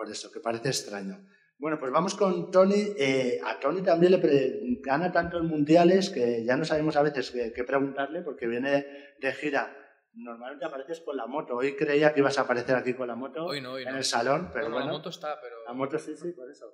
por 0.00 0.10
eso, 0.10 0.32
que 0.32 0.40
parece 0.40 0.68
extraño. 0.68 1.26
Bueno, 1.58 1.78
pues 1.78 1.92
vamos 1.92 2.14
con 2.14 2.50
Tony. 2.50 2.94
Eh, 2.96 3.38
a 3.44 3.60
Tony 3.60 3.82
también 3.82 4.12
le 4.12 4.80
gana 4.80 5.12
tanto 5.12 5.36
en 5.36 5.46
mundiales 5.46 6.08
que 6.08 6.42
ya 6.42 6.56
no 6.56 6.64
sabemos 6.64 6.96
a 6.96 7.02
veces 7.02 7.30
qué, 7.30 7.64
preguntarle 7.64 8.22
porque 8.22 8.46
viene 8.46 8.86
de 9.20 9.32
gira. 9.32 9.76
Normalmente 10.12 10.64
apareces 10.64 11.00
con 11.00 11.16
la 11.16 11.26
moto. 11.26 11.56
Hoy 11.56 11.76
creía 11.76 12.12
que 12.12 12.20
ibas 12.20 12.38
a 12.38 12.42
aparecer 12.42 12.76
aquí 12.76 12.94
con 12.94 13.08
la 13.08 13.14
moto 13.14 13.54
en 13.54 13.64
el 13.88 14.04
salón, 14.04 14.50
pero 14.52 14.70
bueno, 14.70 14.86
La 14.86 14.92
moto 14.92 15.10
está, 15.10 15.40
pero... 15.40 15.56
La 15.66 15.72
moto 15.72 15.98
sí, 15.98 16.16
sí, 16.16 16.32
por 16.32 16.50
eso. 16.50 16.66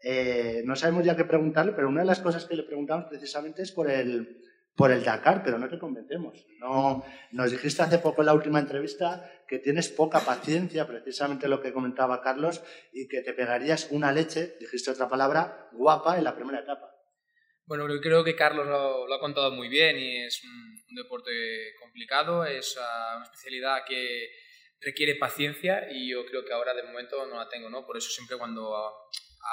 Eh, 0.00 0.62
no 0.64 0.74
sabemos 0.74 1.04
ya 1.04 1.16
qué 1.16 1.24
preguntarle, 1.24 1.72
pero 1.72 1.88
una 1.88 2.00
de 2.00 2.06
las 2.06 2.20
cosas 2.20 2.44
que 2.44 2.56
le 2.56 2.64
preguntamos 2.64 3.06
precisamente 3.06 3.62
es 3.62 3.72
por 3.72 3.88
el, 3.88 4.42
por 4.76 4.90
el 4.90 5.04
Dakar, 5.04 5.42
pero 5.44 5.58
no 5.58 5.68
te 5.68 5.78
convencemos. 5.78 6.44
No, 6.58 7.04
nos 7.32 7.50
dijiste 7.50 7.82
hace 7.82 7.98
poco 7.98 8.22
en 8.22 8.26
la 8.26 8.34
última 8.34 8.58
entrevista 8.58 9.30
que 9.46 9.58
tienes 9.58 9.88
poca 9.90 10.20
paciencia, 10.20 10.86
precisamente 10.86 11.48
lo 11.48 11.60
que 11.60 11.72
comentaba 11.72 12.20
Carlos, 12.20 12.62
y 12.92 13.06
que 13.06 13.22
te 13.22 13.32
pegarías 13.32 13.88
una 13.90 14.12
leche, 14.12 14.56
dijiste 14.58 14.90
otra 14.90 15.08
palabra, 15.08 15.68
guapa 15.72 16.18
en 16.18 16.24
la 16.24 16.34
primera 16.34 16.60
etapa. 16.60 16.91
Bueno, 17.66 17.86
creo 18.00 18.24
que 18.24 18.34
Carlos 18.34 18.66
lo, 18.66 19.12
ha 19.12 19.20
contado 19.20 19.52
muy 19.52 19.68
bien 19.68 19.98
y 19.98 20.24
es 20.24 20.42
un, 20.44 20.72
deporte 20.94 21.74
complicado, 21.80 22.44
es 22.44 22.76
ah, 22.78 23.14
una 23.16 23.24
especialidad 23.24 23.84
que 23.88 24.30
requiere 24.80 25.14
paciencia 25.14 25.88
y 25.90 26.10
yo 26.10 26.26
creo 26.26 26.44
que 26.44 26.52
ahora 26.52 26.74
de 26.74 26.82
momento 26.82 27.24
no 27.26 27.36
la 27.38 27.48
tengo, 27.48 27.70
¿no? 27.70 27.86
Por 27.86 27.96
eso 27.96 28.10
siempre 28.10 28.36
cuando 28.36 28.76
ah, 28.76 28.92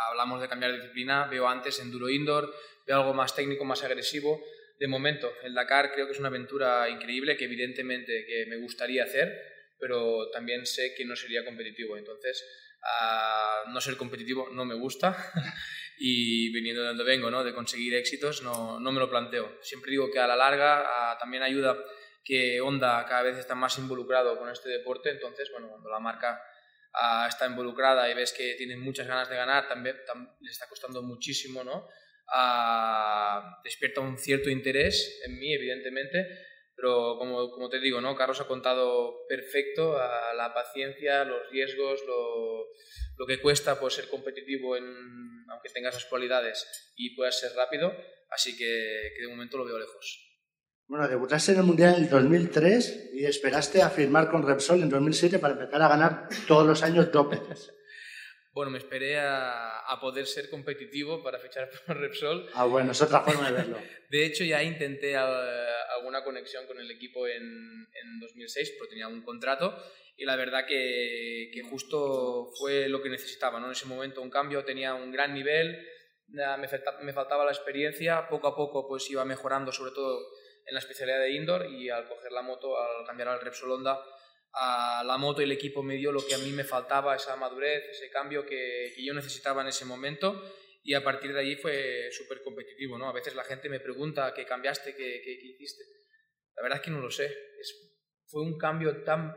hablamos 0.09 0.41
de 0.41 0.49
cambiar 0.49 0.71
de 0.71 0.79
disciplina 0.79 1.27
veo 1.27 1.47
antes 1.47 1.79
enduro 1.79 2.09
indoor, 2.09 2.53
veo 2.85 2.97
algo 2.97 3.13
más 3.13 3.33
técnico, 3.35 3.63
más 3.63 3.83
agresivo, 3.83 4.43
de 4.79 4.87
momento, 4.87 5.31
el 5.43 5.53
Dakar 5.53 5.91
creo 5.91 6.05
que 6.05 6.13
es 6.13 6.19
una 6.19 6.29
aventura 6.29 6.89
increíble 6.89 7.35
que 7.35 7.43
evidentemente 7.43 8.25
que 8.25 8.45
me 8.47 8.55
gustaría 8.55 9.03
hacer, 9.03 9.37
pero 9.77 10.29
también 10.31 10.65
sé 10.65 10.93
que 10.95 11.03
no 11.03 11.17
sería 11.17 11.43
competitivo. 11.43 11.97
Entonces, 11.97 12.41
no 13.67 13.81
ser 13.81 13.97
competitivo 13.97 14.49
no 14.53 14.63
me 14.63 14.75
gusta 14.75 15.15
y 15.99 16.49
viniendo 16.51 16.81
de 16.81 16.87
donde 16.87 17.03
vengo, 17.03 17.29
¿no? 17.29 17.43
de 17.43 17.53
conseguir 17.53 17.93
éxitos, 17.93 18.41
no, 18.41 18.79
no 18.79 18.91
me 18.91 18.99
lo 18.99 19.09
planteo. 19.09 19.57
Siempre 19.61 19.91
digo 19.91 20.09
que 20.09 20.19
a 20.19 20.27
la 20.27 20.35
larga 20.35 21.17
también 21.19 21.43
ayuda 21.43 21.77
que 22.23 22.61
Honda 22.61 23.05
cada 23.05 23.23
vez 23.23 23.37
está 23.37 23.55
más 23.55 23.77
involucrado 23.77 24.37
con 24.37 24.49
este 24.49 24.69
deporte, 24.69 25.09
entonces, 25.09 25.49
bueno, 25.51 25.67
cuando 25.69 25.89
la 25.89 25.99
marca 25.99 26.41
está 27.27 27.45
involucrada 27.47 28.09
y 28.09 28.13
ves 28.13 28.33
que 28.33 28.55
tiene 28.55 28.77
muchas 28.77 29.07
ganas 29.07 29.29
de 29.29 29.35
ganar, 29.35 29.67
también, 29.67 29.97
le 30.41 30.51
está 30.51 30.67
costando 30.67 31.01
muchísimo, 31.01 31.63
¿no? 31.63 31.87
despierta 33.63 34.01
un 34.01 34.17
cierto 34.17 34.49
interés 34.49 35.21
en 35.25 35.39
mí, 35.39 35.53
evidentemente, 35.53 36.48
Pero 36.79 37.17
como, 37.17 37.51
como 37.51 37.69
te 37.69 37.79
digo, 37.79 37.99
¿no? 37.99 38.15
Carlos 38.15 38.39
ha 38.39 38.47
contado 38.47 39.25
perfecto 39.27 39.97
a 39.97 40.33
la 40.33 40.53
paciencia, 40.53 41.25
los 41.25 41.49
riesgos, 41.49 42.01
lo, 42.07 42.67
lo 43.17 43.25
que 43.27 43.41
cuesta 43.41 43.79
pues, 43.79 43.95
ser 43.95 44.07
competitivo 44.07 44.77
en, 44.77 44.85
aunque 45.49 45.69
tengas 45.69 45.93
las 45.93 46.05
cualidades 46.05 46.93
y 46.95 47.15
puedas 47.15 47.39
ser 47.39 47.51
rápido, 47.55 47.93
así 48.29 48.57
que, 48.57 49.11
que 49.15 49.21
de 49.21 49.27
momento 49.27 49.57
lo 49.57 49.65
veo 49.65 49.77
lejos. 49.77 50.25
Bueno, 50.87 51.07
debutaste 51.07 51.51
en 51.51 51.59
el 51.59 51.65
Mundial 51.65 51.95
en 51.95 52.03
el 52.03 52.09
2003 52.09 53.11
y 53.13 53.25
esperaste 53.25 53.81
a 53.81 53.89
firmar 53.89 54.31
con 54.31 54.47
Repsol 54.47 54.81
en 54.81 54.89
2007 54.89 55.37
para 55.37 55.53
empezar 55.53 55.81
a 55.81 55.87
ganar 55.87 56.29
todos 56.47 56.65
los 56.65 56.81
años 56.81 57.11
dos 57.11 57.29
veces. 57.29 57.73
Bueno, 58.51 58.71
me 58.71 58.79
esperé 58.79 59.19
a, 59.19 59.79
a, 59.79 59.99
poder 59.99 60.25
ser 60.25 60.49
competitivo 60.49 61.21
para 61.23 61.39
fichar 61.39 61.69
por 61.85 61.97
Repsol. 61.97 62.49
Ah, 62.53 62.65
bueno, 62.65 62.91
es 62.91 63.01
otra 63.01 63.21
forma 63.21 63.47
de 63.47 63.57
verlo. 63.57 63.77
De 64.09 64.25
hecho, 64.25 64.43
ya 64.43 64.63
intenté 64.63 65.15
a, 65.15 65.85
alguna 65.95 66.23
conexión 66.23 66.65
con 66.65 66.79
el 66.79 66.89
equipo 66.89 67.27
en, 67.27 67.43
en 67.43 68.19
2006, 68.19 68.73
pero 68.77 68.89
tenía 68.89 69.07
un 69.07 69.21
contrato 69.21 69.75
y 70.19 70.25
la 70.25 70.35
verdad 70.35 70.65
que, 70.67 71.49
que, 71.53 71.61
justo 71.63 72.51
fue 72.57 72.89
lo 72.89 73.01
que 73.01 73.09
necesitaba. 73.09 73.59
¿no? 73.59 73.67
En 73.67 73.71
ese 73.71 73.85
momento 73.85 74.21
un 74.21 74.29
cambio, 74.29 74.65
tenía 74.65 74.93
un 74.93 75.11
gran 75.11 75.33
nivel, 75.33 75.87
me, 76.27 76.67
faltaba, 76.67 76.99
me 77.01 77.13
faltaba 77.13 77.45
la 77.45 77.51
experiencia, 77.51 78.27
poco 78.27 78.47
a 78.47 78.55
poco 78.55 78.87
pues 78.87 79.09
iba 79.09 79.23
mejorando, 79.23 79.71
sobre 79.71 79.91
todo 79.91 80.19
en 80.65 80.73
la 80.73 80.79
especialidad 80.79 81.19
de 81.19 81.31
indoor 81.31 81.67
y 81.67 81.89
al 81.89 82.07
coger 82.07 82.31
la 82.33 82.41
moto, 82.41 82.77
al 82.77 83.05
cambiar 83.05 83.29
al 83.29 83.39
Repsol 83.41 83.71
Honda, 83.71 83.99
a 84.53 85.03
la 85.05 85.17
moto 85.17 85.41
y 85.41 85.45
el 85.45 85.51
equipo 85.51 85.83
me 85.83 85.95
dio 85.95 86.11
lo 86.11 86.25
que 86.25 86.33
a 86.33 86.39
mí 86.39 86.51
me 86.51 86.63
faltaba, 86.63 87.15
esa 87.15 87.35
madurez, 87.35 87.83
ese 87.91 88.09
cambio 88.09 88.45
que, 88.45 88.93
que 88.95 89.05
yo 89.05 89.13
necesitaba 89.13 89.61
en 89.61 89.67
ese 89.67 89.85
momento 89.85 90.41
y 90.83 90.93
a 90.93 91.03
partir 91.03 91.33
de 91.33 91.41
ahí 91.41 91.55
fue 91.55 92.09
súper 92.11 92.41
competitivo. 92.41 92.97
¿no? 92.97 93.07
A 93.07 93.13
veces 93.13 93.35
la 93.35 93.43
gente 93.43 93.69
me 93.69 93.79
pregunta 93.79 94.33
qué 94.33 94.45
cambiaste, 94.45 94.95
qué, 94.95 95.21
qué, 95.23 95.37
qué 95.39 95.47
hiciste. 95.47 95.83
La 96.55 96.63
verdad 96.63 96.79
es 96.79 96.85
que 96.85 96.91
no 96.91 96.99
lo 96.99 97.11
sé. 97.11 97.25
Es, 97.59 97.89
fue 98.27 98.43
un 98.43 98.57
cambio 98.57 99.03
tan 99.03 99.33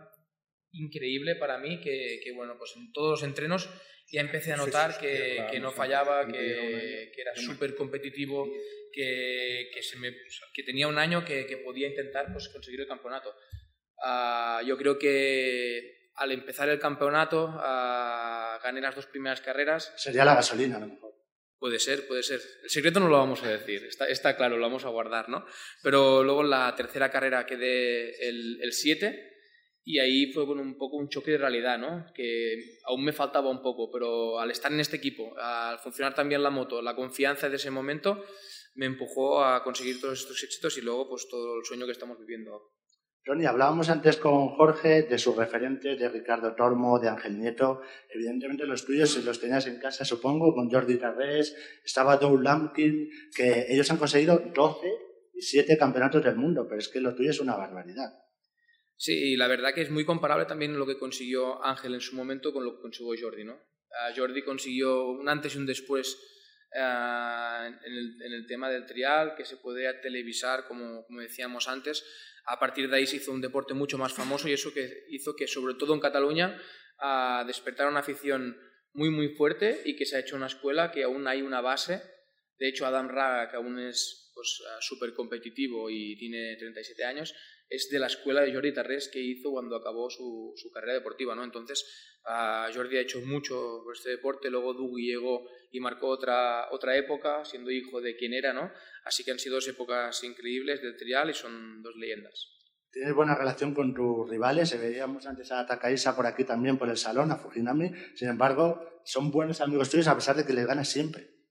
increíble 0.73 1.37
para 1.37 1.59
mí 1.59 1.81
que, 1.81 2.21
que, 2.23 2.33
bueno, 2.33 2.57
pues 2.59 2.75
en 2.77 2.93
todos 2.93 3.11
los 3.11 3.23
entrenos 3.23 3.69
ya 4.11 4.21
empecé 4.21 4.53
a 4.53 4.57
notar 4.57 4.99
que, 4.99 5.47
que 5.51 5.61
no 5.61 5.71
fallaba, 5.71 6.27
que, 6.27 7.11
que 7.15 7.21
era 7.21 7.35
súper 7.35 7.75
competitivo, 7.75 8.51
que, 8.93 9.71
que, 9.73 9.83
se 9.83 9.99
me, 9.99 10.15
que 10.53 10.63
tenía 10.63 10.89
un 10.89 10.99
año 10.99 11.25
que, 11.25 11.47
que 11.47 11.59
podía 11.59 11.89
intentar 11.89 12.33
pues, 12.33 12.49
conseguir 12.49 12.81
el 12.81 12.87
campeonato. 12.87 13.35
Uh, 14.05 14.65
yo 14.67 14.77
creo 14.77 14.99
que 14.99 16.11
al 16.17 16.33
empezar 16.33 16.69
el 16.69 16.79
campeonato 16.79 17.45
uh, 17.45 18.63
gané 18.63 18.81
las 18.81 18.95
dos 18.95 19.07
primeras 19.07 19.41
carreras. 19.41 19.93
Sería 19.97 20.25
la 20.25 20.35
gasolina, 20.35 20.77
a 20.77 20.81
lo 20.81 20.89
mejor. 20.89 21.13
Puede 21.59 21.79
ser, 21.79 22.07
puede 22.09 22.23
ser. 22.23 22.41
El 22.65 22.71
secreto 22.71 22.99
no 22.99 23.09
lo 23.09 23.19
vamos 23.19 23.43
a 23.45 23.49
decir, 23.49 23.85
está, 23.85 24.09
está 24.09 24.37
claro, 24.37 24.57
lo 24.57 24.63
vamos 24.63 24.85
a 24.85 24.89
guardar, 24.89 25.29
¿no? 25.29 25.47
Pero 25.83 26.25
luego 26.25 26.43
en 26.43 26.51
la 26.51 26.75
tercera 26.75 27.11
carrera 27.11 27.47
quedé 27.47 28.29
el 28.29 28.73
7 28.73 29.33
y 29.85 29.99
ahí 29.99 30.33
fue 30.33 30.47
con 30.47 30.61
un 30.61 30.79
poco 30.79 30.97
un 30.97 31.09
choque 31.09 31.33
de 31.33 31.39
realidad, 31.39 31.79
¿no? 31.79 32.07
Que 32.15 32.79
aún 32.85 33.05
me 33.05 33.13
faltaba 33.13 33.51
un 33.51 33.63
poco, 33.63 33.91
pero 33.91 34.39
al 34.39 34.51
estar 34.51 34.71
en 34.73 34.81
este 34.81 34.97
equipo, 34.97 35.37
al 35.39 35.79
funcionar 35.81 36.15
también 36.15 36.43
la 36.43 36.51
moto, 36.51 36.81
la 36.81 36.95
confianza 36.95 37.49
de 37.49 37.57
ese 37.57 37.71
momento 37.71 38.25
me 38.75 38.87
empujó 38.87 39.45
a 39.45 39.63
conseguir 39.65 40.01
todos 40.01 40.21
estos 40.21 40.43
éxitos 40.43 40.79
y 40.79 40.83
luego 40.83 41.09
pues 41.09 41.29
todo 41.29 41.59
el 41.59 41.65
sueño 41.65 41.87
que 41.87 41.93
estamos 41.93 42.19
viviendo. 42.19 42.73
Tony, 43.25 43.47
hablábamos 43.47 43.89
antes 43.89 44.17
con 44.17 44.49
Jorge 44.49 45.03
de 45.03 45.17
sus 45.17 45.37
referentes, 45.37 45.97
de 45.97 46.09
Ricardo 46.09 46.57
Tormo, 46.57 46.99
de 46.99 47.09
Ángel 47.09 47.39
Nieto. 47.39 47.81
Evidentemente 48.11 48.67
los 48.67 48.85
tuyos 48.85 49.17
los 49.25 49.41
tenías 49.41 49.67
en 49.69 49.79
casa, 49.79 50.05
supongo, 50.05 50.53
con 50.53 50.69
Jordi 50.69 50.97
Tarrés, 50.97 51.55
estaba 51.85 52.17
Doug 52.17 52.43
Lampkin, 52.43 53.09
que 53.33 53.67
ellos 53.69 53.89
han 53.93 53.99
conseguido 53.99 54.39
12 54.53 54.87
y 55.35 55.41
7 55.41 55.77
campeonatos 55.79 56.25
del 56.25 56.35
mundo, 56.35 56.67
pero 56.69 56.81
es 56.81 56.89
que 56.89 57.01
lo 57.01 57.15
tuyo 57.15 57.31
es 57.31 57.39
una 57.39 57.55
barbaridad. 57.55 58.13
Sí, 58.97 59.33
y 59.33 59.37
la 59.37 59.47
verdad 59.47 59.73
que 59.73 59.83
es 59.83 59.91
muy 59.91 60.05
comparable 60.05 60.47
también 60.47 60.77
lo 60.77 60.87
que 60.87 60.99
consiguió 60.99 61.65
Ángel 61.65 61.95
en 61.95 62.01
su 62.01 62.17
momento 62.17 62.53
con 62.53 62.65
lo 62.65 62.75
que 62.75 62.83
consiguió 62.83 63.15
Jordi, 63.21 63.45
¿no? 63.45 63.57
Jordi 64.17 64.43
consiguió 64.43 65.07
un 65.11 65.29
antes 65.29 65.55
y 65.55 65.59
un 65.59 65.67
después 65.67 66.17
uh, 66.75 67.67
en, 67.67 67.79
el, 67.85 68.23
en, 68.23 68.33
el, 68.33 68.47
tema 68.47 68.69
del 68.71 68.87
trial, 68.87 69.35
que 69.37 69.45
se 69.45 69.57
podía 69.57 70.01
televisar, 70.01 70.67
como, 70.67 71.05
como 71.07 71.21
decíamos 71.21 71.69
antes, 71.69 72.05
a 72.47 72.59
partir 72.59 72.91
de 72.91 72.97
ahí 72.97 73.07
se 73.07 73.17
hizo 73.17 73.33
un 73.33 73.41
deporte 73.41 73.75
mucho 73.75 73.99
más 73.99 74.13
famoso 74.13 74.49
y 74.49 74.53
eso 74.53 74.73
que 74.73 75.05
hizo 75.11 75.37
que, 75.37 75.47
sobre 75.47 75.75
todo 75.75 75.95
en 75.95 76.01
Cataluña, 76.01 76.61
uh, 77.01 77.47
despertara 77.47 77.91
una 77.91 78.01
afición 78.01 78.57
muy, 78.95 79.11
muy 79.11 79.29
fuerte 79.29 79.83
y 79.85 79.97
que 79.97 80.07
se 80.07 80.17
ha 80.17 80.21
hecho 80.21 80.37
una 80.37 80.47
escuela 80.47 80.91
que 80.91 81.05
aún 81.05 81.27
hay 81.27 81.43
una 81.43 81.61
base. 81.61 82.03
De 82.59 82.69
hecho, 82.69 82.87
Adam 82.87 83.09
Raga, 83.09 83.51
que 83.51 83.57
aún 83.57 83.79
es 83.79 84.22
pues, 84.43 84.63
súper 84.81 85.15
competitivo 85.15 85.89
y 85.89 86.17
tiene 86.17 86.57
37 86.57 87.05
años, 87.05 87.35
es 87.69 87.89
de 87.91 87.99
la 87.99 88.09
escuela 88.09 88.43
de 88.43 88.53
Jordi 88.53 88.75
Tarrés 88.75 89.09
que 89.13 89.21
hizo 89.21 89.51
cuando 89.51 89.77
acabó 89.77 90.11
su, 90.11 90.53
su 90.57 90.71
carrera 90.71 90.95
deportiva. 90.95 91.35
¿no? 91.35 91.45
Entonces, 91.45 91.85
Jordi 92.75 92.97
ha 92.97 93.01
hecho 93.01 93.21
mucho 93.21 93.83
por 93.85 93.95
este 93.97 94.11
deporte, 94.11 94.51
luego 94.51 94.75
Dugu 94.75 94.99
llegó 94.99 95.49
y 95.71 95.81
marcó 95.81 96.09
otra, 96.09 96.71
otra 96.73 96.97
época, 96.97 97.45
siendo 97.45 97.71
hijo 97.71 98.01
de 98.01 98.17
quien 98.17 98.35
era, 98.35 98.53
¿no? 98.53 98.73
Así 99.05 99.25
que 99.25 99.31
han 99.31 99.39
sido 99.39 99.57
dos 99.57 99.69
épocas 99.69 100.23
increíbles 100.25 100.83
del 100.83 100.97
trial 100.97 101.31
y 101.31 101.35
son 101.35 101.83
dos 101.83 101.95
leyendas. 101.97 102.49
Tienes 102.91 103.15
buena 103.15 103.35
relación 103.35 103.75
con 103.75 103.95
tus 103.95 104.29
rivales, 104.29 104.79
veíamos 104.79 105.27
antes 105.27 105.51
a 105.51 105.67
Takaisa 105.67 106.15
por 106.15 106.27
aquí 106.27 106.45
también, 106.45 106.79
por 106.79 106.91
el 106.91 106.99
salón, 106.99 107.31
a 107.31 107.37
Fujinami, 107.37 107.91
sin 108.15 108.29
embargo, 108.29 109.01
son 109.05 109.31
buenos 109.31 109.61
amigos 109.63 109.89
tuyos 109.89 110.09
a 110.09 110.15
pesar 110.15 110.37
de 110.37 110.45
que 110.45 110.53
les 110.53 110.67
ganas 110.67 110.89
siempre. 110.89 111.42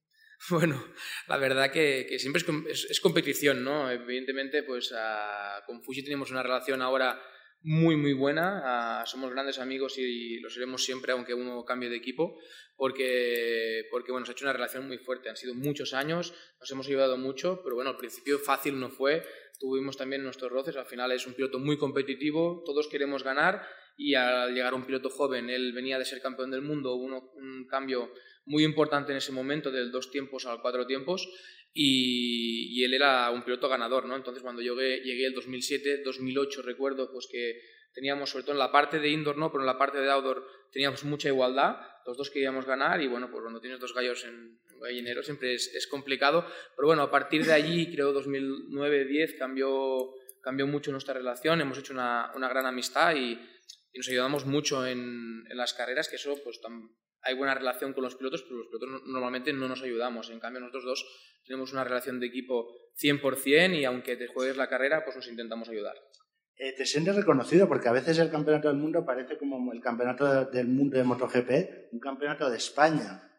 Bueno, 0.50 0.84
la 1.28 1.36
verdad 1.36 1.70
que, 1.70 2.06
que 2.08 2.18
siempre 2.18 2.42
es, 2.68 3.00
competición, 3.00 3.64
¿no? 3.64 3.90
Evidentemente, 3.90 4.62
pues 4.62 4.92
con 5.66 5.82
Fuji 5.82 6.02
tenemos 6.02 6.30
una 6.30 6.42
relación 6.42 6.82
ahora 6.82 7.20
muy, 7.62 7.96
muy 7.96 8.12
buena. 8.12 9.04
Somos 9.06 9.30
grandes 9.30 9.58
amigos 9.58 9.98
y 9.98 10.40
lo 10.40 10.50
seremos 10.50 10.84
siempre, 10.84 11.12
aunque 11.12 11.34
uno 11.34 11.64
cambie 11.64 11.88
de 11.88 11.96
equipo, 11.96 12.38
porque, 12.76 13.86
porque 13.90 14.10
bueno, 14.10 14.26
se 14.26 14.32
ha 14.32 14.34
hecho 14.34 14.44
una 14.44 14.52
relación 14.52 14.86
muy 14.86 14.98
fuerte. 14.98 15.28
Han 15.28 15.36
sido 15.36 15.54
muchos 15.54 15.94
años, 15.94 16.34
nos 16.58 16.70
hemos 16.70 16.86
ayudado 16.88 17.16
mucho, 17.16 17.60
pero 17.62 17.76
bueno, 17.76 17.90
al 17.90 17.96
principio 17.96 18.38
fácil 18.38 18.80
no 18.80 18.90
fue. 18.90 19.22
Tuvimos 19.60 19.96
también 19.96 20.24
nuestros 20.24 20.50
roces. 20.50 20.76
Al 20.76 20.86
final 20.86 21.12
es 21.12 21.26
un 21.26 21.34
piloto 21.34 21.60
muy 21.60 21.78
competitivo, 21.78 22.64
todos 22.66 22.88
queremos 22.88 23.22
ganar 23.22 23.62
y 23.96 24.14
al 24.14 24.52
llegar 24.54 24.74
un 24.74 24.84
piloto 24.84 25.10
joven, 25.10 25.50
él 25.50 25.72
venía 25.72 25.98
de 25.98 26.04
ser 26.04 26.20
campeón 26.20 26.50
del 26.50 26.62
mundo, 26.62 26.94
hubo 26.94 27.32
un 27.36 27.66
cambio 27.68 28.10
muy 28.44 28.64
importante 28.64 29.12
en 29.12 29.18
ese 29.18 29.32
momento, 29.32 29.70
del 29.70 29.90
dos 29.90 30.10
tiempos 30.10 30.46
al 30.46 30.60
cuatro 30.60 30.86
tiempos, 30.86 31.28
y, 31.72 32.78
y 32.78 32.84
él 32.84 32.94
era 32.94 33.30
un 33.30 33.44
piloto 33.44 33.68
ganador, 33.68 34.06
¿no? 34.06 34.16
Entonces 34.16 34.42
cuando 34.42 34.60
llegué, 34.60 35.00
llegué 35.00 35.26
el 35.26 35.34
2007, 35.34 36.02
2008 36.04 36.62
recuerdo 36.62 37.10
pues 37.10 37.26
que 37.30 37.60
teníamos, 37.94 38.30
sobre 38.30 38.44
todo 38.44 38.52
en 38.52 38.58
la 38.58 38.72
parte 38.72 38.98
de 38.98 39.08
indoor, 39.08 39.38
¿no? 39.38 39.50
Pero 39.50 39.62
en 39.62 39.66
la 39.66 39.78
parte 39.78 39.98
de 39.98 40.10
outdoor 40.10 40.46
teníamos 40.70 41.04
mucha 41.04 41.28
igualdad, 41.28 41.76
los 42.06 42.16
dos 42.16 42.30
queríamos 42.30 42.66
ganar 42.66 43.00
y 43.00 43.06
bueno, 43.06 43.30
pues 43.30 43.42
cuando 43.42 43.60
tienes 43.60 43.80
dos 43.80 43.94
gallos 43.94 44.24
en 44.24 44.60
gallinero 44.80 45.22
siempre 45.22 45.54
es, 45.54 45.72
es 45.74 45.86
complicado, 45.86 46.44
pero 46.76 46.88
bueno, 46.88 47.02
a 47.02 47.10
partir 47.10 47.44
de 47.44 47.52
allí, 47.52 47.90
creo 47.92 48.12
2009-10 48.12 49.38
cambió, 49.38 50.12
cambió 50.42 50.66
mucho 50.66 50.90
nuestra 50.90 51.14
relación, 51.14 51.60
hemos 51.60 51.78
hecho 51.78 51.92
una, 51.92 52.32
una 52.34 52.48
gran 52.48 52.66
amistad 52.66 53.14
y, 53.14 53.38
y, 53.92 53.98
nos 53.98 54.08
ayudamos 54.08 54.44
mucho 54.44 54.84
en, 54.86 55.44
en 55.48 55.56
las 55.56 55.74
carreras, 55.74 56.08
que 56.08 56.16
eso 56.16 56.36
pues 56.42 56.60
tam, 56.60 56.90
hay 57.22 57.34
buena 57.34 57.54
relación 57.54 57.92
con 57.92 58.04
los 58.04 58.16
pilotos, 58.16 58.42
pero 58.42 58.58
los 58.58 58.66
pilotos 58.66 59.06
normalmente 59.06 59.52
no 59.52 59.68
nos 59.68 59.82
ayudamos. 59.82 60.30
En 60.30 60.40
cambio, 60.40 60.60
nosotros 60.60 60.84
dos 60.84 61.06
tenemos 61.46 61.72
una 61.72 61.84
relación 61.84 62.20
de 62.20 62.26
equipo 62.26 62.68
100% 63.00 63.78
y 63.78 63.84
aunque 63.84 64.16
te 64.16 64.26
juegues 64.26 64.56
la 64.56 64.68
carrera, 64.68 65.04
pues 65.04 65.16
nos 65.16 65.28
intentamos 65.28 65.68
ayudar. 65.68 65.96
Eh, 66.56 66.74
¿Te 66.76 66.86
sientes 66.86 67.16
reconocido? 67.16 67.66
Porque 67.68 67.88
a 67.88 67.92
veces 67.92 68.18
el 68.18 68.30
campeonato 68.30 68.68
del 68.68 68.76
mundo 68.76 69.04
parece 69.04 69.38
como 69.38 69.72
el 69.72 69.80
campeonato 69.80 70.44
del 70.46 70.68
mundo 70.68 70.98
de 70.98 71.04
MotoGP, 71.04 71.92
un 71.92 72.00
campeonato 72.00 72.50
de 72.50 72.56
España. 72.56 73.31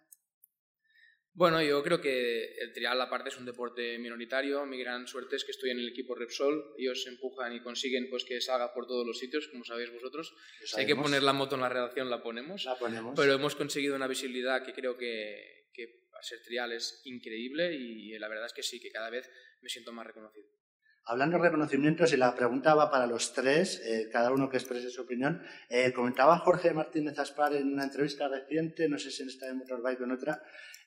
Bueno, 1.36 1.64
yo 1.64 1.82
creo 1.82 2.00
que 2.00 2.54
el 2.60 2.74
trial 2.74 3.02
aparte 3.02 3.30
es 3.30 3.38
un 3.38 3.46
deporte 3.46 3.98
minoritario. 3.98 4.66
Mi 4.68 4.78
gran 4.78 5.08
suerte 5.08 5.36
es 5.36 5.44
que 5.44 5.52
estoy 5.52 5.72
en 5.72 5.80
el 5.80 5.90
equipo 5.90 6.14
Repsol. 6.14 6.76
Ellos 6.78 7.08
empujan 7.08 7.54
y 7.54 7.62
consiguen 7.62 8.08
pues 8.10 8.24
que 8.24 8.40
salga 8.40 8.72
por 8.72 8.86
todos 8.86 9.06
los 9.06 9.18
sitios, 9.18 9.48
como 9.48 9.64
sabéis 9.64 9.92
vosotros. 9.92 10.36
Si 10.64 10.80
hay 10.80 10.86
que 10.86 10.96
poner 10.96 11.24
la 11.24 11.34
moto 11.34 11.56
en 11.56 11.62
la 11.62 11.70
redacción, 11.70 12.10
la 12.12 12.22
ponemos. 12.22 12.66
La 12.66 12.76
ponemos. 12.76 13.14
Pero 13.16 13.34
hemos 13.34 13.56
conseguido 13.56 13.96
una 13.96 14.08
visibilidad 14.08 14.64
que 14.64 14.74
creo 14.74 14.96
que, 14.96 15.70
que 15.74 16.06
a 16.14 16.22
ser 16.22 16.40
trial 16.44 16.72
es 16.72 17.02
increíble 17.06 17.74
y 17.74 18.18
la 18.20 18.28
verdad 18.28 18.46
es 18.46 18.54
que 18.54 18.62
sí, 18.62 18.80
que 18.80 18.92
cada 18.92 19.10
vez 19.10 19.28
me 19.62 19.70
siento 19.70 19.92
más 19.92 20.06
reconocido. 20.06 20.48
Hablando 21.06 21.36
de 21.36 21.44
reconocimientos, 21.44 22.14
y 22.14 22.18
la 22.18 22.34
pregunta 22.34 22.76
va 22.76 22.90
para 22.90 23.08
los 23.08 23.34
tres, 23.34 23.82
eh, 23.86 24.08
cada 24.10 24.32
uno 24.32 24.50
que 24.50 24.56
exprese 24.56 24.90
su 24.90 25.02
opinión, 25.02 25.44
eh, 25.70 25.92
comentaba 25.92 26.40
Jorge 26.40 26.74
Martínez 26.74 27.20
Aspar 27.20 27.54
en 27.56 27.74
una 27.74 27.84
entrevista 27.84 28.30
reciente, 28.30 28.88
no 28.88 28.98
sé 28.98 29.12
si 29.12 29.24
en 29.24 29.28
esta 29.28 29.48
de 29.48 29.54
Motorbike 29.54 30.00
o 30.00 30.06
en 30.06 30.12
otra, 30.12 30.42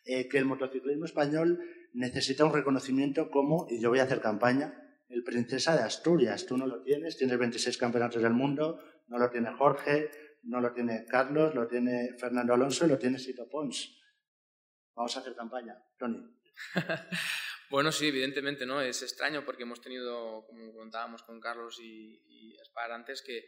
eh, 0.06 0.28
que 0.28 0.38
el 0.38 0.44
motociclismo 0.44 1.04
español 1.04 1.60
necesita 1.92 2.44
un 2.44 2.52
reconocimiento 2.52 3.30
como, 3.30 3.66
y 3.68 3.80
yo 3.80 3.90
voy 3.90 3.98
a 3.98 4.04
hacer 4.04 4.20
campaña, 4.20 4.82
el 5.08 5.22
Princesa 5.22 5.76
de 5.76 5.82
Asturias. 5.82 6.46
Tú 6.46 6.56
no 6.56 6.66
lo 6.66 6.82
tienes, 6.82 7.16
tienes 7.16 7.38
26 7.38 7.76
campeonatos 7.78 8.22
del 8.22 8.32
mundo, 8.32 8.80
no 9.08 9.18
lo 9.18 9.30
tiene 9.30 9.52
Jorge, 9.52 10.10
no 10.42 10.60
lo 10.60 10.72
tiene 10.72 11.06
Carlos, 11.06 11.54
lo 11.54 11.66
tiene 11.66 12.14
Fernando 12.18 12.54
Alonso 12.54 12.86
y 12.86 12.88
lo 12.88 12.98
tiene 12.98 13.18
Sito 13.18 13.48
Pons. 13.48 14.00
Vamos 14.94 15.16
a 15.16 15.20
hacer 15.20 15.34
campaña. 15.34 15.76
Tony. 15.98 16.22
Bueno, 17.68 17.90
sí, 17.90 18.06
evidentemente, 18.06 18.64
¿no? 18.64 18.80
Es 18.80 19.02
extraño 19.02 19.44
porque 19.44 19.64
hemos 19.64 19.80
tenido, 19.80 20.44
como 20.46 20.72
contábamos 20.72 21.24
con 21.24 21.40
Carlos 21.40 21.80
y, 21.80 22.22
y 22.28 22.56
Aspar 22.60 22.92
antes, 22.92 23.22
que 23.22 23.44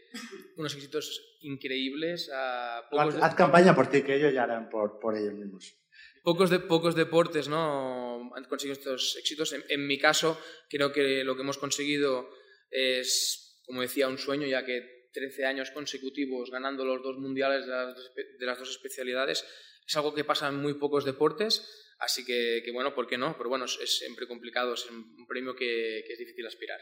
unos 0.57 0.75
éxitos 0.75 1.39
increíbles. 1.43 2.29
A 2.35 2.83
pocos 2.91 3.15
haz, 3.23 3.35
campaña 3.37 3.77
por 3.77 3.89
ti, 3.89 4.03
que 4.03 4.17
ellos 4.17 4.33
ya 4.33 4.43
harán 4.43 4.69
por, 4.69 4.99
por 4.99 5.17
ellos 5.17 5.35
mismos. 5.35 5.77
Pocos, 6.23 6.51
de, 6.51 6.61
pocos 6.61 6.95
deportes 6.95 7.49
¿no? 7.49 8.31
han 8.35 8.45
conseguido 8.45 8.79
estos 8.79 9.17
éxitos. 9.17 9.55
En, 9.69 9.87
mi 9.87 9.99
caso, 9.99 10.41
creo 10.69 10.93
que 10.93 11.25
lo 11.25 11.37
que 11.37 11.43
hemos 11.43 11.59
conseguido 11.59 12.29
es, 12.71 13.63
como 13.65 13.83
decía, 13.83 14.09
un 14.09 14.19
sueño, 14.19 14.47
ya 14.47 14.65
que 14.65 15.09
13 15.13 15.47
años 15.47 15.71
consecutivos 15.71 16.51
ganando 16.51 16.85
los 16.85 17.03
dos 17.03 17.19
mundiales 17.19 17.67
de 17.67 17.73
las, 17.73 17.95
de 18.39 18.47
las 18.47 18.59
dos 18.59 18.71
especialidades 18.71 19.45
es 19.87 19.97
algo 19.97 20.15
que 20.15 20.25
pasa 20.25 20.49
en 20.49 20.57
muy 20.57 20.75
pocos 20.75 21.07
deportes 21.07 21.67
Así 21.99 22.25
que, 22.25 22.63
bueno, 22.73 22.95
¿por 22.95 23.07
qué 23.07 23.19
no? 23.19 23.35
Pero 23.37 23.49
bueno, 23.49 23.65
es, 23.65 23.99
siempre 23.99 24.29
complicado, 24.29 24.75
es 24.75 24.89
un 24.91 25.27
premio 25.27 25.55
que, 25.57 26.01
es 26.01 26.19
difícil 26.19 26.47
aspirar. 26.47 26.79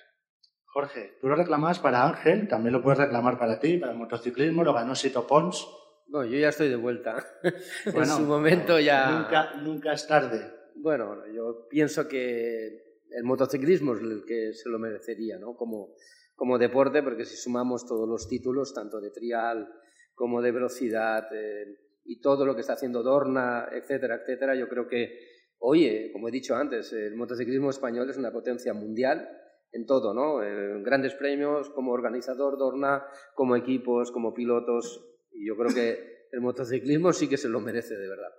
Jorge, 0.66 1.16
tú 1.20 1.28
lo 1.28 1.36
reclamabas 1.36 1.78
para 1.78 2.06
Ángel, 2.06 2.48
también 2.48 2.74
lo 2.74 2.82
puedes 2.82 2.98
reclamar 2.98 3.38
para 3.38 3.58
ti, 3.58 3.78
para 3.78 3.92
el 3.92 3.98
motociclismo, 3.98 4.62
lo 4.62 4.74
ganó 4.74 4.94
Sito 4.94 5.26
Pons. 5.26 5.66
No, 6.08 6.24
yo 6.24 6.38
ya 6.38 6.48
estoy 6.48 6.68
de 6.68 6.76
vuelta. 6.76 7.24
en 7.84 8.06
su 8.06 8.22
momento 8.22 8.78
ya... 8.78 9.10
Nunca, 9.10 9.54
nunca 9.62 9.92
es 9.92 10.06
tarde. 10.06 10.52
Bueno, 10.76 11.26
yo 11.32 11.66
pienso 11.68 12.06
que 12.06 12.86
el 13.10 13.24
motociclismo 13.24 13.94
es 13.94 14.02
el 14.02 14.24
que 14.26 14.52
se 14.52 14.68
lo 14.68 14.78
merecería, 14.78 15.38
¿no? 15.38 15.56
Como, 15.56 15.94
como 16.34 16.58
deporte, 16.58 17.02
porque 17.02 17.24
si 17.24 17.36
sumamos 17.36 17.86
todos 17.86 18.08
los 18.08 18.28
títulos, 18.28 18.74
tanto 18.74 19.00
de 19.00 19.10
trial 19.10 19.68
como 20.14 20.40
de 20.40 20.52
velocidad, 20.52 21.26
eh, 21.32 21.78
y 22.04 22.20
todo 22.20 22.46
lo 22.46 22.54
que 22.54 22.60
está 22.60 22.74
haciendo 22.74 23.02
Dorna, 23.02 23.68
etcétera, 23.72 24.20
etcétera, 24.22 24.54
yo 24.54 24.68
creo 24.68 24.86
que, 24.86 25.18
oye, 25.58 26.10
como 26.12 26.28
he 26.28 26.32
dicho 26.32 26.54
antes, 26.54 26.92
el 26.92 27.16
motociclismo 27.16 27.70
español 27.70 28.08
es 28.08 28.16
una 28.16 28.32
potencia 28.32 28.72
mundial 28.72 29.28
en 29.72 29.86
todo, 29.86 30.14
¿no? 30.14 30.42
En 30.42 30.82
grandes 30.82 31.14
premios, 31.14 31.68
como 31.70 31.92
organizador 31.92 32.56
Dorna, 32.58 33.04
como 33.34 33.56
equipos, 33.56 34.12
como 34.12 34.32
pilotos, 34.32 35.15
y 35.36 35.46
yo 35.46 35.56
creo 35.56 35.74
que 35.74 36.28
el 36.32 36.40
motociclismo 36.40 37.12
sí 37.12 37.28
que 37.28 37.36
se 37.36 37.48
lo 37.48 37.60
merece 37.60 37.94
de 37.96 38.08
verdad. 38.08 38.32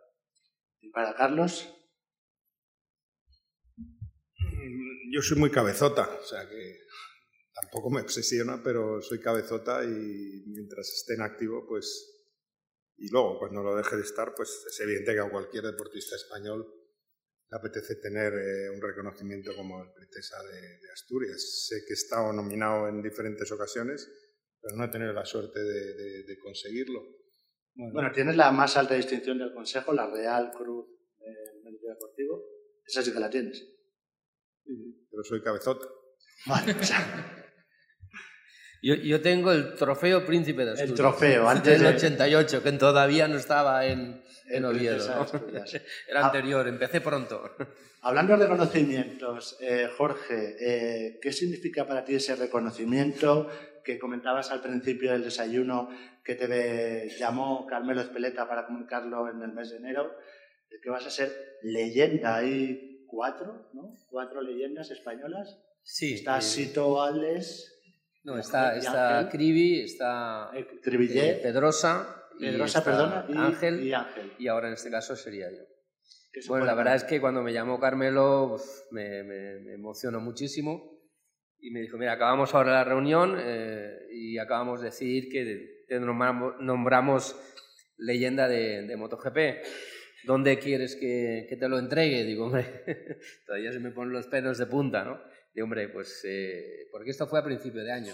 ¿Y 0.81 0.89
para 0.89 1.15
Carlos? 1.15 1.73
Yo 5.11 5.21
soy 5.21 5.37
muy 5.37 5.49
cabezota, 5.49 6.09
o 6.19 6.23
sea 6.23 6.47
que 6.49 6.79
tampoco 7.61 7.89
me 7.89 8.01
obsesiona, 8.01 8.61
pero 8.63 9.01
soy 9.01 9.19
cabezota 9.19 9.83
y 9.83 10.43
mientras 10.47 10.89
esté 10.89 11.13
en 11.13 11.21
activo, 11.21 11.65
pues 11.67 12.17
y 12.97 13.09
luego, 13.09 13.37
cuando 13.37 13.61
lo 13.61 13.75
deje 13.75 13.95
de 13.95 14.01
estar, 14.01 14.33
pues 14.35 14.49
es 14.67 14.79
evidente 14.79 15.13
que 15.13 15.19
a 15.19 15.29
cualquier 15.29 15.63
deportista 15.65 16.15
español 16.15 16.65
le 17.49 17.57
apetece 17.57 17.95
tener 17.95 18.33
eh, 18.33 18.69
un 18.71 18.81
reconocimiento 18.81 19.55
como 19.55 19.83
el 19.83 19.93
Princesa 19.93 20.41
de, 20.43 20.91
Asturias. 20.91 21.67
Sé 21.67 21.83
que 21.85 21.93
he 21.93 21.95
estado 21.95 22.33
nominado 22.33 22.87
en 22.87 23.03
diferentes 23.03 23.51
ocasiones, 23.51 24.09
pero 24.67 24.77
no 24.77 24.83
he 24.83 24.89
tenido 24.89 25.13
la 25.13 25.23
suerte 25.23 25.63
de, 25.63 26.37
conseguirlo. 26.43 27.01
Bueno. 27.73 28.11
tienes 28.11 28.35
la 28.35 28.51
más 28.51 28.75
alta 28.75 28.95
distinción 28.95 29.37
del 29.37 29.53
Consejo, 29.53 29.93
la 29.93 30.09
Real 30.09 30.51
Cruz 30.51 30.87
del 31.19 31.63
Mérito 31.63 31.87
Deportivo. 31.87 32.43
Esa 32.85 33.01
sí 33.01 33.13
que 33.13 33.19
la 33.19 33.29
tienes. 33.29 33.59
Sí, 34.65 35.07
pero 35.09 35.23
soy 35.23 35.41
cabezota. 35.41 35.85
Vale, 36.47 36.73
o 36.73 36.83
sea, 36.83 37.45
yo, 38.83 38.95
yo, 38.95 39.21
tengo 39.21 39.53
el 39.53 39.75
trofeo 39.75 40.25
Príncipe 40.25 40.65
de 40.65 40.71
Asturias. 40.71 40.89
El 40.91 40.95
trofeo, 40.97 41.47
antes 41.47 41.79
del 41.79 41.95
88, 41.95 42.63
que 42.63 42.71
todavía 42.73 43.27
no 43.29 43.37
estaba 43.37 43.85
en, 43.85 44.21
en 44.49 44.65
Oviedo. 44.65 44.97
Era 46.09 46.21
ah. 46.21 46.25
anterior, 46.25 46.67
empecé 46.67 46.99
pronto. 46.99 47.55
Hablando 48.01 48.37
de 48.37 48.43
reconocimientos, 48.43 49.57
eh, 49.61 49.89
Jorge, 49.97 50.55
eh, 50.59 51.19
¿qué 51.21 51.31
significa 51.31 51.87
para 51.87 52.03
ti 52.03 52.15
ese 52.15 52.35
reconocimiento 52.35 53.49
que 53.87 53.97
comentabas 53.97 54.51
al 54.51 54.61
principio 54.61 55.13
del 55.13 55.23
desayuno 55.23 55.89
que 56.21 56.35
te 56.35 57.09
llamó 57.17 57.65
Carmelo 57.65 58.01
Espeleta 58.01 58.45
para 58.45 58.65
comunicarlo 58.65 59.29
en 59.29 59.41
el 59.41 59.53
mes 59.53 59.71
de 59.71 59.77
enero? 59.77 60.11
Que 60.83 60.89
vas 60.89 61.05
a 61.05 61.09
ser 61.09 61.31
leyenda. 61.63 62.35
Hay 62.35 63.05
cuatro, 63.07 63.69
¿no? 63.71 63.95
Cuatro 64.09 64.41
leyendas 64.41 64.91
españolas. 64.91 65.57
Sí. 65.83 66.15
Está 66.15 66.41
Sito 66.41 67.01
Aldes, 67.01 67.77
no, 68.27 68.37
está, 68.37 68.75
está 68.75 69.29
Cribi, 69.31 69.79
está 69.79 70.51
eh, 70.53 70.67
eh, 70.69 71.39
Pedrosa, 71.41 72.25
Pedrosa 72.37 72.83
perdona, 72.83 73.25
y 73.29 73.37
Ángel, 73.37 73.87
y 73.87 73.93
Ángel. 73.93 74.33
Y 74.37 74.47
ahora 74.49 74.67
en 74.67 74.73
este 74.73 74.91
caso 74.91 75.15
sería 75.15 75.49
yo. 75.49 75.63
Bueno, 76.49 76.65
la 76.65 76.75
verdad 76.75 76.95
es 76.95 77.05
que 77.05 77.21
cuando 77.21 77.41
me 77.41 77.53
llamó 77.53 77.79
Carmelo 77.79 78.57
me, 78.91 79.23
me, 79.23 79.73
emocionó 79.73 80.19
muchísimo 80.19 80.96
y 81.59 81.71
me 81.71 81.81
dijo, 81.81 81.97
mira, 81.97 82.13
acabamos 82.13 82.53
ahora 82.53 82.73
la 82.73 82.83
reunión 82.83 83.37
eh, 83.39 84.07
y 84.11 84.37
acabamos 84.37 84.81
de 84.81 84.87
decir 84.87 85.29
que 85.29 85.83
te 85.87 85.99
nombramos, 85.99 87.35
leyenda 87.97 88.47
de, 88.47 88.83
de 88.83 88.97
MotoGP. 88.97 89.37
¿Dónde 90.25 90.59
quieres 90.59 90.95
que, 90.95 91.45
que, 91.47 91.55
te 91.55 91.69
lo 91.69 91.79
entregue? 91.79 92.23
Digo, 92.23 92.45
hombre, 92.45 92.83
todavía 93.45 93.71
se 93.71 93.79
me 93.79 93.91
ponen 93.91 94.13
los 94.13 94.27
pelos 94.27 94.57
de 94.57 94.65
punta, 94.65 95.03
¿no? 95.03 95.19
de 95.57 95.63
hombre, 95.63 95.89
pues, 95.89 96.23
eh, 96.23 96.87
porque 96.91 97.09
esto 97.09 97.25
fue 97.25 97.39
a 97.39 97.43
principio 97.43 97.83
de 97.83 97.91
año. 97.91 98.13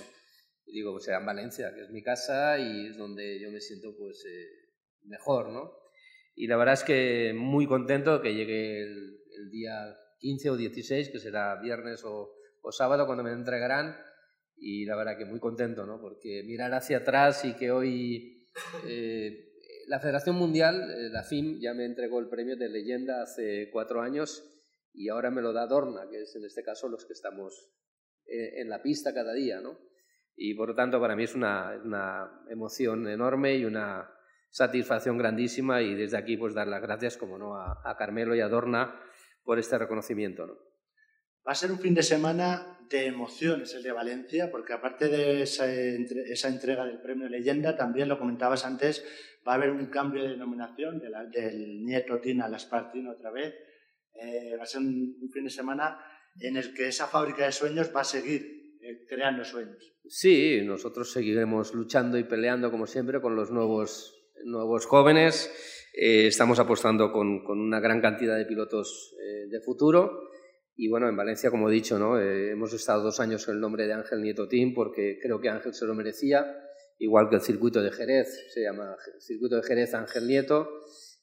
Y 0.65 0.75
digo, 0.75 0.93
pues 0.93 1.05
era 1.09 1.19
en 1.19 1.25
Valencia, 1.25 1.73
que 1.75 1.81
es 1.81 1.89
mi 1.89 2.01
casa 2.01 2.57
y 2.57 2.87
es 2.87 2.97
donde 2.97 3.37
yo 3.37 3.51
me 3.51 3.59
siento, 3.59 3.93
pues, 3.97 4.23
eh, 4.25 4.47
mejor, 5.03 5.49
¿no? 5.49 5.73
Y 6.35 6.47
la 6.47 6.55
verdad 6.55 6.75
es 6.75 6.85
que 6.85 7.33
muy 7.35 7.67
contento 7.67 8.21
que 8.21 8.33
llegue 8.33 8.83
el, 8.83 9.19
día 9.51 9.73
15 10.19 10.51
o 10.51 10.55
16, 10.55 11.09
que 11.09 11.19
será 11.19 11.59
viernes 11.59 12.05
o, 12.05 12.33
o, 12.63 12.71
sábado, 12.71 13.05
cuando 13.05 13.23
me 13.23 13.31
entregarán. 13.31 13.95
Y 14.55 14.85
la 14.85 14.95
verdad 14.95 15.17
que 15.17 15.25
muy 15.25 15.39
contento, 15.39 15.85
¿no? 15.85 15.99
Porque 16.01 16.43
mirar 16.45 16.73
hacia 16.73 16.99
atrás 16.99 17.45
y 17.45 17.53
que 17.53 17.71
hoy 17.71 18.47
eh, 18.87 19.53
la 19.87 19.99
Federación 19.99 20.35
Mundial, 20.35 21.11
la 21.11 21.23
FIM, 21.23 21.59
ya 21.59 21.73
me 21.73 21.85
entregó 21.85 22.19
el 22.19 22.29
premio 22.29 22.55
de 22.55 22.69
leyenda 22.69 23.21
hace 23.21 23.69
cuatro 23.71 24.01
años 24.01 24.49
y 24.93 25.09
ahora 25.09 25.31
me 25.31 25.41
lo 25.41 25.53
da 25.53 25.67
Dorna, 25.67 26.07
que 26.09 26.21
es 26.21 26.35
en 26.35 26.45
este 26.45 26.63
caso 26.63 26.87
los 26.87 27.05
que 27.05 27.13
estamos 27.13 27.71
eh, 28.25 28.61
en 28.61 28.69
la 28.69 28.81
pista 28.81 29.13
cada 29.13 29.33
día, 29.33 29.59
¿no? 29.59 29.77
Y 30.35 30.53
por 30.55 30.69
lo 30.69 30.75
tanto 30.75 30.99
para 30.99 31.15
mí 31.15 31.23
es 31.23 31.35
una, 31.35 31.79
una, 31.83 32.45
emoción 32.49 33.07
enorme 33.07 33.55
y 33.55 33.65
una 33.65 34.09
satisfacción 34.49 35.17
grandísima 35.17 35.81
y 35.81 35.95
desde 35.95 36.17
aquí 36.17 36.37
pues 36.37 36.53
dar 36.53 36.67
las 36.67 36.81
gracias, 36.81 37.17
como 37.17 37.37
no, 37.37 37.55
a, 37.55 37.81
a 37.83 37.97
Carmelo 37.97 38.35
y 38.35 38.39
a 38.39 38.47
Dorna 38.47 38.99
por 39.43 39.59
este 39.59 39.77
reconocimiento, 39.77 40.45
¿no? 40.45 40.72
Va 41.47 41.51
a 41.51 41.55
ser 41.55 41.71
un 41.71 41.79
fin 41.79 41.93
de 41.93 42.03
semana 42.03 42.73
de 42.89 43.05
emociones 43.05 43.73
el 43.73 43.83
de 43.83 43.91
Valencia, 43.91 44.51
porque 44.51 44.73
aparte 44.73 45.07
de 45.07 45.41
esa, 45.41 45.71
esa 45.71 46.47
entrega 46.47 46.85
del 46.85 47.01
premio 47.01 47.27
Leyenda, 47.27 47.75
también 47.75 48.07
lo 48.07 48.19
comentabas 48.19 48.65
antes, 48.65 49.03
va 49.47 49.53
a 49.53 49.55
haber 49.55 49.71
un 49.71 49.87
cambio 49.87 50.23
de 50.23 50.29
denominación 50.29 50.99
de 50.99 51.09
la, 51.09 51.25
del 51.25 51.83
nieto 51.83 52.19
Tina 52.19 52.47
Laspartino 52.47 53.11
otra 53.11 53.31
vez, 53.31 53.53
eh, 54.13 54.55
va 54.57 54.63
a 54.63 54.67
ser 54.67 54.81
un, 54.81 55.29
fin 55.31 55.43
de 55.43 55.49
semana 55.49 55.99
en 56.39 56.57
el 56.57 56.73
que 56.73 56.87
esa 56.87 57.07
fábrica 57.07 57.45
de 57.45 57.51
sueños 57.51 57.91
va 57.95 58.01
a 58.01 58.05
seguir 58.05 58.77
eh, 58.81 59.05
creando 59.07 59.43
sueños. 59.43 59.93
Sí, 60.07 60.61
nosotros 60.63 61.11
seguiremos 61.11 61.73
luchando 61.73 62.17
y 62.17 62.23
peleando 62.23 62.71
como 62.71 62.85
siempre 62.85 63.21
con 63.21 63.35
los 63.35 63.51
nuevos, 63.51 64.13
nuevos 64.45 64.85
jóvenes. 64.85 65.51
Eh, 65.93 66.27
estamos 66.27 66.59
apostando 66.59 67.11
con, 67.11 67.43
con, 67.43 67.59
una 67.59 67.79
gran 67.79 68.01
cantidad 68.01 68.37
de 68.37 68.45
pilotos 68.45 69.15
de 69.49 69.61
futuro. 69.61 70.29
Y 70.75 70.89
bueno, 70.89 71.07
en 71.07 71.15
Valencia, 71.15 71.51
como 71.51 71.69
he 71.69 71.73
dicho, 71.73 71.99
¿no? 71.99 72.19
hemos 72.19 72.73
estado 72.73 73.03
dos 73.03 73.19
años 73.19 73.47
en 73.47 73.55
el 73.55 73.61
nombre 73.61 73.85
de 73.85 73.93
Ángel 73.93 74.21
Nieto 74.21 74.47
Team 74.47 74.73
porque 74.73 75.19
creo 75.21 75.39
que 75.39 75.49
Ángel 75.49 75.73
se 75.73 75.85
lo 75.85 75.93
merecía, 75.93 76.45
igual 76.97 77.29
que 77.29 77.35
el 77.35 77.41
circuito 77.41 77.81
de 77.81 77.91
Jerez, 77.91 78.51
se 78.53 78.61
llama 78.61 78.95
Circuito 79.19 79.57
de 79.57 79.63
Jerez 79.63 79.93
Ángel 79.93 80.27
Nieto. 80.27 80.67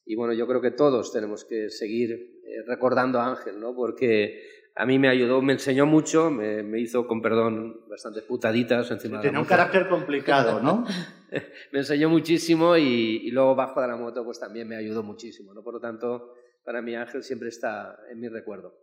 Y 0.05 0.16
bueno, 0.16 0.32
yo 0.32 0.46
creo 0.46 0.61
que 0.61 0.70
todos 0.70 1.12
tenemos 1.12 1.44
que 1.44 1.68
seguir 1.68 2.12
eh, 2.12 2.62
recordando 2.66 3.20
a 3.20 3.30
Ángel, 3.30 3.61
¿no? 3.61 3.74
Porque 3.74 4.40
a 4.74 4.86
mí 4.86 4.98
me 4.98 5.09
ayudó, 5.09 5.42
me 5.42 5.53
enseñó 5.53 5.86
mucho, 5.86 6.30
me, 6.30 6.80
hizo, 6.80 7.07
con 7.07 7.20
perdón, 7.20 7.80
bastantes 7.88 8.22
putaditas 8.22 8.90
encima 8.90 9.12
de 9.12 9.16
la 9.18 9.22
Tiene 9.22 9.38
un 9.38 9.44
carácter 9.44 9.88
complicado, 9.88 10.61
¿no? 10.61 10.84
me 11.72 11.78
enseñó 11.80 12.09
muchísimo 12.09 12.76
y, 12.76 13.30
luego 13.30 13.55
bajo 13.55 13.80
de 13.80 13.88
la 13.88 13.96
moto 13.96 14.24
pues 14.24 14.40
también 14.40 14.68
me 14.68 14.76
ayudó 14.76 15.03
muchísimo, 15.03 15.53
¿no? 15.53 15.62
Por 15.62 15.74
lo 15.74 15.80
tanto, 15.80 16.34
para 16.64 16.80
mí 16.82 16.94
Ángel 16.94 17.22
siempre 17.22 17.48
está 17.48 17.98
en 18.11 18.20
mi 18.20 18.28
recuerdo. 18.28 18.74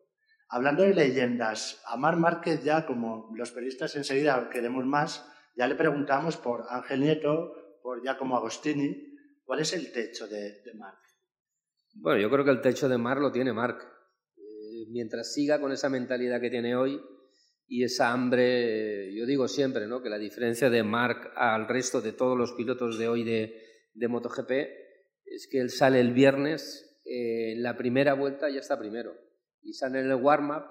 Hablando 0.50 0.84
de 0.84 0.93
leyendas, 0.93 1.82
a 1.86 1.98
Mar 1.98 2.16
Márquez 2.16 2.64
ya, 2.64 2.86
como 2.86 3.30
los 3.36 3.52
periodistas 3.52 3.95
enseguida 3.95 4.50
queremos 4.50 4.86
más, 4.86 5.30
ya 5.58 5.68
le 5.68 5.76
preguntamos 5.76 6.38
por 6.38 6.66
Ángel 6.70 7.02
Nieto, 7.02 7.80
por 7.82 8.02
Giacomo 8.02 8.38
Agostini, 8.38 9.18
¿cuál 9.43 9.60
es 9.60 9.74
el 9.74 9.91
techo 9.91 10.28
de, 10.28 10.62
de 10.62 10.74
Marc? 10.76 11.00
Bueno, 11.95 12.22
yo 12.22 12.30
creo 12.30 12.45
que 12.45 12.52
el 12.52 12.62
techo 12.62 12.88
de 12.88 12.98
Mar 12.98 13.18
lo 13.18 13.32
tiene 13.32 13.54
Marc. 13.54 13.82
Eh, 14.38 14.86
mientras 14.91 15.34
siga 15.34 15.60
con 15.60 15.72
esa 15.72 15.89
mentalidad 15.89 16.39
que 16.39 16.50
tiene 16.50 16.76
hoy 16.76 17.02
y 17.68 17.84
esa 17.84 18.12
hambre, 18.12 19.14
yo 19.14 19.26
digo 19.26 19.48
siempre, 19.48 19.88
¿no? 19.88 20.02
Que 20.02 20.10
la 20.10 20.18
diferencia 20.18 20.70
de 20.70 20.84
Marc 20.84 21.32
al 21.36 21.68
resto 21.68 22.02
de 22.02 22.14
todos 22.14 22.38
los 22.38 22.54
pilotos 22.54 22.98
de 22.98 23.10
hoy 23.10 23.24
de, 23.24 23.62
de 23.93 24.08
MotoGP 24.08 24.52
es 25.26 25.48
que 25.52 25.60
él 25.60 25.72
sale 25.72 26.00
el 26.00 26.14
viernes, 26.14 27.02
eh, 27.04 27.54
en 27.54 27.64
la 27.64 27.76
primera 27.76 28.14
vuelta 28.14 28.50
ya 28.50 28.60
está 28.60 28.80
primero. 28.80 29.26
Y 29.68 29.74
sale 29.74 29.99
en 29.99 30.09
el 30.09 30.15
warm-up, 30.15 30.63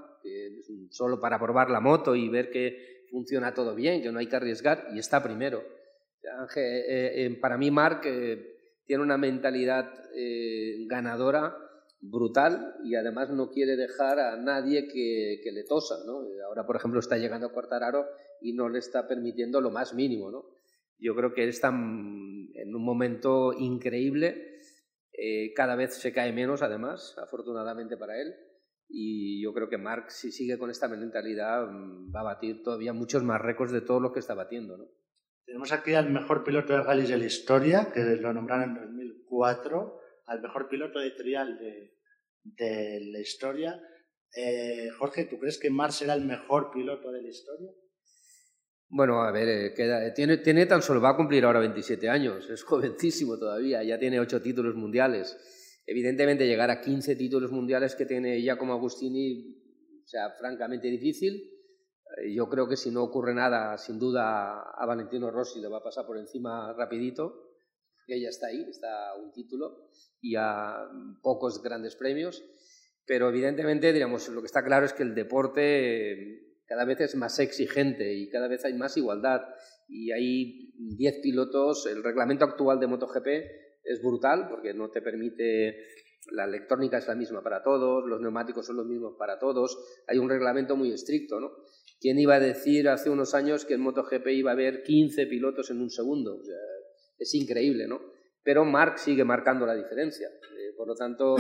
solo 0.91 1.21
para 1.21 1.39
probar 1.39 1.71
la 1.71 1.81
moto 1.81 2.17
y 2.17 2.29
ver 2.29 2.51
que 2.51 3.07
funciona 3.11 3.55
todo 3.55 3.75
bien, 3.75 4.03
que 4.03 4.11
no 4.11 4.19
hay 4.19 4.27
que 4.27 4.37
arriesgar, 4.37 4.89
y 4.93 4.99
está 4.99 5.23
primero. 5.23 5.63
Eh, 6.57 7.13
eh, 7.27 7.39
para 7.41 7.57
mí, 7.57 7.71
Marc 7.71 8.03
tiene 8.03 9.03
una 9.03 9.19
mentalidad 9.19 9.93
ganadora 10.87 11.57
brutal 12.01 12.77
y 12.85 12.95
además 12.95 13.31
no 13.31 13.51
quiere 13.51 13.77
dejar 13.77 14.19
a 14.19 14.37
nadie 14.37 14.89
que, 14.89 15.51
le 15.53 15.65
tosa. 15.65 15.97
¿no? 16.07 16.23
Ahora, 16.47 16.67
por 16.67 16.77
ejemplo, 16.77 17.01
está 17.01 17.17
llegando 17.17 17.47
a 17.47 17.53
Cuartararo 17.53 18.07
y 18.41 18.53
no 18.53 18.69
le 18.69 18.79
está 18.79 19.07
permitiendo 19.07 19.61
lo 19.61 19.71
más 19.71 19.95
mínimo. 19.95 20.31
¿no? 20.31 20.47
Yo 20.99 21.15
creo 21.15 21.35
que 21.35 21.43
él 21.43 21.51
está 21.51 21.69
en 21.69 22.75
un 22.75 22.85
momento 22.85 23.53
increíble. 23.53 24.61
Eh, 25.13 25.53
cada 25.55 25.77
vez 25.77 25.95
se 25.95 26.13
cae 26.13 26.33
menos, 26.33 26.63
además, 26.63 27.17
afortunadamente 27.19 27.97
para 27.97 28.21
él. 28.21 28.35
Y 28.89 29.43
yo 29.43 29.53
creo 29.53 29.69
que 29.69 29.79
Marc, 29.79 30.11
si 30.11 30.31
sigue 30.31 30.59
con 30.59 30.71
esta 30.71 30.89
mentalidad, 30.89 31.67
mm, 31.67 32.15
va 32.15 32.21
a 32.21 32.35
batir 32.35 32.63
todavía 32.63 32.93
muchos 32.93 33.23
más 33.23 33.41
récords 33.41 33.73
de 33.73 33.81
todo 33.81 34.01
lo 34.01 34.13
que 34.13 34.21
está 34.21 34.35
batiendo. 34.35 34.77
¿no? 34.77 34.85
Tenemos 35.45 35.73
aquí 35.73 35.95
al 35.95 36.11
mejor 36.11 36.45
piloto 36.45 36.73
de 36.73 36.83
rally 36.83 37.07
de 37.07 37.19
la 37.19 37.25
historia, 37.25 37.91
que 37.93 38.01
lo 38.01 38.33
nombraron 38.33 38.71
en 38.71 38.75
2004 38.75 40.01
al 40.27 40.43
mejor 40.43 40.69
piloto 40.69 40.99
de 40.99 41.13
trial 41.13 41.59
de, 41.59 43.11
la 43.13 43.21
historia. 43.21 43.81
Eh, 44.35 44.89
Jorge, 44.99 45.25
¿tú 45.25 45.39
crees 45.39 45.59
que 45.59 45.71
Mar 45.71 45.93
será 45.93 46.15
el 46.15 46.25
mejor 46.25 46.71
piloto 46.73 47.13
de 47.13 47.23
la 47.23 47.29
historia? 47.29 47.71
Bueno, 48.89 49.23
a 49.23 49.33
ver, 49.33 49.49
eh, 49.49 49.75
queda, 49.75 50.13
tiene, 50.15 50.39
tiene 50.39 50.67
tan 50.67 50.83
solo, 50.83 51.01
va 51.01 51.11
a 51.11 51.17
cumplir 51.17 51.45
ahora 51.45 51.59
27 51.61 52.09
años, 52.09 52.49
es 52.51 52.63
jovencísimo 52.63 53.37
todavía, 53.39 53.83
ya 53.83 53.99
tiene 53.99 54.21
8 54.21 54.43
títulos 54.43 54.75
mundiales. 54.77 55.37
Evidentemente 55.87 56.49
llegar 56.49 56.71
a 56.71 56.81
15 56.81 57.15
títulos 57.15 57.53
mundiales 57.53 57.95
que 57.95 58.07
tiene 58.07 58.41
Giacomo 58.41 58.73
Agustini, 58.73 59.57
o 60.05 60.07
sea, 60.07 60.31
francamente 60.31 60.89
difícil. 60.89 61.49
Eh, 62.19 62.35
yo 62.35 62.49
creo 62.49 62.69
que 62.69 62.77
si 62.77 62.91
no 62.91 63.05
ocurre 63.05 63.33
nada, 63.35 63.79
sin 63.79 63.99
duda 63.99 64.63
a 64.63 64.85
Valentino 64.85 65.31
Rossi 65.31 65.61
le 65.61 65.69
va 65.69 65.79
a 65.79 65.85
pasar 65.85 66.05
por 66.05 66.19
encima 66.19 66.73
rapidito. 66.73 67.45
Que 68.05 68.21
ya 68.21 68.29
está 68.29 68.49
ahí, 68.49 68.65
está 68.69 69.15
un 69.17 69.33
título 69.33 69.89
y 70.21 70.37
a 70.37 70.89
pocos 71.23 71.61
grandes 71.61 71.97
premios, 71.97 72.45
pero 73.05 73.29
evidentemente, 73.29 73.93
digamos, 73.93 74.29
lo 74.29 74.41
que 74.43 74.47
está 74.47 74.65
claro 74.65 74.87
es 74.87 74.93
que 74.93 75.03
el 75.03 75.15
deporte 75.15 76.13
eh, 76.13 76.57
cada 76.67 76.85
vez 76.85 77.01
es 77.01 77.17
más 77.17 77.39
exigente 77.41 78.15
y 78.15 78.29
cada 78.29 78.49
vez 78.49 78.65
hay 78.65 78.75
más 78.75 78.97
igualdad. 78.97 79.43
Y 79.89 80.11
hay 80.11 80.73
10 80.79 81.21
pilotos, 81.21 81.87
el 81.87 82.03
reglamento 82.03 82.45
actual 82.45 82.81
de 82.81 82.87
MotoGP 82.89 83.27
es 83.87 84.03
brutal 84.03 84.49
porque 84.49 84.75
no 84.75 84.91
te 84.91 85.01
permite 85.01 85.77
la 86.33 86.45
electrónica 86.45 86.99
es 86.99 87.07
la 87.07 87.15
misma 87.15 87.43
para 87.43 87.63
todos, 87.63 88.05
los 88.07 88.21
neumáticos 88.21 88.67
son 88.67 88.77
los 88.77 88.87
mismos 88.87 89.15
para 89.19 89.39
todos, 89.39 89.79
hay 90.07 90.19
un 90.19 90.29
reglamento 90.29 90.77
muy 90.77 90.93
estricto, 90.93 91.41
¿no? 91.41 91.53
¿Quién 92.01 92.19
iba 92.19 92.35
a 92.35 92.41
decir 92.41 92.89
hace 92.89 93.11
unos 93.11 93.35
años 93.35 93.65
que 93.65 93.75
en 93.75 93.81
MotoGP 93.81 94.27
iba 94.29 94.51
a 94.51 94.55
haber 94.55 94.83
15 94.83 95.27
pilotos 95.27 95.71
en 95.71 95.81
un 95.81 95.91
segundo? 95.91 96.41
es 97.19 97.35
increíble, 97.35 97.87
¿no? 97.87 98.01
Pero 98.43 98.65
Mark 98.65 98.99
sigue 98.99 99.25
marcando 99.25 99.65
la 99.65 99.75
diferencia. 99.75 100.29
Eh, 100.29 100.75
por 100.77 100.87
lo 100.87 100.95
tanto, 100.95 101.37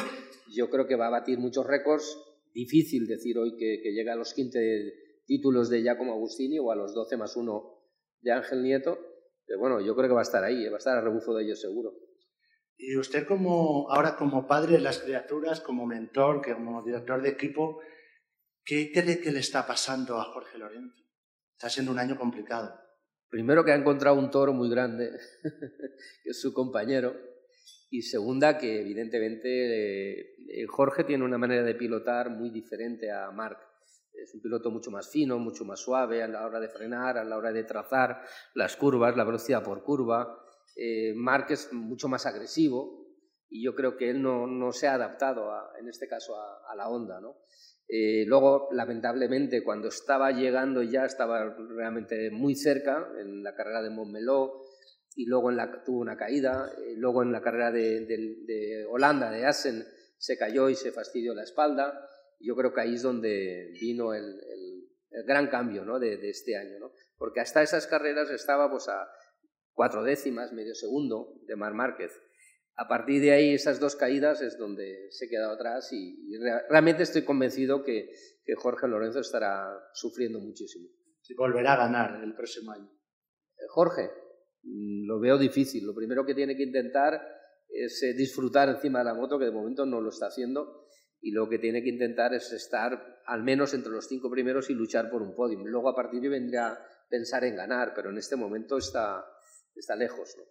yo 0.55 0.71
creo 0.71 0.87
que 0.87 0.97
va 0.97 1.09
a 1.09 1.11
batir 1.11 1.39
muchos 1.39 1.67
récords. 1.67 2.19
Difícil 2.55 3.07
decir 3.07 3.39
hoy 3.39 3.57
que, 3.59 3.81
que 3.83 3.93
llegue 3.93 4.11
a 4.11 4.17
los 4.17 4.33
15 4.33 4.95
títulos 5.27 5.69
de 5.69 5.83
Giacomo 5.83 6.15
Agustini 6.15 6.59
o 6.59 6.73
a 6.73 6.77
los 6.77 6.95
12 6.95 7.19
más 7.19 7.37
1 7.37 7.79
de 8.23 8.33
Ángel 8.33 8.63
Nieto. 8.63 8.99
Pero 9.45 9.61
bueno, 9.61 9.81
yo 9.81 9.95
creo 9.95 10.09
que 10.09 10.15
va 10.15 10.21
a 10.21 10.23
estar 10.23 10.43
ahí, 10.43 10.67
va 10.69 10.77
a 10.77 10.79
estar 10.79 10.97
a 10.97 11.03
rebufo 11.03 11.35
de 11.35 11.45
ellos 11.45 11.61
seguro. 11.61 12.06
Y 12.79 12.97
usted 12.97 13.27
como 13.27 13.91
ahora 13.91 14.17
como 14.17 14.47
padre 14.47 14.73
de 14.73 14.81
las 14.81 14.99
criaturas, 14.99 15.61
como 15.61 15.87
mentor, 15.87 16.43
como 16.43 16.83
director 16.83 17.23
de 17.23 17.31
equipo, 17.31 17.81
¿qué 18.65 18.93
cree 18.93 19.21
que 19.21 19.33
le 19.33 19.41
está 19.41 19.67
pasando 19.67 20.21
a 20.21 20.25
Jorge 20.25 20.59
Lorenzo? 20.59 21.03
Está 21.53 21.71
siendo 21.71 21.93
un 21.93 21.99
año 21.99 22.19
complicado. 22.19 22.79
Primero 23.29 23.65
que 23.65 23.73
ha 23.73 23.77
encontrado 23.77 24.19
un 24.19 24.31
toro 24.31 24.53
muy 24.53 24.69
grande, 24.69 25.11
que 26.23 26.31
es 26.31 26.41
su 26.41 26.53
compañero, 26.53 27.17
y 27.91 28.03
segunda 28.03 28.59
que 28.59 28.81
evidentemente 28.81 30.21
eh, 30.21 30.67
Jorge 30.69 31.05
tiene 31.05 31.25
una 31.25 31.39
manera 31.39 31.63
de 31.63 31.75
pilotar 31.75 32.31
muy 32.31 32.51
diferente 32.51 33.11
a 33.11 33.31
Marc. 33.31 33.59
Es 34.13 34.35
un 34.35 34.41
piloto 34.41 34.71
mucho 34.71 34.91
más 34.91 35.11
fino, 35.11 35.39
mucho 35.39 35.65
más 35.65 35.81
suave 35.81 36.23
a 36.23 36.29
la 36.29 36.47
hora 36.47 36.61
de 36.61 36.69
frenar, 36.69 37.19
a 37.19 37.25
la 37.25 37.37
hora 37.37 37.53
de 37.53 37.65
trazar 37.65 38.23
las 38.55 38.77
curvas, 38.77 39.17
la 39.17 39.25
velocidad 39.25 39.63
por 39.63 39.83
curva. 39.83 40.46
Eh, 40.77 41.15
es 41.49 41.73
mucho 41.73 42.07
más 42.09 42.27
agresivo 42.27 43.07
y 43.49 43.65
yo 43.65 43.75
creo 43.75 43.97
que 43.97 44.11
él 44.11 44.21
no, 44.21 44.47
no 44.47 44.73
se 44.73 44.87
ha 44.87 44.95
adaptado, 44.95 45.51
en 45.81 45.89
este 45.89 46.07
caso, 46.07 46.35
a, 46.37 46.75
la 46.77 46.89
onda. 46.89 47.21
¿no? 47.21 47.37
Eh, 47.89 48.25
luego, 48.27 48.69
lamentablemente, 48.73 49.65
cuando 49.65 49.89
estaba 49.89 50.33
llegando 50.33 50.83
ya 50.83 51.05
estaba 51.05 51.57
realmente 51.75 52.31
muy 52.31 52.55
cerca 52.55 53.09
en 53.19 53.43
la 53.43 53.55
carrera 53.55 53.83
de 53.83 53.91
Montmeló 53.91 54.63
y 55.15 55.25
luego 55.27 55.51
tuvo 55.85 56.01
una 56.01 56.17
caída. 56.17 56.71
Eh, 56.79 56.95
luego 56.97 57.23
en 57.23 57.33
la 57.33 57.41
carrera 57.41 57.71
de, 57.71 58.87
Holanda, 58.91 59.31
de 59.31 59.47
Assen, 59.47 59.85
se 60.19 60.37
cayó 60.37 60.69
y 60.69 60.75
se 60.75 60.93
fastidió 60.93 61.35
la 61.35 61.45
espalda. 61.45 62.09
Yo 62.41 62.55
creo 62.55 62.75
que 62.75 62.81
ahí 62.83 62.95
es 62.95 63.03
donde 63.03 63.71
vino 63.81 64.13
el, 64.13 64.43
gran 65.27 65.49
cambio 65.49 65.85
¿no? 65.85 65.99
de, 65.99 66.29
este 66.29 66.57
año. 66.57 66.79
¿no? 66.79 66.93
Porque 67.17 67.41
hasta 67.41 67.63
esas 67.63 67.87
carreras 67.87 68.29
estaba 68.31 68.71
pues, 68.71 68.89
a 68.89 69.09
cuatro 69.77 70.03
décimas, 70.03 70.53
medio 70.53 70.75
segundo 70.75 71.39
de 71.47 71.55
Mar 71.55 71.75
Márquez 71.75 72.11
a 72.79 72.89
partir 72.89 73.23
de 73.23 73.33
ahí, 73.33 73.55
esas 73.55 73.81
dos 73.81 73.97
caídas 73.97 74.43
es 74.43 74.59
donde 74.59 75.09
se 75.11 75.25
ha 75.25 75.29
quedado 75.29 75.55
atrás 75.55 75.91
y, 75.93 76.37
realmente 76.69 77.03
estoy 77.03 77.23
convencido 77.23 77.83
que, 77.83 78.11
Jorge 78.59 78.87
Lorenzo 78.87 79.19
estará 79.21 79.67
sufriendo 79.93 80.39
muchísimo. 80.39 80.89
Si 81.21 81.35
volverá 81.35 81.73
a 81.73 81.79
ganar 81.79 82.23
el 82.23 82.33
próximo 82.35 82.71
año. 82.71 82.89
Eh, 83.57 83.65
Jorge, 83.69 84.09
mm, 84.63 85.05
lo 85.05 85.19
veo 85.19 85.37
difícil. 85.37 85.85
Lo 85.85 85.97
primero 85.97 86.25
que 86.25 86.35
tiene 86.35 86.55
que 86.57 86.63
intentar 86.63 87.21
es 87.69 88.01
eh, 88.05 88.13
disfrutar 88.13 88.69
encima 88.69 89.01
de 89.01 89.07
la 89.07 89.15
moto, 89.15 89.37
que 89.37 89.47
de 89.47 89.51
momento 89.51 89.85
no 89.85 90.01
lo 90.01 90.11
está 90.11 90.27
haciendo, 90.27 90.87
y 91.21 91.33
lo 91.33 91.49
que 91.49 91.59
tiene 91.59 91.83
que 91.83 91.89
intentar 91.89 92.35
es 92.35 92.53
estar 92.53 93.21
al 93.27 93.43
menos 93.43 93.75
entre 93.75 93.91
los 93.91 94.07
cinco 94.07 94.31
primeros 94.31 94.71
y 94.71 94.75
luchar 94.75 95.11
por 95.11 95.23
un 95.23 95.35
podio. 95.35 95.59
Luego 95.65 95.89
a 95.89 95.97
partir 95.97 96.21
de 96.21 96.29
ahí 96.29 96.31
vendrá 96.31 96.79
pensar 97.09 97.43
en 97.43 97.57
ganar, 97.57 97.95
pero 97.97 98.11
en 98.11 98.19
este 98.19 98.37
momento 98.37 98.79
está, 98.79 99.27
está 99.81 99.97
lejos. 99.97 100.35
¿no? 100.37 100.45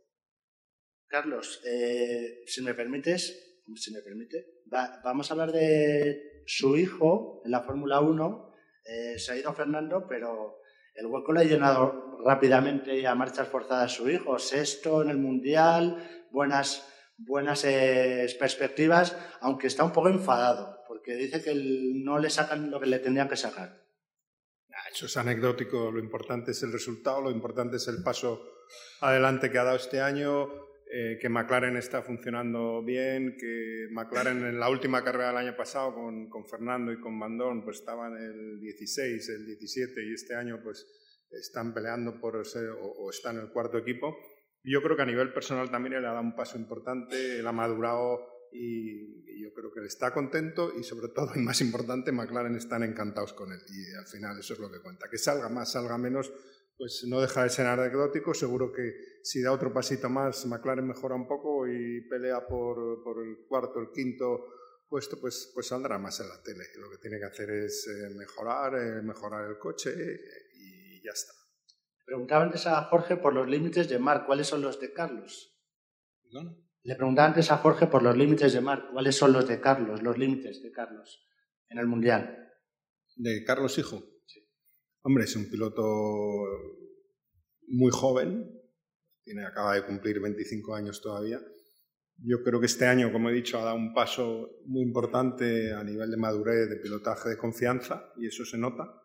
Carlos, 1.07 1.61
eh, 1.65 2.43
si 2.45 2.61
me 2.61 2.73
permites, 2.73 3.61
si 3.75 3.93
me 3.93 4.01
permite, 4.01 4.61
vamos 4.65 5.29
a 5.29 5.33
hablar 5.33 5.51
de 5.51 6.43
su 6.45 6.77
hijo 6.77 7.41
en 7.45 7.51
la 7.51 7.61
Fórmula 7.61 8.01
1. 8.01 8.53
Eh, 8.85 9.17
se 9.17 9.33
ha 9.33 9.37
ido 9.37 9.53
Fernando, 9.53 10.05
pero 10.07 10.59
el 10.93 11.07
hueco 11.07 11.33
lo 11.33 11.39
ha 11.39 11.43
llenado 11.43 12.19
rápidamente 12.23 12.97
y 12.97 13.05
a 13.05 13.15
marchas 13.15 13.47
forzadas 13.47 13.93
su 13.93 14.09
hijo. 14.09 14.39
Sexto 14.39 15.01
en 15.01 15.09
el 15.09 15.17
Mundial, 15.17 16.27
buenas, 16.31 16.87
buenas 17.17 17.63
eh, 17.65 18.27
perspectivas, 18.39 19.17
aunque 19.41 19.67
está 19.67 19.83
un 19.83 19.91
poco 19.91 20.09
enfadado, 20.09 20.83
porque 20.87 21.15
dice 21.15 21.41
que 21.41 21.53
no 21.55 22.19
le 22.19 22.29
sacan 22.29 22.69
lo 22.69 22.79
que 22.79 22.87
le 22.87 22.99
tendrían 22.99 23.29
que 23.29 23.37
sacar. 23.37 23.85
Eso 24.91 25.07
es 25.07 25.17
anecdótico, 25.17 25.91
lo 25.91 25.99
importante 25.99 26.51
es 26.51 26.63
el 26.63 26.71
resultado, 26.71 27.21
lo 27.21 27.31
importante 27.31 27.77
es 27.77 27.87
el 27.87 28.03
paso 28.03 28.54
adelante 29.01 29.51
que 29.51 29.57
ha 29.57 29.63
dado 29.63 29.77
este 29.77 30.01
año 30.01 30.47
eh, 30.87 31.17
que 31.19 31.29
McLaren 31.29 31.77
está 31.77 32.03
funcionando 32.03 32.83
bien, 32.83 33.35
que 33.39 33.87
McLaren 33.91 34.45
en 34.45 34.59
la 34.59 34.69
última 34.69 35.03
carrera 35.03 35.29
del 35.29 35.37
año 35.37 35.57
pasado 35.57 35.95
con, 35.95 36.29
con 36.29 36.45
Fernando 36.45 36.91
y 36.91 36.99
con 36.99 37.19
Bandón 37.19 37.63
pues 37.63 37.79
estaban 37.79 38.15
el 38.15 38.59
16, 38.59 39.29
el 39.29 39.45
17 39.47 40.05
y 40.05 40.13
este 40.13 40.35
año 40.35 40.61
pues 40.63 40.85
están 41.31 41.73
peleando 41.73 42.19
por 42.19 42.35
o, 42.35 42.41
o 42.41 43.09
están 43.09 43.37
en 43.37 43.41
el 43.41 43.49
cuarto 43.49 43.79
equipo. 43.79 44.15
Yo 44.63 44.81
creo 44.83 44.95
que 44.95 45.01
a 45.01 45.07
nivel 45.07 45.33
personal 45.33 45.71
también 45.71 45.93
él 45.93 46.05
ha 46.05 46.13
dado 46.13 46.21
un 46.21 46.35
paso 46.35 46.57
importante, 46.57 47.39
él 47.39 47.47
ha 47.47 47.51
madurado 47.51 48.19
y, 48.51 49.25
y, 49.27 49.41
yo 49.41 49.53
creo 49.53 49.71
que 49.73 49.79
él 49.79 49.87
está 49.87 50.13
contento 50.13 50.71
y 50.79 50.83
sobre 50.83 51.09
todo, 51.09 51.31
y 51.35 51.39
más 51.39 51.61
importante, 51.61 52.11
McLaren 52.11 52.55
están 52.55 52.83
encantados 52.83 53.33
con 53.33 53.51
él 53.51 53.59
y 53.69 53.93
al 53.95 54.05
final 54.05 54.37
eso 54.39 54.53
es 54.53 54.59
lo 54.59 54.71
que 54.71 54.79
cuenta. 54.81 55.09
Que 55.09 55.17
salga 55.17 55.49
más, 55.49 55.71
salga 55.71 55.97
menos, 55.97 56.31
pues 56.77 57.05
no 57.07 57.21
deja 57.21 57.43
de 57.43 57.49
ser 57.49 57.67
anecdótico. 57.67 58.33
Seguro 58.33 58.71
que 58.71 58.91
si 59.23 59.41
da 59.41 59.51
otro 59.51 59.73
pasito 59.73 60.09
más, 60.09 60.45
McLaren 60.45 60.87
mejora 60.87 61.15
un 61.15 61.27
poco 61.27 61.67
y 61.67 62.01
pelea 62.09 62.45
por, 62.47 63.03
por 63.03 63.25
el 63.25 63.45
cuarto, 63.47 63.79
el 63.79 63.91
quinto 63.91 64.45
puesto, 64.87 65.19
pues, 65.19 65.51
pues 65.53 65.67
saldrá 65.67 65.97
más 65.97 66.19
en 66.19 66.29
la 66.29 66.41
tele. 66.43 66.63
Lo 66.79 66.89
que 66.89 66.97
tiene 66.97 67.19
que 67.19 67.25
hacer 67.25 67.49
es 67.49 67.87
eh, 67.87 68.15
mejorar, 68.15 68.75
eh, 68.75 69.01
mejorar 69.01 69.49
el 69.49 69.57
coche 69.57 69.91
y 70.53 71.03
ya 71.03 71.11
está. 71.11 71.33
Preguntaba 72.05 72.43
antes 72.43 72.67
a 72.67 72.83
Jorge 72.83 73.17
por 73.17 73.33
los 73.33 73.47
límites 73.47 73.89
de 73.89 73.97
Mar, 73.97 74.25
¿cuáles 74.25 74.47
son 74.47 74.61
los 74.61 74.79
de 74.79 74.93
Carlos? 74.93 75.51
Le 76.83 76.95
preguntaba 76.95 77.29
antes 77.29 77.51
a 77.51 77.57
Jorge 77.57 77.87
por 77.87 78.03
los 78.03 78.15
límites 78.15 78.53
de 78.53 78.61
Mar, 78.61 78.89
¿cuáles 78.93 79.15
son 79.15 79.33
los 79.33 79.47
de 79.47 79.59
Carlos, 79.59 80.03
los 80.03 80.17
límites 80.17 80.61
de 80.61 80.71
Carlos 80.71 81.27
en 81.67 81.79
el 81.79 81.87
Mundial? 81.87 82.53
¿De 83.15 83.43
Carlos 83.43 83.77
Hijo? 83.79 84.03
Hombre, 85.07 85.25
es 85.25 85.35
un 85.35 85.47
piloto 85.51 85.83
muy 87.67 87.91
joven, 87.91 88.43
tiene, 89.23 89.45
acaba 89.45 89.75
de 89.75 89.85
cumplir 89.85 90.19
25 90.19 90.73
años 90.73 90.99
todavía, 90.99 91.39
Yo 92.17 92.41
creo 92.41 92.59
que 92.59 92.65
este 92.65 92.87
año, 92.87 93.11
como 93.11 93.29
he 93.29 93.33
dicho, 93.33 93.59
ha 93.59 93.65
dado 93.65 93.75
un 93.75 93.93
paso 93.93 94.49
muy 94.65 94.81
importante 94.81 95.73
a 95.73 95.83
nivel 95.83 96.09
de 96.09 96.17
madurez, 96.17 96.69
de 96.71 96.77
pilotaje, 96.77 97.29
de 97.29 97.37
confianza, 97.37 98.13
y 98.17 98.25
eso 98.25 98.45
se 98.45 98.57
nota. 98.57 98.99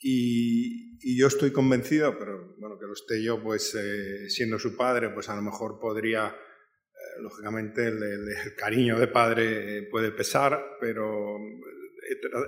Y, 0.00 1.16
yo 1.16 1.28
estoy 1.28 1.52
convencido, 1.52 2.18
pero 2.18 2.56
bueno, 2.58 2.76
que 2.76 2.86
lo 2.86 2.94
esté 2.94 3.22
yo, 3.22 3.40
pues 3.40 3.72
eh, 3.76 4.28
siendo 4.28 4.58
su 4.58 4.76
padre, 4.76 5.10
pues 5.10 5.28
a 5.28 5.36
lo 5.36 5.42
mejor 5.42 5.78
podría, 5.78 6.26
eh, 6.26 7.22
lógicamente, 7.22 7.86
el, 7.86 8.56
cariño 8.56 8.98
de 8.98 9.06
padre 9.06 9.78
eh, 9.78 9.82
puede 9.88 10.10
pesar, 10.10 10.60
pero 10.80 11.36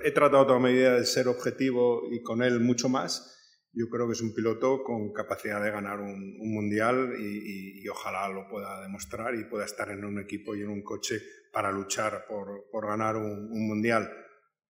he, 0.03 0.11
tratado 0.11 0.45
toda 0.47 0.59
medida 0.59 0.95
de 0.95 1.05
ser 1.05 1.27
objetivo 1.27 2.03
y 2.11 2.21
con 2.21 2.41
él 2.41 2.59
mucho 2.59 2.89
más. 2.89 3.33
Yo 3.73 3.89
creo 3.89 4.07
que 4.07 4.13
es 4.13 4.21
un 4.21 4.33
piloto 4.33 4.83
con 4.83 5.13
capacidad 5.13 5.63
de 5.63 5.71
ganar 5.71 5.99
un, 5.99 6.37
mundial 6.39 7.13
y, 7.19 7.87
ojalá 7.89 8.27
lo 8.29 8.47
pueda 8.49 8.81
demostrar 8.81 9.35
y 9.35 9.45
pueda 9.45 9.65
estar 9.65 9.89
en 9.89 10.03
un 10.03 10.19
equipo 10.19 10.55
y 10.55 10.61
en 10.61 10.69
un 10.69 10.83
coche 10.83 11.21
para 11.53 11.71
luchar 11.71 12.25
por, 12.27 12.69
por 12.71 12.87
ganar 12.87 13.15
un, 13.15 13.49
mundial. 13.67 14.11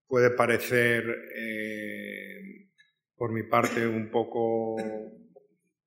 Puede 0.08 0.30
parecer 0.32 1.04
por 3.16 3.32
mi 3.32 3.44
parte 3.44 3.88
un 3.88 4.12
poco, 4.12 4.76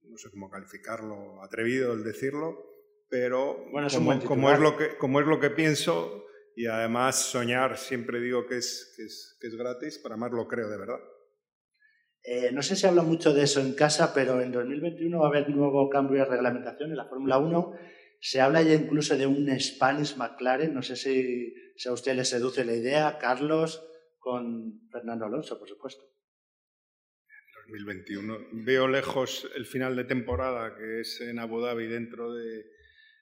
no 0.03 0.17
sé 0.17 0.31
cómo 0.31 0.51
calificarlo, 0.51 1.43
atrevido 1.43 1.93
el 1.93 2.03
decirlo, 2.03 2.71
pero 3.09 3.71
bueno, 3.71 3.89
como, 4.27 4.51
es 4.51 4.61
lo 4.61 4.77
que, 4.77 4.97
como 4.97 5.21
es 5.21 5.27
lo 5.27 5.41
que 5.41 5.51
pienso 5.51 6.25
y 6.61 6.67
además 6.67 7.31
soñar, 7.31 7.79
siempre 7.79 8.21
digo 8.21 8.47
que 8.47 8.59
es, 8.59 8.93
que 8.95 9.05
es, 9.05 9.39
que 9.41 9.47
es 9.47 9.57
gratis, 9.57 9.99
para 9.99 10.19
más 10.19 10.31
lo 10.31 10.47
creo 10.47 10.69
de 10.69 10.77
verdad. 10.77 10.99
Eh, 12.23 12.51
no 12.53 12.61
sé 12.61 12.77
si 12.77 12.87
habla 12.87 13.03
mucho 13.03 13.33
de 13.33 13.45
eso 13.45 13.63
en 13.63 13.73
casa, 13.73 14.13
pero 14.13 14.43
en 14.43 14.53
2021 14.53 15.19
va 15.19 15.27
a 15.27 15.31
haber 15.31 15.49
nuevo 15.49 15.89
cambio 15.89 16.19
de 16.19 16.27
reglamentación 16.27 16.91
en 16.91 16.99
la 16.99 17.09
Fórmula 17.09 17.39
1. 17.39 17.73
Se 18.21 18.43
habla 18.43 18.61
ya 18.61 18.75
incluso 18.75 19.17
de 19.17 19.27
un 19.27 19.59
Spanish 19.59 20.19
McLaren. 20.19 20.75
No 20.75 20.83
sé 20.83 20.97
si, 20.97 21.55
si 21.77 21.89
a 21.89 21.93
usted 21.93 22.15
le 22.15 22.27
seduce 22.27 22.63
la 22.67 22.75
idea, 22.75 23.17
Carlos, 23.19 23.83
con 24.19 24.87
Fernando 24.93 25.25
Alonso, 25.25 25.59
por 25.59 25.67
supuesto. 25.67 26.05
2021. 27.69 28.49
Veo 28.53 28.87
lejos 28.87 29.51
el 29.57 29.65
final 29.65 29.97
de 29.97 30.05
temporada, 30.05 30.77
que 30.77 31.01
es 31.01 31.23
en 31.23 31.39
Abu 31.39 31.63
Dhabi 31.63 31.87
dentro 31.87 32.35
de, 32.35 32.67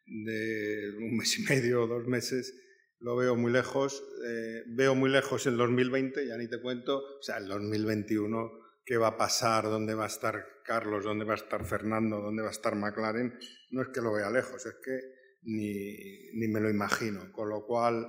un 0.07 1.16
mes 1.16 1.39
y 1.39 1.43
medio 1.45 1.84
o 1.84 1.86
dos 1.86 2.09
meses. 2.09 2.53
Lo 3.01 3.16
veo 3.16 3.36
muy 3.36 3.53
lejos. 3.53 4.03
Eh, 4.26 4.64
veo 4.66 4.94
muy 4.94 5.11
lejos 5.11 5.46
el 5.46 5.57
2020, 5.57 6.26
ya 6.26 6.36
ni 6.36 6.49
te 6.49 6.61
cuento. 6.61 6.99
O 6.99 7.22
sea, 7.22 7.38
el 7.38 7.46
2021, 7.46 8.51
¿qué 8.84 8.96
va 8.96 9.09
a 9.09 9.16
pasar? 9.16 9.64
¿Dónde 9.64 9.94
va 9.94 10.05
a 10.05 10.09
estar 10.09 10.44
Carlos? 10.64 11.05
¿Dónde 11.05 11.24
va 11.24 11.32
a 11.32 11.36
estar 11.36 11.64
Fernando? 11.64 12.20
¿Dónde 12.20 12.42
va 12.42 12.49
a 12.49 12.53
estar 12.53 12.74
McLaren? 12.74 13.38
No 13.70 13.82
es 13.82 13.88
que 13.88 14.01
lo 14.01 14.12
vea 14.12 14.30
lejos, 14.30 14.66
es 14.66 14.74
que 14.84 14.99
ni, 15.42 16.49
me 16.49 16.61
lo 16.61 16.68
imagino. 16.68 17.30
Con 17.32 17.49
lo 17.49 17.64
cual, 17.64 18.07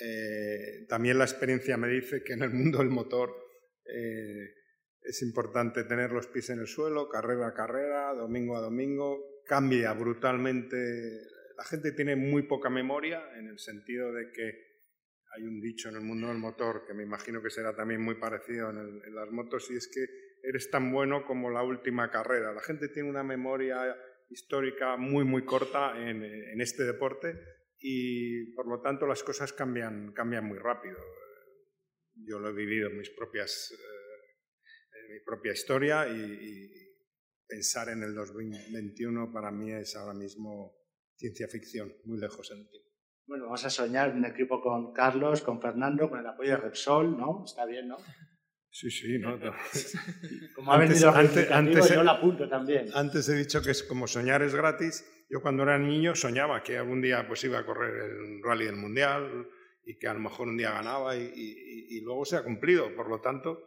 eh, 0.00 0.86
también 0.88 1.18
la 1.18 1.24
experiencia 1.24 1.76
me 1.76 1.88
dice 1.88 2.22
que 2.22 2.34
en 2.34 2.42
el 2.42 2.50
mundo 2.50 2.78
del 2.78 2.90
motor 2.90 3.30
eh, 3.84 4.54
es 5.02 5.22
importante 5.22 5.84
tener 5.84 6.12
los 6.12 6.28
pies 6.28 6.50
en 6.50 6.60
el 6.60 6.66
suelo, 6.66 7.08
carrera 7.08 7.48
a 7.48 7.54
carrera, 7.54 8.14
domingo 8.14 8.56
a 8.56 8.60
domingo. 8.60 9.42
Cambia 9.46 9.92
brutalmente. 9.94 10.76
La 11.58 11.64
gente 11.64 11.92
tiene 11.92 12.16
muy 12.16 12.44
poca 12.44 12.70
memoria 12.70 13.22
en 13.36 13.48
el 13.48 13.58
sentido 13.58 14.12
de 14.12 14.30
que 14.32 14.68
hay 15.36 15.42
un 15.42 15.60
dicho 15.60 15.90
en 15.90 15.96
el 15.96 16.02
mundo 16.02 16.28
del 16.28 16.38
motor 16.38 16.84
que 16.86 16.94
me 16.94 17.02
imagino 17.02 17.42
que 17.42 17.50
será 17.50 17.76
también 17.76 18.00
muy 18.00 18.14
parecido 18.14 18.70
en, 18.70 19.14
las 19.14 19.30
motos 19.30 19.70
y 19.70 19.76
es 19.76 19.90
que 19.92 20.06
eres 20.42 20.70
tan 20.70 20.90
bueno 20.90 21.26
como 21.26 21.50
la 21.50 21.62
última 21.62 22.10
carrera. 22.10 22.52
La 22.52 22.62
gente 22.62 22.88
tiene 22.88 23.10
una 23.10 23.22
memoria 23.22 23.94
histórica 24.30 24.96
muy, 24.96 25.24
muy 25.24 25.44
corta 25.44 25.92
en, 25.98 26.24
en 26.24 26.60
este 26.60 26.84
deporte 26.84 27.34
y 27.80 28.54
por 28.54 28.66
lo 28.66 28.80
tanto 28.80 29.06
las 29.06 29.22
cosas 29.22 29.52
cambian, 29.52 30.12
cambian 30.12 30.44
muy 30.44 30.58
rápido. 30.58 30.96
Yo 32.14 32.38
lo 32.38 32.48
he 32.48 32.52
vivido 32.52 32.88
en 32.88 32.98
mis 32.98 33.10
propias 33.10 33.72
eh, 33.72 35.12
mi 35.12 35.20
propia 35.20 35.52
historia 35.52 36.06
y, 36.08 36.86
pensar 37.46 37.88
en 37.88 38.02
el 38.02 38.14
2021 38.14 39.32
para 39.32 39.50
mí 39.50 39.72
es 39.72 39.96
ahora 39.96 40.12
mismo 40.12 40.77
ciencia 41.18 41.48
ficción, 41.48 41.92
muy 42.04 42.18
lejos 42.18 42.50
en 42.50 42.58
el 42.58 42.68
tiempo. 42.68 42.88
Bueno, 43.26 43.44
vamos 43.44 43.64
a 43.64 43.70
soñar 43.70 44.14
un 44.14 44.24
equipo 44.24 44.60
con 44.62 44.92
Carlos, 44.92 45.42
con 45.42 45.60
Fernando, 45.60 46.08
con 46.08 46.20
el 46.20 46.26
apoyo 46.26 46.50
de 46.52 46.56
Repsol, 46.56 47.18
¿no? 47.18 47.42
Está 47.44 47.66
bien, 47.66 47.88
¿no? 47.88 47.98
Sí, 48.70 48.90
sí, 48.90 49.18
¿no? 49.18 49.38
como 50.54 50.72
ha 50.72 50.78
venido 50.78 51.10
antes, 51.10 51.50
antes, 51.50 51.88
yo 51.90 52.02
lo 52.02 52.10
apunto 52.10 52.48
también. 52.48 52.88
Antes 52.94 53.28
he 53.28 53.34
dicho 53.34 53.60
que 53.60 53.72
es 53.72 53.82
como 53.82 54.06
soñar 54.06 54.42
es 54.42 54.54
gratis. 54.54 55.04
Yo 55.28 55.42
cuando 55.42 55.64
era 55.64 55.78
niño 55.78 56.14
soñaba 56.14 56.62
que 56.62 56.78
algún 56.78 57.02
día 57.02 57.26
pues 57.26 57.44
iba 57.44 57.58
a 57.58 57.66
correr 57.66 57.94
el 57.94 58.42
rally 58.42 58.64
del 58.66 58.76
mundial 58.76 59.48
y 59.84 59.98
que 59.98 60.08
a 60.08 60.14
lo 60.14 60.20
mejor 60.20 60.48
un 60.48 60.56
día 60.56 60.70
ganaba 60.70 61.16
y, 61.16 61.32
y 61.34 62.00
luego 62.00 62.24
se 62.24 62.36
ha 62.36 62.44
cumplido. 62.44 62.94
Por 62.94 63.10
lo 63.10 63.20
tanto, 63.20 63.62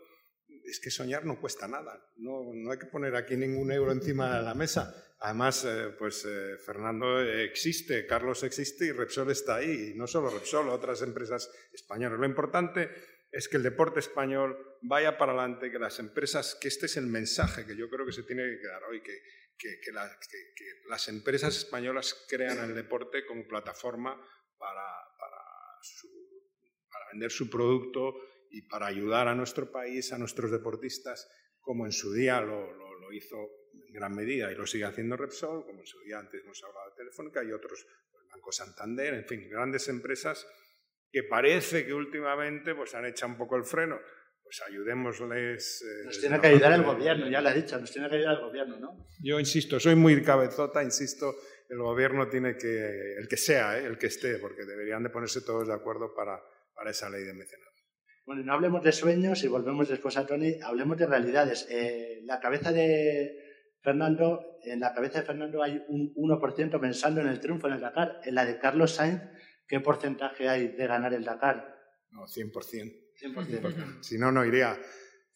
es 0.66 0.80
que 0.80 0.90
soñar 0.90 1.26
no 1.26 1.40
cuesta 1.40 1.68
nada, 1.68 2.00
no, 2.18 2.54
no, 2.54 2.72
hay 2.72 2.78
que 2.78 2.86
poner 2.86 3.16
aquí 3.16 3.36
ningún 3.36 3.72
euro 3.72 3.92
encima 3.92 4.38
de 4.38 4.44
la 4.44 4.54
mesa. 4.54 4.94
Además, 5.24 5.64
eh, 5.66 5.94
pues 5.98 6.26
eh, 6.26 6.58
Fernando 6.58 7.22
existe, 7.22 8.08
Carlos 8.08 8.44
existe 8.44 8.86
y 8.86 8.92
Repsol 8.92 9.30
está 9.30 9.58
ahí, 9.58 9.92
y 9.92 9.94
no 9.94 10.08
solo 10.08 10.32
Repsol, 10.32 10.70
otras 10.70 11.02
empresas 11.04 11.52
españolas. 11.72 12.20
Lo 12.20 12.26
importante 12.26 12.90
es 13.32 13.48
que 13.48 13.58
el 13.58 13.64
deporte 13.64 14.00
español 14.00 14.78
vaya 14.82 15.18
para 15.18 15.34
adelante, 15.34 15.72
que 15.72 15.80
las 15.80 16.00
empresas, 16.00 16.58
que 16.60 16.68
este 16.68 16.88
es 16.88 16.98
el 16.98 17.06
mensaje 17.06 17.66
que 17.66 17.78
yo 17.78 17.88
creo 17.90 18.06
que 18.06 18.12
se 18.12 18.24
tiene 18.24 18.44
que 18.44 18.62
quedar 18.62 18.84
hoy, 18.86 19.02
que, 19.02 19.16
que, 19.58 19.80
que, 19.80 19.92
las 20.90 21.08
empresas 21.08 21.56
españolas 21.56 22.26
crean 22.28 22.58
el 22.58 22.76
deporte 22.76 23.26
como 23.26 23.48
plataforma 23.48 24.16
para, 24.58 24.88
para, 25.20 25.38
para 26.90 27.06
vender 27.14 27.32
su 27.32 27.50
producto 27.50 28.16
y 28.50 28.64
para 28.64 28.88
ayudar 28.88 29.28
a 29.28 29.36
nuestro 29.36 29.72
país, 29.72 30.12
a 30.12 30.18
nuestros 30.18 30.52
deportistas, 30.52 31.30
como 31.62 31.86
en 31.86 31.92
su 31.92 32.12
día 32.12 32.42
lo, 32.42 32.74
lo, 32.74 32.92
hizo 33.14 33.36
en 33.36 33.61
gran 33.92 34.16
medida 34.16 34.52
y 34.52 34.56
lo 34.56 34.66
sigue 34.66 34.86
haciendo 34.86 35.18
Repsol, 35.18 35.66
como 35.66 35.80
en 35.80 35.86
su 35.86 36.00
día 36.02 36.20
antes 36.20 36.42
hemos 36.44 36.64
hablado 36.64 36.90
de 36.92 36.96
Telefónica 36.98 37.44
y 37.44 37.52
otros, 37.52 37.86
el 38.14 38.28
Banco 38.30 38.52
Santander, 38.52 39.14
en 39.14 39.26
fin, 39.26 39.50
grandes 39.50 39.88
empresas 39.90 40.48
que 41.12 41.24
parece 41.24 41.86
que 41.86 41.94
últimamente 41.94 42.74
pues, 42.74 42.96
han 42.96 43.06
echado 43.06 43.34
un 43.34 43.38
poco 43.38 43.58
el 43.58 43.66
freno. 43.66 44.00
Pues 44.44 44.62
ayudémosles. 44.68 45.82
Eh, 45.82 46.06
nos 46.06 46.20
tiene 46.20 46.42
que 46.42 46.48
ayudar 46.48 46.74
el 46.74 46.84
gobierno, 46.84 47.30
ya 47.30 47.40
lo 47.40 47.50
ha 47.50 47.54
dicho, 47.54 47.80
nos 47.80 47.92
tiene 47.92 48.10
que 48.10 48.16
ayudar 48.16 48.36
el 48.36 48.42
gobierno, 48.42 48.80
¿no? 48.80 49.08
Yo 49.22 49.40
insisto, 49.40 49.80
soy 49.80 49.96
muy 49.96 50.22
cabezota, 50.24 50.84
insisto, 50.84 51.36
el 51.70 51.78
gobierno 51.78 52.28
tiene 52.28 52.58
que, 52.58 53.14
el 53.18 53.30
que 53.30 53.38
sea, 53.38 53.80
eh, 53.80 53.86
el 53.86 53.98
que 53.98 54.08
esté, 54.08 54.40
porque 54.40 54.66
deberían 54.66 55.04
de 55.04 55.10
ponerse 55.10 55.42
todos 55.42 55.68
de 55.70 55.74
acuerdo 55.74 56.14
para, 56.14 56.42
para 56.74 56.92
esa 56.92 57.10
ley 57.10 57.24
de 57.24 57.34
mecenazgo. 57.34 57.72
Bueno, 58.26 58.44
no 58.44 58.54
hablemos 58.54 58.84
de 58.84 58.92
sueños 58.92 59.42
y 59.44 59.48
volvemos 59.48 59.88
después 59.88 60.18
a 60.18 60.26
Tony, 60.26 60.60
hablemos 60.62 60.98
de 60.98 61.08
realidades. 61.08 61.66
Eh, 61.70 62.20
la 62.26 62.40
cabeza 62.42 62.74
de 62.74 63.41
Fernando, 63.82 64.60
en 64.64 64.80
la 64.80 64.94
cabeza 64.94 65.20
de 65.20 65.26
Fernando 65.26 65.64
hay 65.64 65.84
un 65.88 66.14
1% 66.14 66.80
pensando 66.80 67.22
en 67.22 67.28
el 67.28 67.40
triunfo 67.40 67.68
en 67.68 67.74
el 67.74 67.82
Dakar. 67.82 68.22
En 68.24 68.36
la 68.36 68.46
de 68.46 68.60
Carlos 68.60 68.96
Sainz, 68.96 69.22
¿qué 69.68 69.80
porcentaje 69.80 70.48
hay 70.48 70.70
de 70.70 70.88
ganar 70.88 71.14
el 71.14 71.24
Dakar? 71.24 71.76
No, 72.12 72.28
100%. 72.28 72.52
100%. 73.20 74.04
Si 74.04 74.18
no, 74.18 74.32
no 74.32 74.46
iría. 74.46 74.80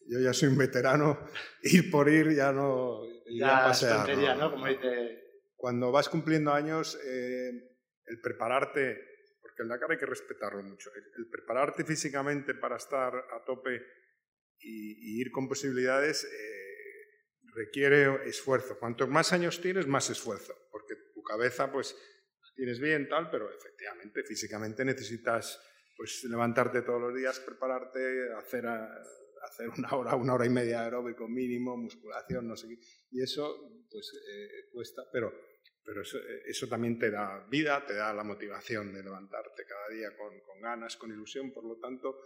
Yo 0.08 0.20
ya 0.20 0.32
soy 0.32 0.48
un 0.48 0.58
veterano, 0.58 1.18
ir 1.62 1.90
por 1.90 2.08
ir 2.08 2.32
ya 2.34 2.52
no... 2.52 3.02
Ya, 3.28 3.72
ya 3.72 4.34
¿no? 4.36 4.52
Como 4.52 4.66
dice... 4.66 5.22
Cuando 5.56 5.90
vas 5.90 6.08
cumpliendo 6.08 6.52
años, 6.52 6.96
eh, 7.04 7.50
el 8.06 8.20
prepararte 8.20 9.16
porque 9.56 9.62
el 9.62 9.68
Dakar 9.68 9.90
hay 9.90 9.98
que 9.98 10.06
respetarlo 10.06 10.62
mucho. 10.62 10.90
El, 10.94 11.28
prepararte 11.30 11.84
físicamente 11.84 12.54
para 12.54 12.76
estar 12.76 13.14
a 13.14 13.44
tope 13.44 13.80
y, 14.58 15.20
ir 15.20 15.30
con 15.30 15.48
posibilidades 15.48 16.24
eh, 16.24 16.65
requiere 17.56 18.28
esfuerzo. 18.28 18.78
Cuanto 18.78 19.06
más 19.06 19.32
años 19.32 19.60
tienes, 19.60 19.86
más 19.86 20.10
esfuerzo, 20.10 20.54
porque 20.70 20.94
tu 21.14 21.22
cabeza 21.22 21.72
pues 21.72 21.96
tienes 22.54 22.78
bien 22.78 23.08
tal, 23.08 23.30
pero 23.30 23.50
efectivamente 23.50 24.22
físicamente 24.22 24.84
necesitas 24.84 25.60
pues 25.96 26.24
levantarte 26.24 26.82
todos 26.82 27.00
los 27.00 27.14
días, 27.14 27.40
prepararte, 27.40 28.32
hacer, 28.34 28.66
hacer 28.66 29.68
una 29.76 29.90
hora, 29.92 30.14
una 30.14 30.34
hora 30.34 30.46
y 30.46 30.50
media 30.50 30.82
aeróbico 30.82 31.26
mínimo, 31.26 31.76
musculación, 31.76 32.46
no 32.46 32.56
sé 32.56 32.68
qué. 32.68 32.78
Y 33.10 33.22
eso 33.22 33.86
pues 33.90 34.12
eh, 34.28 34.68
cuesta, 34.72 35.02
pero 35.10 35.32
pero 35.86 36.02
eh, 36.02 36.42
eso, 36.46 36.66
también 36.66 36.98
te 36.98 37.12
da 37.12 37.46
vida, 37.48 37.86
te 37.86 37.94
da 37.94 38.12
la 38.12 38.24
motivación 38.24 38.92
de 38.92 39.04
levantarte 39.04 39.64
cada 39.64 39.88
día 39.88 40.16
con, 40.16 40.60
ganas, 40.60 40.96
con 40.96 41.12
ilusión. 41.12 41.52
Por 41.52 41.64
lo 41.64 41.78
tanto, 41.78 42.18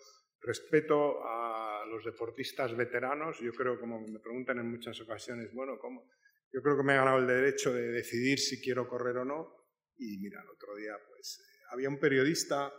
respeto 0.43 1.22
a 1.24 1.84
los 1.86 2.05
deportistas 2.05 2.76
veteranos. 2.76 3.38
Yo 3.41 3.53
creo, 3.53 3.78
como 3.78 4.01
me 4.01 4.20
preguntan 4.20 4.59
en 4.59 4.70
muchas 4.70 5.01
ocasiones, 5.01 5.53
bueno, 5.53 5.78
¿cómo? 5.78 6.09
Yo 6.53 6.62
creo 6.62 6.76
que 6.76 6.82
me 6.82 6.95
he 6.95 6.97
ganado 6.97 7.18
el 7.18 7.26
derecho 7.26 7.72
de 7.72 7.88
decidir 7.88 8.38
si 8.38 8.61
quiero 8.61 8.88
correr 8.88 9.16
o 9.18 9.24
no. 9.24 9.57
Y 9.97 10.18
mira, 10.18 10.41
el 10.43 10.49
otro 10.49 10.74
día, 10.76 10.95
pues, 11.09 11.38
eh, 11.41 11.64
había 11.72 11.88
un 11.88 11.99
periodista 11.99 12.72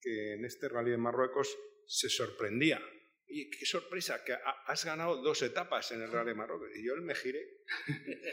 que 0.00 0.34
en 0.34 0.44
este 0.44 0.68
rally 0.68 0.90
de 0.90 0.98
Marruecos 0.98 1.56
se 1.86 2.08
sorprendía 2.08 2.80
oye, 3.28 3.50
qué 3.58 3.66
sorpresa, 3.66 4.22
que 4.24 4.34
has 4.66 4.84
ganado 4.84 5.22
dos 5.22 5.42
etapas 5.42 5.90
en 5.92 6.02
el 6.02 6.10
Rally 6.10 6.30
de 6.30 6.34
Marruecos. 6.34 6.68
Y 6.76 6.86
yo 6.86 6.96
me 6.96 7.14
giré 7.14 7.40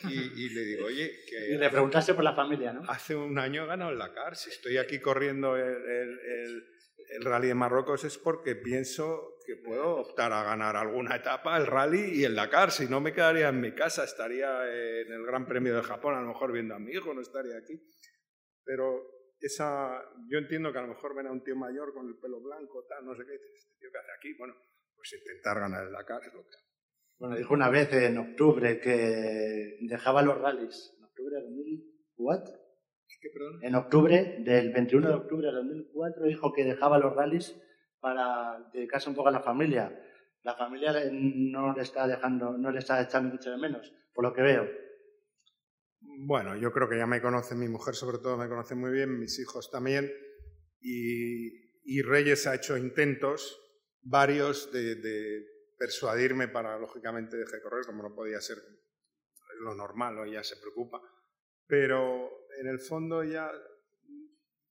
y, 0.10 0.50
le 0.50 0.62
digo, 0.62 0.86
oye, 0.86 1.12
que... 1.28 1.54
Y 1.54 1.58
le 1.58 1.70
preguntaste 1.70 2.14
por 2.14 2.24
la 2.24 2.36
familia, 2.36 2.74
¿no? 2.74 2.84
Hace 2.90 3.16
un 3.16 3.38
año 3.40 3.64
he 3.64 3.68
ganado 3.68 3.92
el 3.92 3.98
Dakar. 3.98 4.36
Si 4.36 4.50
estoy 4.50 4.78
aquí 4.78 5.00
corriendo 5.00 5.56
el, 5.56 5.66
el 5.66 6.64
Rally 7.22 7.48
de 7.48 7.56
Marruecos 7.56 8.04
es 8.04 8.18
porque 8.18 8.56
pienso 8.56 9.38
que 9.46 9.58
puedo 9.58 9.98
optar 9.98 10.32
a 10.32 10.44
ganar 10.44 10.76
alguna 10.76 11.16
etapa, 11.16 11.58
el 11.58 11.68
Rally 11.68 12.20
y 12.20 12.24
el 12.24 12.36
Dakar. 12.36 12.72
Si 12.72 12.88
no, 12.88 13.02
me 13.02 13.14
quedaría 13.14 13.50
en 13.50 13.62
mi 13.62 13.74
casa, 13.74 14.04
estaría 14.04 14.66
en 14.68 15.12
el 15.12 15.26
Gran 15.26 15.46
Premio 15.46 15.76
de 15.76 15.84
Japón, 15.84 16.16
a 16.16 16.22
lo 16.22 16.28
mejor 16.28 16.52
viendo 16.52 16.76
a 16.76 16.80
mi 16.80 16.92
hijo, 16.92 17.14
no 17.14 17.22
estaría 17.22 17.58
aquí. 17.58 17.82
Pero 18.64 19.04
esa, 19.40 20.02
yo 20.30 20.38
entiendo 20.38 20.72
que 20.72 20.80
a 20.80 20.84
lo 20.84 20.90
mejor 20.90 21.16
ven 21.16 21.28
a 21.28 21.32
un 21.32 21.44
tío 21.44 21.56
mayor 21.56 21.94
con 21.94 22.08
el 22.08 22.18
pelo 22.18 22.40
blanco, 22.42 22.86
tal, 22.88 23.06
no 23.06 23.16
sé 23.16 23.24
qué, 23.26 23.36
este 23.36 23.76
tío 23.80 23.90
que 23.92 23.98
hace 23.98 24.12
aquí, 24.18 24.34
bueno, 24.38 24.56
pues 24.96 25.14
intentar 25.14 25.60
ganar 25.60 25.86
el 25.86 25.92
Dakar 25.92 26.22
es 26.26 26.34
lo 26.34 26.42
que 26.42 26.50
Bueno, 27.20 27.36
dijo 27.36 27.54
una 27.54 27.70
vez 27.70 27.92
en 27.94 28.18
octubre 28.18 28.80
que 28.80 29.78
dejaba 29.82 30.22
los 30.22 30.40
rallies, 30.40 30.96
en 30.98 31.04
octubre 31.04 31.36
de 31.36 31.42
2004. 31.42 32.63
¿Qué, 33.24 33.30
perdón? 33.30 33.60
En 33.64 33.76
octubre, 33.76 34.36
del 34.40 34.74
21 34.74 35.08
de 35.08 35.14
octubre 35.14 35.48
de 35.48 35.54
2004, 35.54 36.26
dijo 36.26 36.52
que 36.52 36.66
dejaba 36.66 36.98
los 36.98 37.16
rallies 37.16 37.56
para 38.02 38.70
dedicarse 38.74 39.08
un 39.08 39.16
poco 39.16 39.30
a 39.30 39.32
la 39.32 39.40
familia. 39.40 39.98
La 40.44 40.56
familia 40.56 40.92
no 41.10 41.74
le 41.74 41.84
está 41.84 42.06
dejando, 42.06 42.58
no 42.58 42.70
le 42.70 42.80
está 42.80 43.02
echando 43.02 43.30
mucho 43.30 43.50
de 43.50 43.58
menos, 43.58 43.94
por 44.14 44.26
lo 44.26 44.34
que 44.34 44.42
veo. 44.42 44.70
Bueno, 46.02 46.58
yo 46.58 46.74
creo 46.74 46.90
que 46.90 46.98
ya 46.98 47.08
me 47.08 47.22
conoce, 47.22 47.56
mi 47.56 47.70
mujer 47.70 47.96
sobre 47.96 48.18
todo 48.18 48.36
me 48.36 48.50
conoce 48.50 48.76
muy 48.76 48.92
bien, 48.92 49.18
mis 49.18 49.40
hijos 49.40 49.72
también, 49.72 50.12
y, 50.82 52.02
Reyes 52.02 52.46
ha 52.46 52.56
hecho 52.56 52.76
intentos, 52.76 53.58
varios, 54.02 54.70
de, 54.74 55.46
persuadirme 55.80 56.50
para, 56.50 56.78
lógicamente, 56.78 57.38
dejar 57.38 57.56
de 57.56 57.62
correr, 57.62 57.86
como 57.86 58.04
no 58.04 58.14
podía 58.14 58.42
ser 58.42 58.58
lo 59.62 59.76
normal, 59.76 60.20
o 60.20 60.26
ya 60.26 60.44
se 60.44 60.58
preocupa, 60.58 61.02
pero 61.68 62.43
en 62.60 62.68
el 62.68 62.80
fondo 62.80 63.24
ya 63.24 63.52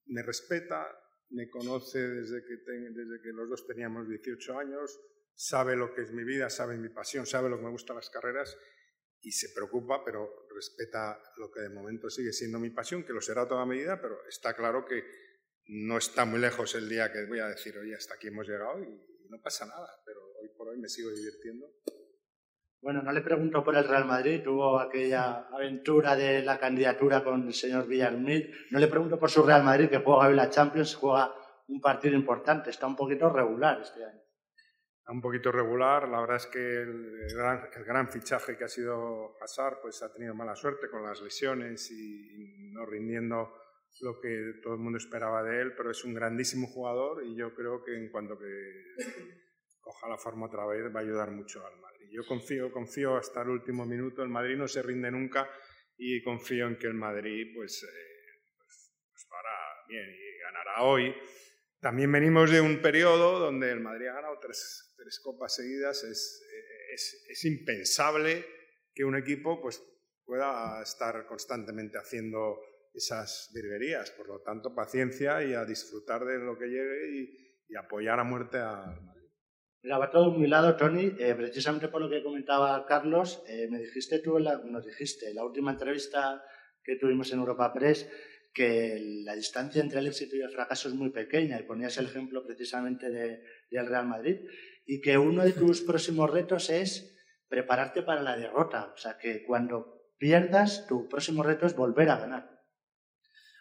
me 0.07 0.23
respeta, 0.23 0.87
me 1.31 1.49
conoce 1.49 1.99
desde 1.99 2.43
que, 2.45 2.57
desde 2.57 3.23
que 3.23 3.33
los 3.33 3.49
dos 3.49 3.67
teníamos 3.67 4.09
18 4.09 4.59
años, 4.59 5.01
sabe 5.35 5.77
lo 5.77 5.95
que 5.95 6.03
es 6.03 6.13
mi 6.13 6.25
vida, 6.25 6.51
sabe 6.51 6.77
mi 6.77 6.89
pasión, 6.89 7.27
sabe 7.27 7.49
lo 7.49 7.57
que 7.57 7.65
me 7.65 7.71
gustan 7.71 7.97
las 7.97 8.11
carreras 8.11 8.57
y 9.21 9.33
se 9.33 9.51
preocupa, 9.51 10.05
pero 10.05 10.47
respeta 10.55 11.19
lo 11.37 11.51
que 11.51 11.61
de 11.61 11.71
momento 11.71 12.11
sigue 12.11 12.33
siendo 12.33 12.59
mi 12.59 12.71
pasión, 12.71 13.05
que 13.05 13.13
lo 13.13 13.21
será 13.21 13.47
toda 13.47 13.65
mi 13.65 13.79
vida, 13.79 14.01
pero 14.01 14.27
está 14.29 14.55
claro 14.55 14.85
que 14.85 15.05
no 15.69 15.97
está 15.97 16.25
muy 16.25 16.41
lejos 16.41 16.75
el 16.75 16.89
día 16.89 17.13
que 17.13 17.25
voy 17.27 17.39
a 17.39 17.47
decir, 17.47 17.79
oye, 17.79 17.95
hasta 17.95 18.15
aquí 18.15 18.29
hemos 18.29 18.47
llegado 18.47 18.83
y, 18.83 19.13
no 19.29 19.41
pasa 19.41 19.65
nada, 19.65 19.89
pero 20.05 20.21
hoy 20.43 20.51
por 20.59 20.69
hoy 20.69 20.79
me 20.79 20.91
sigo 20.91 21.11
divirtiendo. 21.11 21.67
Bueno, 22.83 23.01
no 23.01 23.13
le 23.13 23.23
pregunto 23.23 23.65
por 23.65 23.77
el 23.77 23.89
Real 23.89 24.05
Madrid, 24.05 24.43
tuvo 24.43 24.79
aquella 24.79 25.47
aventura 25.53 26.17
de 26.17 26.43
la 26.43 26.59
candidatura 26.59 27.25
con 27.25 27.47
el 27.47 27.55
señor 27.55 27.87
Villarmir. 27.87 28.53
No 28.71 28.79
le 28.79 28.89
pregunto 28.89 29.19
por 29.19 29.31
su 29.31 29.43
Real 29.43 29.63
Madrid, 29.63 29.89
que 29.89 29.99
juega 29.99 30.29
hoy 30.29 30.35
la 30.35 30.51
Champions, 30.51 30.97
juega 30.97 31.33
un 31.69 31.81
partido 31.81 32.15
importante, 32.15 32.71
está 32.71 32.87
un 32.87 32.97
poquito 32.97 33.31
regular 33.31 33.81
este 33.81 34.05
año 34.05 34.23
un 35.13 35.21
poquito 35.21 35.53
regular. 35.53 36.09
La 36.09 36.21
verdad 36.21 36.37
es 36.37 36.47
que 36.47 36.83
el, 36.83 37.85
gran, 37.87 38.09
fichaje 38.09 38.57
que 38.57 38.65
ha 38.65 38.69
sido 38.69 39.37
Hazard 39.41 39.81
pues 39.83 40.03
ha 40.03 40.13
tenido 40.13 40.35
mala 40.35 40.57
suerte 40.57 40.89
con 40.89 41.03
las 41.03 41.21
lesiones 41.21 41.91
y, 41.91 42.73
no 42.73 42.87
rindiendo 42.87 43.53
lo 44.01 44.19
que 44.21 44.55
todo 44.63 44.75
el 44.75 44.81
mundo 44.81 44.97
esperaba 44.97 45.43
de 45.43 45.61
él, 45.61 45.75
pero 45.77 45.91
es 45.91 46.03
un 46.05 46.15
grandísimo 46.15 46.67
jugador 46.69 47.23
y 47.25 47.37
yo 47.37 47.55
creo 47.55 47.85
que 47.85 47.95
en 47.95 48.11
cuanto 48.11 48.39
que 48.39 48.47
coja 49.83 50.09
la 50.09 50.17
forma 50.17 50.47
otra 50.47 50.65
vez 50.67 50.85
va 50.95 51.01
a 51.01 51.03
ayudar 51.03 51.31
mucho 51.31 51.67
al 51.67 51.79
Madrid. 51.79 52.09
Yo 52.11 52.25
confío, 52.27 52.73
confío 52.73 53.17
hasta 53.17 53.43
el 53.43 53.51
último 53.51 53.85
minuto, 53.85 54.23
el 54.23 54.29
Madrid 54.29 54.57
no 54.57 54.69
se 54.69 54.81
rinde 54.81 55.11
nunca 55.11 55.51
y 55.99 56.23
confío 56.23 56.69
en 56.69 56.79
que 56.79 56.87
el 56.87 56.95
Madrid 56.95 57.53
pues, 57.55 57.83
eh, 57.83 58.47
pues, 58.57 58.95
pues 59.11 59.27
bien 59.89 60.09
y 60.09 60.43
ganará 60.43 60.83
hoy. 60.83 61.15
También 61.81 62.11
venimos 62.13 62.51
de 62.51 62.61
un 62.61 62.81
periodo 62.81 63.39
donde 63.41 63.71
el 63.71 63.81
Madrid 63.81 64.07
ha 64.07 64.15
ganado 64.15 64.39
tres, 64.41 64.95
tres 64.97 65.21
copas 65.21 65.55
seguidas, 65.55 66.05
es, 66.05 66.43
es, 66.95 67.27
es, 67.29 67.45
impensable 67.45 68.47
que 68.95 69.05
un 69.05 69.17
equipo 69.17 69.61
pues, 69.61 69.83
pueda 70.25 70.81
estar 70.81 71.27
constantemente 71.27 71.99
haciendo 71.99 72.61
esas 72.95 73.51
virguerías. 73.55 74.11
Por 74.13 74.29
lo 74.29 74.41
tanto, 74.43 74.75
paciencia 74.75 75.43
y 75.43 75.55
a 75.55 75.65
disfrutar 75.65 76.25
de 76.25 76.39
lo 76.39 76.59
que 76.59 76.67
llegue 76.67 77.17
y, 77.17 77.49
apoyar 77.75 78.21
a 78.21 78.25
muerte 78.25 78.59
al 78.59 79.01
Madrid. 79.01 79.12
Mira, 79.83 79.99
va 79.99 80.11
todo 80.11 80.31
muy 80.31 80.47
lado, 80.47 80.77
Tony. 80.77 81.13
Eh, 81.19 81.35
precisamente 81.35 81.89
por 81.89 82.01
lo 82.01 82.09
que 82.09 82.23
comentaba 82.23 82.87
Carlos, 82.87 83.43
eh, 83.49 83.67
me 83.69 83.81
dijiste 83.81 84.21
tú, 84.21 84.39
nos 84.39 84.87
dijiste 84.87 85.31
en 85.31 85.37
la 85.37 85.45
última 85.45 85.73
entrevista 85.73 86.45
que 86.85 86.97
tuvimos 86.97 87.33
en 87.33 87.41
Europa 87.41 87.73
Press, 87.73 88.09
que 88.55 89.23
la 89.25 89.35
distancia 89.35 89.83
entre 89.83 89.99
el 89.99 90.07
éxito 90.07 90.37
y 90.37 90.41
el 90.41 90.51
fracaso 90.51 90.89
es 90.89 90.95
muy 90.95 91.11
pequeña 91.11 91.59
y 91.59 91.65
ponías 91.65 91.99
el 91.99 92.07
ejemplo 92.07 92.45
precisamente 92.47 93.11
de, 93.11 93.43
del 93.71 93.87
Real 93.87 94.07
Madrid 94.07 94.37
y 94.87 95.01
que 95.01 95.19
uno 95.19 95.45
de 95.45 95.53
tus 95.53 95.81
próximos 95.91 96.31
retos 96.31 96.71
es 96.71 97.19
prepararte 97.49 98.03
para 98.03 98.23
la 98.23 98.37
derrota. 98.37 98.93
O 98.95 98.97
sea, 98.97 99.19
que 99.19 99.43
cuando 99.43 100.13
pierdas, 100.17 100.87
tu 100.87 101.09
próximo 101.09 101.43
reto 101.43 101.67
es 101.67 101.75
volver 101.75 102.09
a 102.11 102.19
ganar. 102.19 102.63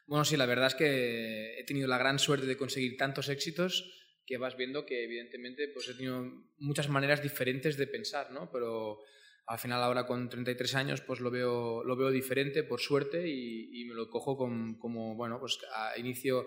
Bueno, 0.05 0.23
sí, 0.23 0.37
la 0.37 0.45
verdad 0.45 0.67
es 0.67 0.75
que 0.75 1.59
he 1.59 1.63
tenido 1.63 1.87
la 1.87 1.97
gran 1.97 2.19
suerte 2.19 2.45
de 2.45 2.57
conseguir 2.57 2.97
tantos 2.97 3.29
éxitos 3.29 4.00
que 4.31 4.37
vas 4.37 4.55
viendo 4.55 4.85
que 4.85 5.03
evidentemente 5.03 5.67
pues 5.67 5.89
he 5.89 5.93
tenido 5.93 6.23
muchas 6.57 6.87
maneras 6.87 7.21
diferentes 7.21 7.75
de 7.75 7.85
pensar, 7.85 8.31
¿no? 8.31 8.49
Pero 8.49 8.99
al 9.45 9.59
final 9.59 9.83
ahora 9.83 10.05
con 10.05 10.29
33 10.29 10.75
años 10.75 11.01
pues 11.01 11.19
lo 11.19 11.29
veo, 11.29 11.83
lo 11.83 11.97
veo 11.97 12.09
diferente 12.11 12.63
por 12.63 12.79
suerte 12.79 13.27
y, 13.27 13.83
me 13.83 13.93
lo 13.93 14.09
cojo 14.09 14.37
como, 14.37 15.15
bueno, 15.15 15.37
pues 15.37 15.59
a 15.75 15.99
inicio 15.99 16.45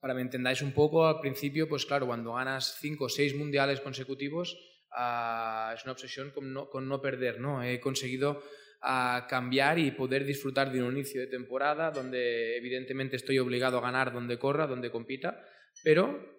para 0.00 0.14
me 0.14 0.22
entendáis 0.22 0.62
un 0.62 0.72
poco, 0.72 1.06
al 1.06 1.20
principio, 1.20 1.68
pues 1.68 1.84
claro, 1.84 2.06
cuando 2.06 2.32
ganas 2.32 2.76
cinco 2.80 3.04
o 3.04 3.08
seis 3.08 3.34
mundiales 3.34 3.80
consecutivos, 3.80 4.56
ah, 4.92 5.72
es 5.76 5.84
una 5.84 5.92
obsesión 5.92 6.30
con 6.30 6.52
no, 6.52 6.70
con 6.70 6.88
no, 6.88 7.00
perder, 7.00 7.40
¿no? 7.40 7.62
He 7.62 7.80
conseguido 7.80 8.42
ah, 8.80 9.26
cambiar 9.28 9.78
y 9.78 9.90
poder 9.90 10.24
disfrutar 10.24 10.72
de 10.72 10.82
un 10.82 10.92
inicio 10.92 11.20
de 11.20 11.26
temporada 11.26 11.90
donde 11.90 12.56
evidentemente 12.56 13.16
estoy 13.16 13.38
obligado 13.38 13.78
a 13.78 13.82
ganar 13.82 14.12
donde 14.12 14.38
corra, 14.38 14.66
donde 14.66 14.90
compita, 14.90 15.42
pero 15.82 16.33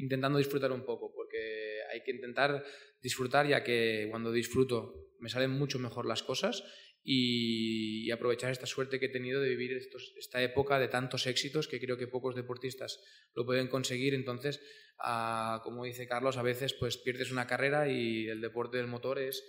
intentando 0.00 0.38
disfrutar 0.38 0.72
un 0.72 0.84
poco, 0.84 1.12
porque 1.14 1.80
hay 1.92 2.02
que 2.02 2.10
intentar 2.10 2.64
disfrutar 3.02 3.46
ya 3.46 3.62
que 3.62 4.06
cuando 4.10 4.32
disfruto 4.32 5.10
me 5.20 5.28
salen 5.28 5.50
mucho 5.50 5.78
mejor 5.78 6.06
las 6.06 6.22
cosas 6.22 6.64
y, 7.02 8.10
aprovechar 8.10 8.50
esta 8.50 8.66
suerte 8.66 8.98
que 8.98 9.06
he 9.06 9.10
tenido 9.10 9.40
de 9.40 9.50
vivir 9.50 9.78
esta 10.18 10.42
época 10.42 10.78
de 10.78 10.88
tantos 10.88 11.26
éxitos 11.26 11.68
que 11.68 11.80
creo 11.80 11.96
que 11.96 12.06
pocos 12.06 12.34
deportistas 12.34 13.00
lo 13.34 13.46
pueden 13.46 13.68
conseguir. 13.68 14.14
Entonces, 14.14 14.60
como 15.62 15.84
dice 15.84 16.08
Carlos, 16.08 16.36
a 16.36 16.42
veces 16.42 16.74
pues 16.74 16.96
pierdes 16.96 17.30
una 17.30 17.46
carrera 17.46 17.88
y 17.88 18.26
el 18.26 18.40
deporte 18.40 18.78
del 18.78 18.88
motor 18.88 19.18
es, 19.18 19.44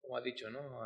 como 0.00 0.16
ha 0.16 0.22
dicho, 0.22 0.50
¿no? 0.50 0.80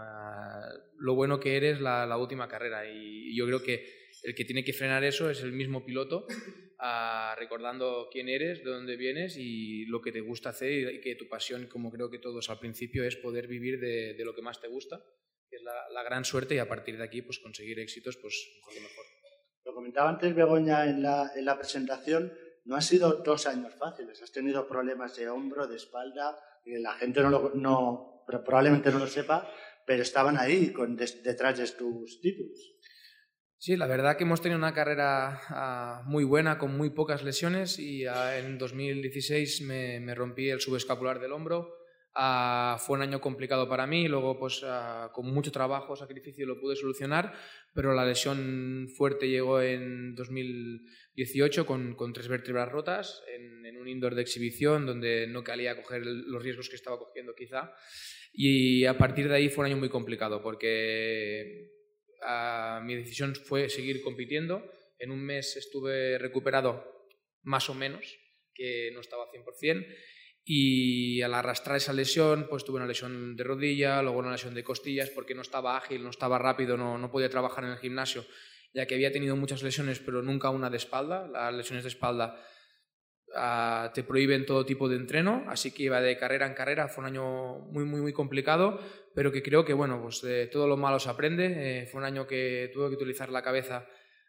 lo 0.98 1.14
bueno 1.14 1.38
que 1.38 1.56
eres 1.56 1.80
la, 1.80 2.16
última 2.16 2.48
carrera. 2.48 2.90
Y, 2.90 3.36
yo 3.36 3.46
creo 3.46 3.62
que 3.62 3.86
el 4.22 4.34
que 4.34 4.44
tiene 4.44 4.64
que 4.64 4.72
frenar 4.72 5.04
eso 5.04 5.30
es 5.30 5.42
el 5.42 5.52
mismo 5.52 5.84
piloto, 5.84 6.26
recordando 7.36 8.08
quién 8.10 8.28
eres, 8.28 8.64
de 8.64 8.70
dónde 8.70 8.96
vienes 8.96 9.36
y 9.36 9.84
lo 9.86 10.00
que 10.00 10.12
te 10.12 10.20
gusta 10.20 10.50
hacer 10.50 10.94
y 10.94 11.00
que 11.00 11.14
tu 11.14 11.28
pasión, 11.28 11.66
como 11.66 11.90
creo 11.90 12.10
que 12.10 12.18
todos 12.18 12.48
al 12.50 12.58
principio, 12.58 13.04
es 13.04 13.16
poder 13.16 13.46
vivir 13.46 13.78
de, 13.80 14.14
de 14.14 14.24
lo 14.24 14.34
que 14.34 14.42
más 14.42 14.60
te 14.60 14.68
gusta 14.68 15.00
que 15.50 15.56
es 15.56 15.62
la, 15.64 16.02
gran 16.04 16.24
suerte 16.24 16.54
y 16.54 16.58
a 16.58 16.68
partir 16.68 16.96
de 16.96 17.04
aquí 17.04 17.22
pues 17.22 17.40
conseguir 17.40 17.80
éxitos 17.80 18.16
pues 18.16 18.34
mejor 18.56 18.72
que 18.72 18.80
mejor. 18.80 19.04
Lo 19.64 19.74
comentaba 19.74 20.08
antes 20.08 20.34
Begoña 20.34 20.86
en 20.86 21.02
la, 21.02 21.32
en 21.34 21.44
la 21.44 21.58
presentación, 21.58 22.32
no 22.64 22.76
han 22.76 22.82
sido 22.82 23.14
dos 23.24 23.46
años 23.46 23.74
fáciles, 23.74 24.22
has 24.22 24.32
tenido 24.32 24.66
problemas 24.68 25.16
de 25.16 25.28
hombro, 25.28 25.66
de 25.66 25.76
espalda, 25.76 26.38
y 26.64 26.78
la 26.78 26.94
gente 26.94 27.20
no, 27.20 27.30
lo, 27.30 27.52
no 27.54 28.24
probablemente 28.26 28.90
no 28.90 29.00
lo 29.00 29.06
sepa, 29.06 29.52
pero 29.86 30.02
estaban 30.02 30.38
ahí 30.38 30.72
con, 30.72 30.96
detrás 30.96 31.58
de 31.58 31.66
tus 31.72 32.20
títulos. 32.20 32.78
Sí, 33.62 33.76
la 33.76 33.86
verdad 33.86 34.16
que 34.16 34.24
hemos 34.24 34.40
tenido 34.40 34.58
una 34.58 34.72
carrera 34.72 35.42
ah, 35.50 36.02
muy 36.06 36.24
buena, 36.24 36.56
con 36.56 36.76
muy 36.76 36.90
pocas 36.90 37.22
lesiones 37.22 37.78
y 37.78 38.06
ah, 38.06 38.38
en 38.38 38.56
2016 38.56 39.60
me, 39.62 40.00
me 40.00 40.14
rompí 40.14 40.48
el 40.48 40.60
subescapular 40.60 41.20
del 41.20 41.32
hombro, 41.32 41.80
Ah, 42.14 42.76
fue 42.84 42.96
un 42.96 43.02
año 43.02 43.20
complicado 43.20 43.68
para 43.68 43.86
mí, 43.86 44.08
luego 44.08 44.36
pues 44.36 44.62
ah, 44.64 45.10
con 45.14 45.32
mucho 45.32 45.52
trabajo, 45.52 45.94
sacrificio 45.94 46.44
lo 46.44 46.58
pude 46.58 46.74
solucionar, 46.74 47.32
pero 47.72 47.94
la 47.94 48.04
lesión 48.04 48.88
fuerte 48.96 49.28
llegó 49.28 49.62
en 49.62 50.16
2018 50.16 51.66
con, 51.66 51.94
con 51.94 52.12
tres 52.12 52.26
vértebras 52.26 52.68
rotas 52.68 53.22
en, 53.32 53.64
en, 53.64 53.76
un 53.76 53.86
indoor 53.86 54.16
de 54.16 54.22
exhibición 54.22 54.86
donde 54.86 55.28
no 55.28 55.44
calía 55.44 55.80
coger 55.80 56.04
los 56.04 56.42
riesgos 56.42 56.68
que 56.68 56.76
estaba 56.76 56.98
cogiendo 56.98 57.34
quizá. 57.34 57.72
Y 58.32 58.86
a 58.86 58.98
partir 58.98 59.28
de 59.28 59.36
ahí 59.36 59.48
fue 59.48 59.64
un 59.64 59.70
año 59.70 59.78
muy 59.78 59.88
complicado 59.88 60.42
porque 60.42 61.70
mi 62.82 62.94
decisión 62.96 63.34
fue 63.34 63.68
seguir 63.68 64.02
compitiendo. 64.02 64.70
En 64.98 65.10
un 65.10 65.20
mes 65.24 65.56
estuve 65.56 66.18
recuperado 66.18 67.08
más 67.42 67.70
o 67.70 67.74
menos, 67.74 68.18
que 68.54 68.90
no 68.92 69.00
estaba 69.00 69.30
100%. 69.30 69.86
y 70.42 71.20
al 71.22 71.34
arrastrar 71.34 71.76
esa 71.76 71.92
lesión, 71.92 72.46
pues 72.48 72.64
tuve 72.64 72.78
una 72.78 72.86
lesión 72.86 73.36
de 73.36 73.44
rodilla, 73.44 74.02
luego 74.02 74.18
una 74.18 74.32
lesión 74.32 74.54
de 74.54 74.64
costillas 74.64 75.10
porque 75.10 75.34
no 75.34 75.42
estaba 75.42 75.76
ágil, 75.76 76.02
no 76.02 76.10
estaba 76.10 76.38
rápido, 76.38 76.76
no, 76.76 76.98
no 76.98 77.10
podía 77.10 77.28
trabajar 77.28 77.64
en 77.64 77.70
el 77.70 77.78
gimnasio, 77.78 78.24
ya 78.72 78.86
que 78.86 78.94
había 78.94 79.12
tenido 79.12 79.36
muchas 79.36 79.62
lesiones, 79.62 80.00
pero 80.00 80.22
nunca 80.22 80.50
una 80.50 80.70
de 80.70 80.78
espalda. 80.78 81.28
Las 81.28 81.54
lesiones 81.54 81.84
de 81.84 81.90
espalda 81.90 82.42
ah, 83.34 83.90
te 83.94 84.02
prohíben 84.02 84.46
todo 84.46 84.64
tipo 84.64 84.88
de 84.88 84.96
entreno, 84.96 85.44
así 85.48 85.72
que 85.72 85.84
iba 85.84 86.00
de 86.00 86.16
carrera 86.16 86.46
en 86.46 86.54
carrera, 86.54 86.88
fue 86.88 87.02
un 87.02 87.10
año 87.10 87.58
muy, 87.70 87.84
muy, 87.84 88.00
muy 88.00 88.12
complicado, 88.12 88.80
pero 89.14 89.32
que 89.32 89.42
creo 89.42 89.64
que, 89.64 89.72
bueno, 89.72 90.00
pues 90.00 90.22
de 90.22 90.46
todo 90.46 90.66
lo 90.66 90.76
malo 90.76 90.98
se 90.98 91.10
aprende. 91.10 91.82
Eh, 91.82 91.86
fue 91.86 92.00
un 92.00 92.06
año 92.06 92.26
que 92.26 92.70
tuve 92.72 92.88
que 92.88 92.94
utilizar 92.94 93.30
la 93.30 93.42
cabeza 93.42 93.86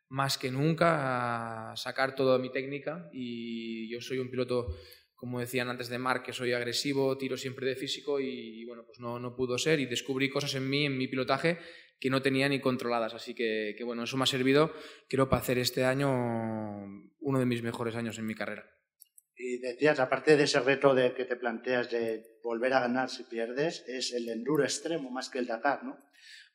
más 0.10 0.38
que 0.38 0.52
nunca, 0.52 1.72
a 1.72 1.76
sacar 1.78 2.16
toda 2.16 2.38
mi 2.38 2.52
técnica 2.52 3.10
y 3.14 3.90
yo 3.90 4.02
soy 4.02 4.20
un 4.20 4.30
piloto 4.30 4.68
como 5.22 5.40
decían 5.40 5.70
antes 5.70 5.88
de 5.88 6.00
Mark, 6.00 6.24
que 6.24 6.34
soy 6.34 6.52
agresivo, 6.52 7.16
tiro 7.16 7.38
siempre 7.38 7.68
de 7.68 7.76
físico 7.76 8.20
y, 8.20 8.66
bueno, 8.66 8.84
pues 8.88 9.00
no, 9.00 9.20
no, 9.20 9.36
pudo 9.36 9.60
ser 9.60 9.80
y 9.80 9.86
descubrí 9.86 10.32
cosas 10.32 10.56
en 10.56 10.68
mí, 10.68 10.88
en 10.88 10.98
mi 10.98 11.08
pilotaje, 11.08 11.60
que 12.00 12.10
no 12.10 12.24
tenía 12.24 12.50
ni 12.50 12.60
controladas. 12.60 13.14
Así 13.14 13.36
que, 13.36 13.76
que, 13.78 13.84
bueno, 13.84 14.02
eso 14.02 14.18
me 14.18 14.24
ha 14.24 14.26
servido, 14.26 14.74
creo, 15.08 15.30
para 15.30 15.44
hacer 15.44 15.60
este 15.60 15.86
año 15.86 16.10
uno 17.20 17.38
de 17.38 17.46
mis 17.46 17.62
mejores 17.62 17.94
años 17.94 18.18
en 18.18 18.26
mi 18.26 18.34
carrera. 18.34 18.66
Y 19.44 19.58
decías, 19.58 20.00
aparte 20.00 20.38
de 20.38 20.44
ese 20.44 20.60
reto 20.60 20.94
de 20.94 21.16
que 21.16 21.26
te 21.26 21.36
planteas 21.36 21.90
de 21.90 22.38
volver 22.44 22.74
a 22.74 22.82
ganar 22.82 23.10
si 23.10 23.24
pierdes, 23.24 23.84
es 23.88 24.14
el 24.14 24.30
enduro 24.30 24.64
extremo 24.64 25.10
más 25.10 25.30
que 25.30 25.40
el 25.40 25.48
Dakar, 25.48 25.84
¿no? 25.84 25.98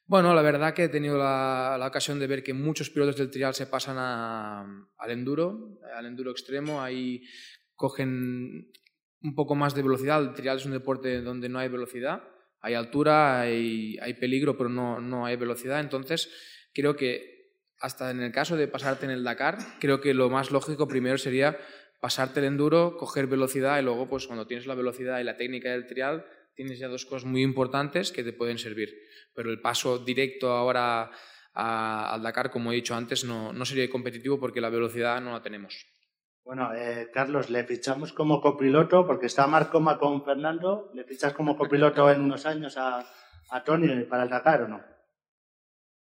Bueno, 0.05 0.33
la 0.35 0.43
verdad 0.43 0.73
que 0.73 0.85
he 0.85 0.89
tenido 0.89 1.19
la, 1.19 1.85
ocasión 1.85 2.21
de 2.21 2.29
ver 2.29 2.45
que 2.45 2.55
muchos 2.55 2.91
pilotos 2.91 3.17
del 3.17 3.31
trial 3.31 3.55
se 3.55 3.67
pasan 3.67 3.97
al 3.99 5.11
enduro, 5.11 5.81
al 5.97 6.07
enduro 6.07 6.31
extremo. 6.31 6.81
Hay 6.81 7.25
cogen 7.75 8.71
un 9.21 9.35
poco 9.35 9.57
más 9.57 9.75
de 9.75 9.83
velocidad. 9.83 10.23
El 10.23 10.35
trial 10.35 10.59
es 10.59 10.67
un 10.67 10.71
deporte 10.71 11.23
donde 11.23 11.49
no 11.49 11.59
hay 11.59 11.69
velocidad, 11.69 12.23
hay 12.61 12.75
altura, 12.75 13.41
hay, 13.41 13.99
hay 14.01 14.15
peligro, 14.15 14.57
pero 14.57 14.69
no, 14.69 15.01
no 15.01 15.27
hay 15.27 15.35
velocidad. 15.35 15.81
Entonces, 15.81 16.31
creo 16.73 16.95
que 16.95 17.35
hasta 17.81 18.13
en 18.13 18.23
el 18.23 18.31
caso 18.31 18.57
de 18.57 18.69
pasarte 18.69 19.07
en 19.07 19.11
el 19.11 19.25
Dakar, 19.25 19.59
creo 19.81 20.01
que 20.01 20.15
lo 20.15 20.31
más 20.31 20.53
lógico 20.53 20.87
primero 20.87 21.19
sería 21.19 21.59
pasarte 22.01 22.41
el 22.41 22.47
enduro, 22.47 22.97
coger 22.97 23.27
velocidad 23.27 23.79
y 23.79 23.83
luego, 23.83 24.09
pues 24.09 24.27
cuando 24.27 24.47
tienes 24.47 24.67
la 24.67 24.75
velocidad 24.75 25.21
y 25.21 25.25
la 25.25 25.37
técnica 25.37 25.71
del 25.71 25.87
trial, 25.87 26.25
tienes 26.55 26.79
ya 26.79 26.89
dos 26.89 27.05
cosas 27.07 27.25
muy 27.25 27.43
importantes 27.43 28.13
que 28.13 28.25
te 28.25 28.33
pueden 28.33 28.59
servir. 28.59 28.95
Pero 29.35 29.51
el 29.51 29.61
paso 29.61 29.99
directo 29.99 30.51
ahora 30.51 31.11
al 31.53 32.23
Dakar, 32.23 32.51
como 32.51 32.73
he 32.73 32.77
dicho 32.77 32.95
antes, 32.95 33.25
no, 33.25 33.53
no 33.53 33.65
sería 33.65 33.89
competitivo 33.91 34.39
porque 34.39 34.61
la 34.61 34.71
velocidad 34.71 35.21
no 35.21 35.33
la 35.33 35.43
tenemos. 35.43 35.87
Bueno, 36.45 36.73
eh, 36.75 37.11
Carlos, 37.13 37.51
le 37.51 37.65
fichamos 37.65 38.13
como 38.13 38.41
copiloto, 38.41 39.05
porque 39.05 39.27
está 39.27 39.49
Marcoma 39.49 39.99
con 39.99 40.25
Fernando, 40.25 40.93
¿le 40.95 41.03
fichas 41.03 41.33
como 41.33 41.57
copiloto 41.57 42.09
en 42.11 42.21
unos 42.21 42.47
años 42.47 42.77
a, 42.77 43.05
a 43.51 43.65
Tony 43.65 44.05
para 44.05 44.23
el 44.23 44.29
Dakar 44.29 44.63
o 44.63 44.69
no? 44.69 44.79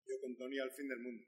Yo 0.06 0.14
con 0.22 0.36
Tony 0.36 0.60
al 0.60 0.70
fin 0.70 0.88
del 0.88 1.00
mundo. 1.00 1.24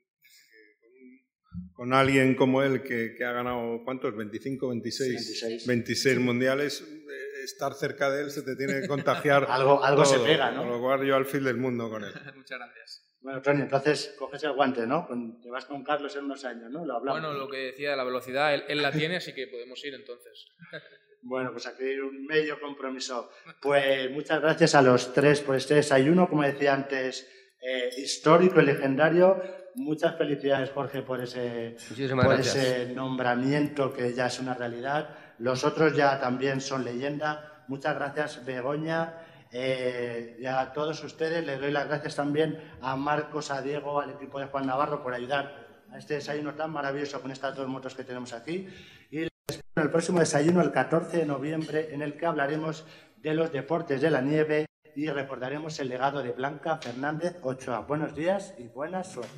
Con, 1.72 1.92
alguien 1.92 2.34
como 2.34 2.62
él 2.62 2.82
que, 2.82 3.14
que, 3.16 3.24
ha 3.24 3.32
ganado, 3.32 3.82
¿cuántos? 3.84 4.16
25, 4.16 4.68
26, 4.68 5.09
26, 5.14 5.66
26 5.66 6.18
mundiales, 6.18 6.80
eh, 6.82 7.44
estar 7.44 7.74
cerca 7.74 8.11
de 8.11 8.22
él 8.22 8.30
se 8.30 8.42
te 8.42 8.57
tiene 8.57 8.80
que 8.80 8.88
contagiar. 8.88 9.46
algo 9.48 9.82
algo 9.82 10.05
se 10.05 10.18
pega, 10.20 10.50
¿no? 10.50 10.62
Con 10.62 10.70
lo 10.70 10.80
cual 10.80 11.05
yo 11.05 11.16
al 11.16 11.26
fin 11.26 11.44
del 11.44 11.57
mundo 11.57 11.90
con 11.90 12.05
él. 12.05 12.12
Muchas 12.36 12.59
gracias. 12.59 13.03
Bueno, 13.22 13.40
Tony, 13.40 13.62
entonces 13.62 14.16
coges 14.18 14.42
el 14.42 14.53
guante, 14.53 14.84
¿no? 14.84 15.07
te 15.40 15.48
vas 15.48 15.64
con 15.66 15.84
Carlos 15.84 16.14
en 16.16 16.24
unos 16.24 16.44
años, 16.44 16.70
¿no? 16.72 16.84
Lo 16.84 16.96
hablamos. 16.96 17.20
Bueno, 17.20 17.38
lo 17.38 17.48
que 17.48 17.59
decía 17.59 17.92
de 17.92 17.96
la 17.96 18.03
velocidad, 18.03 18.53
él, 18.53 18.82
la 18.82 18.90
tiene, 18.90 19.16
así 19.16 19.32
que 19.32 19.46
podemos 19.46 19.82
ir 19.84 19.94
entonces. 19.94 20.46
Bueno, 21.24 21.53
pues 21.53 21.68
aquí 21.68 21.84
hay 21.84 22.00
un 22.00 22.26
medio 22.26 22.59
compromiso. 22.59 23.30
Pues 23.61 24.11
muchas 24.11 24.40
gracias 24.40 24.74
a 24.74 24.82
los 24.82 25.14
tres 25.14 25.40
por 25.40 25.55
este 25.55 25.74
desayuno, 25.74 26.28
como 26.28 26.42
decía 26.42 26.74
antes, 26.74 27.30
eh, 27.61 27.90
histórico 27.96 28.61
y 28.61 28.64
legendario. 28.64 29.40
Muchas 29.74 30.16
felicidades, 30.16 30.70
Jorge, 30.70 31.02
por 31.02 31.20
ese, 31.20 31.76
por 32.22 32.34
ese 32.34 32.92
nombramiento 32.94 33.92
que 33.92 34.12
ya 34.12 34.26
es 34.26 34.38
una 34.38 34.54
realidad. 34.54 35.08
Los 35.38 35.64
otros 35.64 35.96
ya 35.96 36.20
también 36.20 36.60
son 36.60 36.84
leyenda. 36.84 37.64
Muchas 37.68 37.94
gracias, 37.94 38.44
Begoña. 38.44 39.14
Eh, 39.50 40.36
y 40.40 40.46
a 40.46 40.72
todos 40.72 41.02
ustedes 41.04 41.44
les 41.44 41.60
doy 41.60 41.70
las 41.70 41.86
gracias 41.86 42.16
también 42.16 42.58
a 42.80 42.96
Marcos, 42.96 43.50
a 43.50 43.60
Diego, 43.60 44.00
al 44.00 44.10
equipo 44.10 44.40
de 44.40 44.46
Juan 44.46 44.66
Navarro 44.66 45.02
por 45.02 45.12
ayudar 45.14 45.66
a 45.90 45.98
este 45.98 46.14
desayuno 46.14 46.54
tan 46.54 46.70
maravilloso 46.70 47.20
con 47.20 47.30
estas 47.30 47.54
dos 47.54 47.68
motos 47.68 47.94
que 47.94 48.04
tenemos 48.04 48.32
aquí. 48.32 48.66
Y 49.10 49.20
les 49.20 49.30
espero 49.48 49.72
en 49.76 49.82
el 49.82 49.90
próximo 49.90 50.20
desayuno, 50.20 50.62
el 50.62 50.72
14 50.72 51.18
de 51.18 51.26
noviembre, 51.26 51.94
en 51.94 52.02
el 52.02 52.16
que 52.16 52.26
hablaremos 52.26 52.86
de 53.16 53.34
los 53.34 53.52
deportes 53.52 54.00
de 54.00 54.10
la 54.10 54.20
nieve 54.20 54.66
y 54.95 55.09
recordaremos 55.09 55.78
el 55.80 55.88
legado 55.88 56.22
de 56.22 56.32
Blanca 56.32 56.78
Fernández 56.78 57.36
Ochoa. 57.43 57.80
Buenos 57.80 58.14
días 58.14 58.55
y 58.59 58.68
buena 58.68 59.03
suerte. 59.05 59.32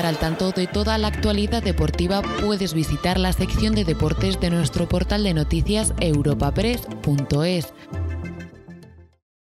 Estar 0.00 0.06
al 0.06 0.18
tanto 0.18 0.52
de 0.52 0.66
toda 0.66 0.96
la 0.96 1.08
actualidad 1.08 1.62
deportiva, 1.62 2.22
puedes 2.40 2.72
visitar 2.72 3.18
la 3.18 3.34
sección 3.34 3.74
de 3.74 3.84
deportes 3.84 4.40
de 4.40 4.48
nuestro 4.48 4.88
portal 4.88 5.24
de 5.24 5.34
noticias 5.34 5.92
europapress.es 6.00 7.74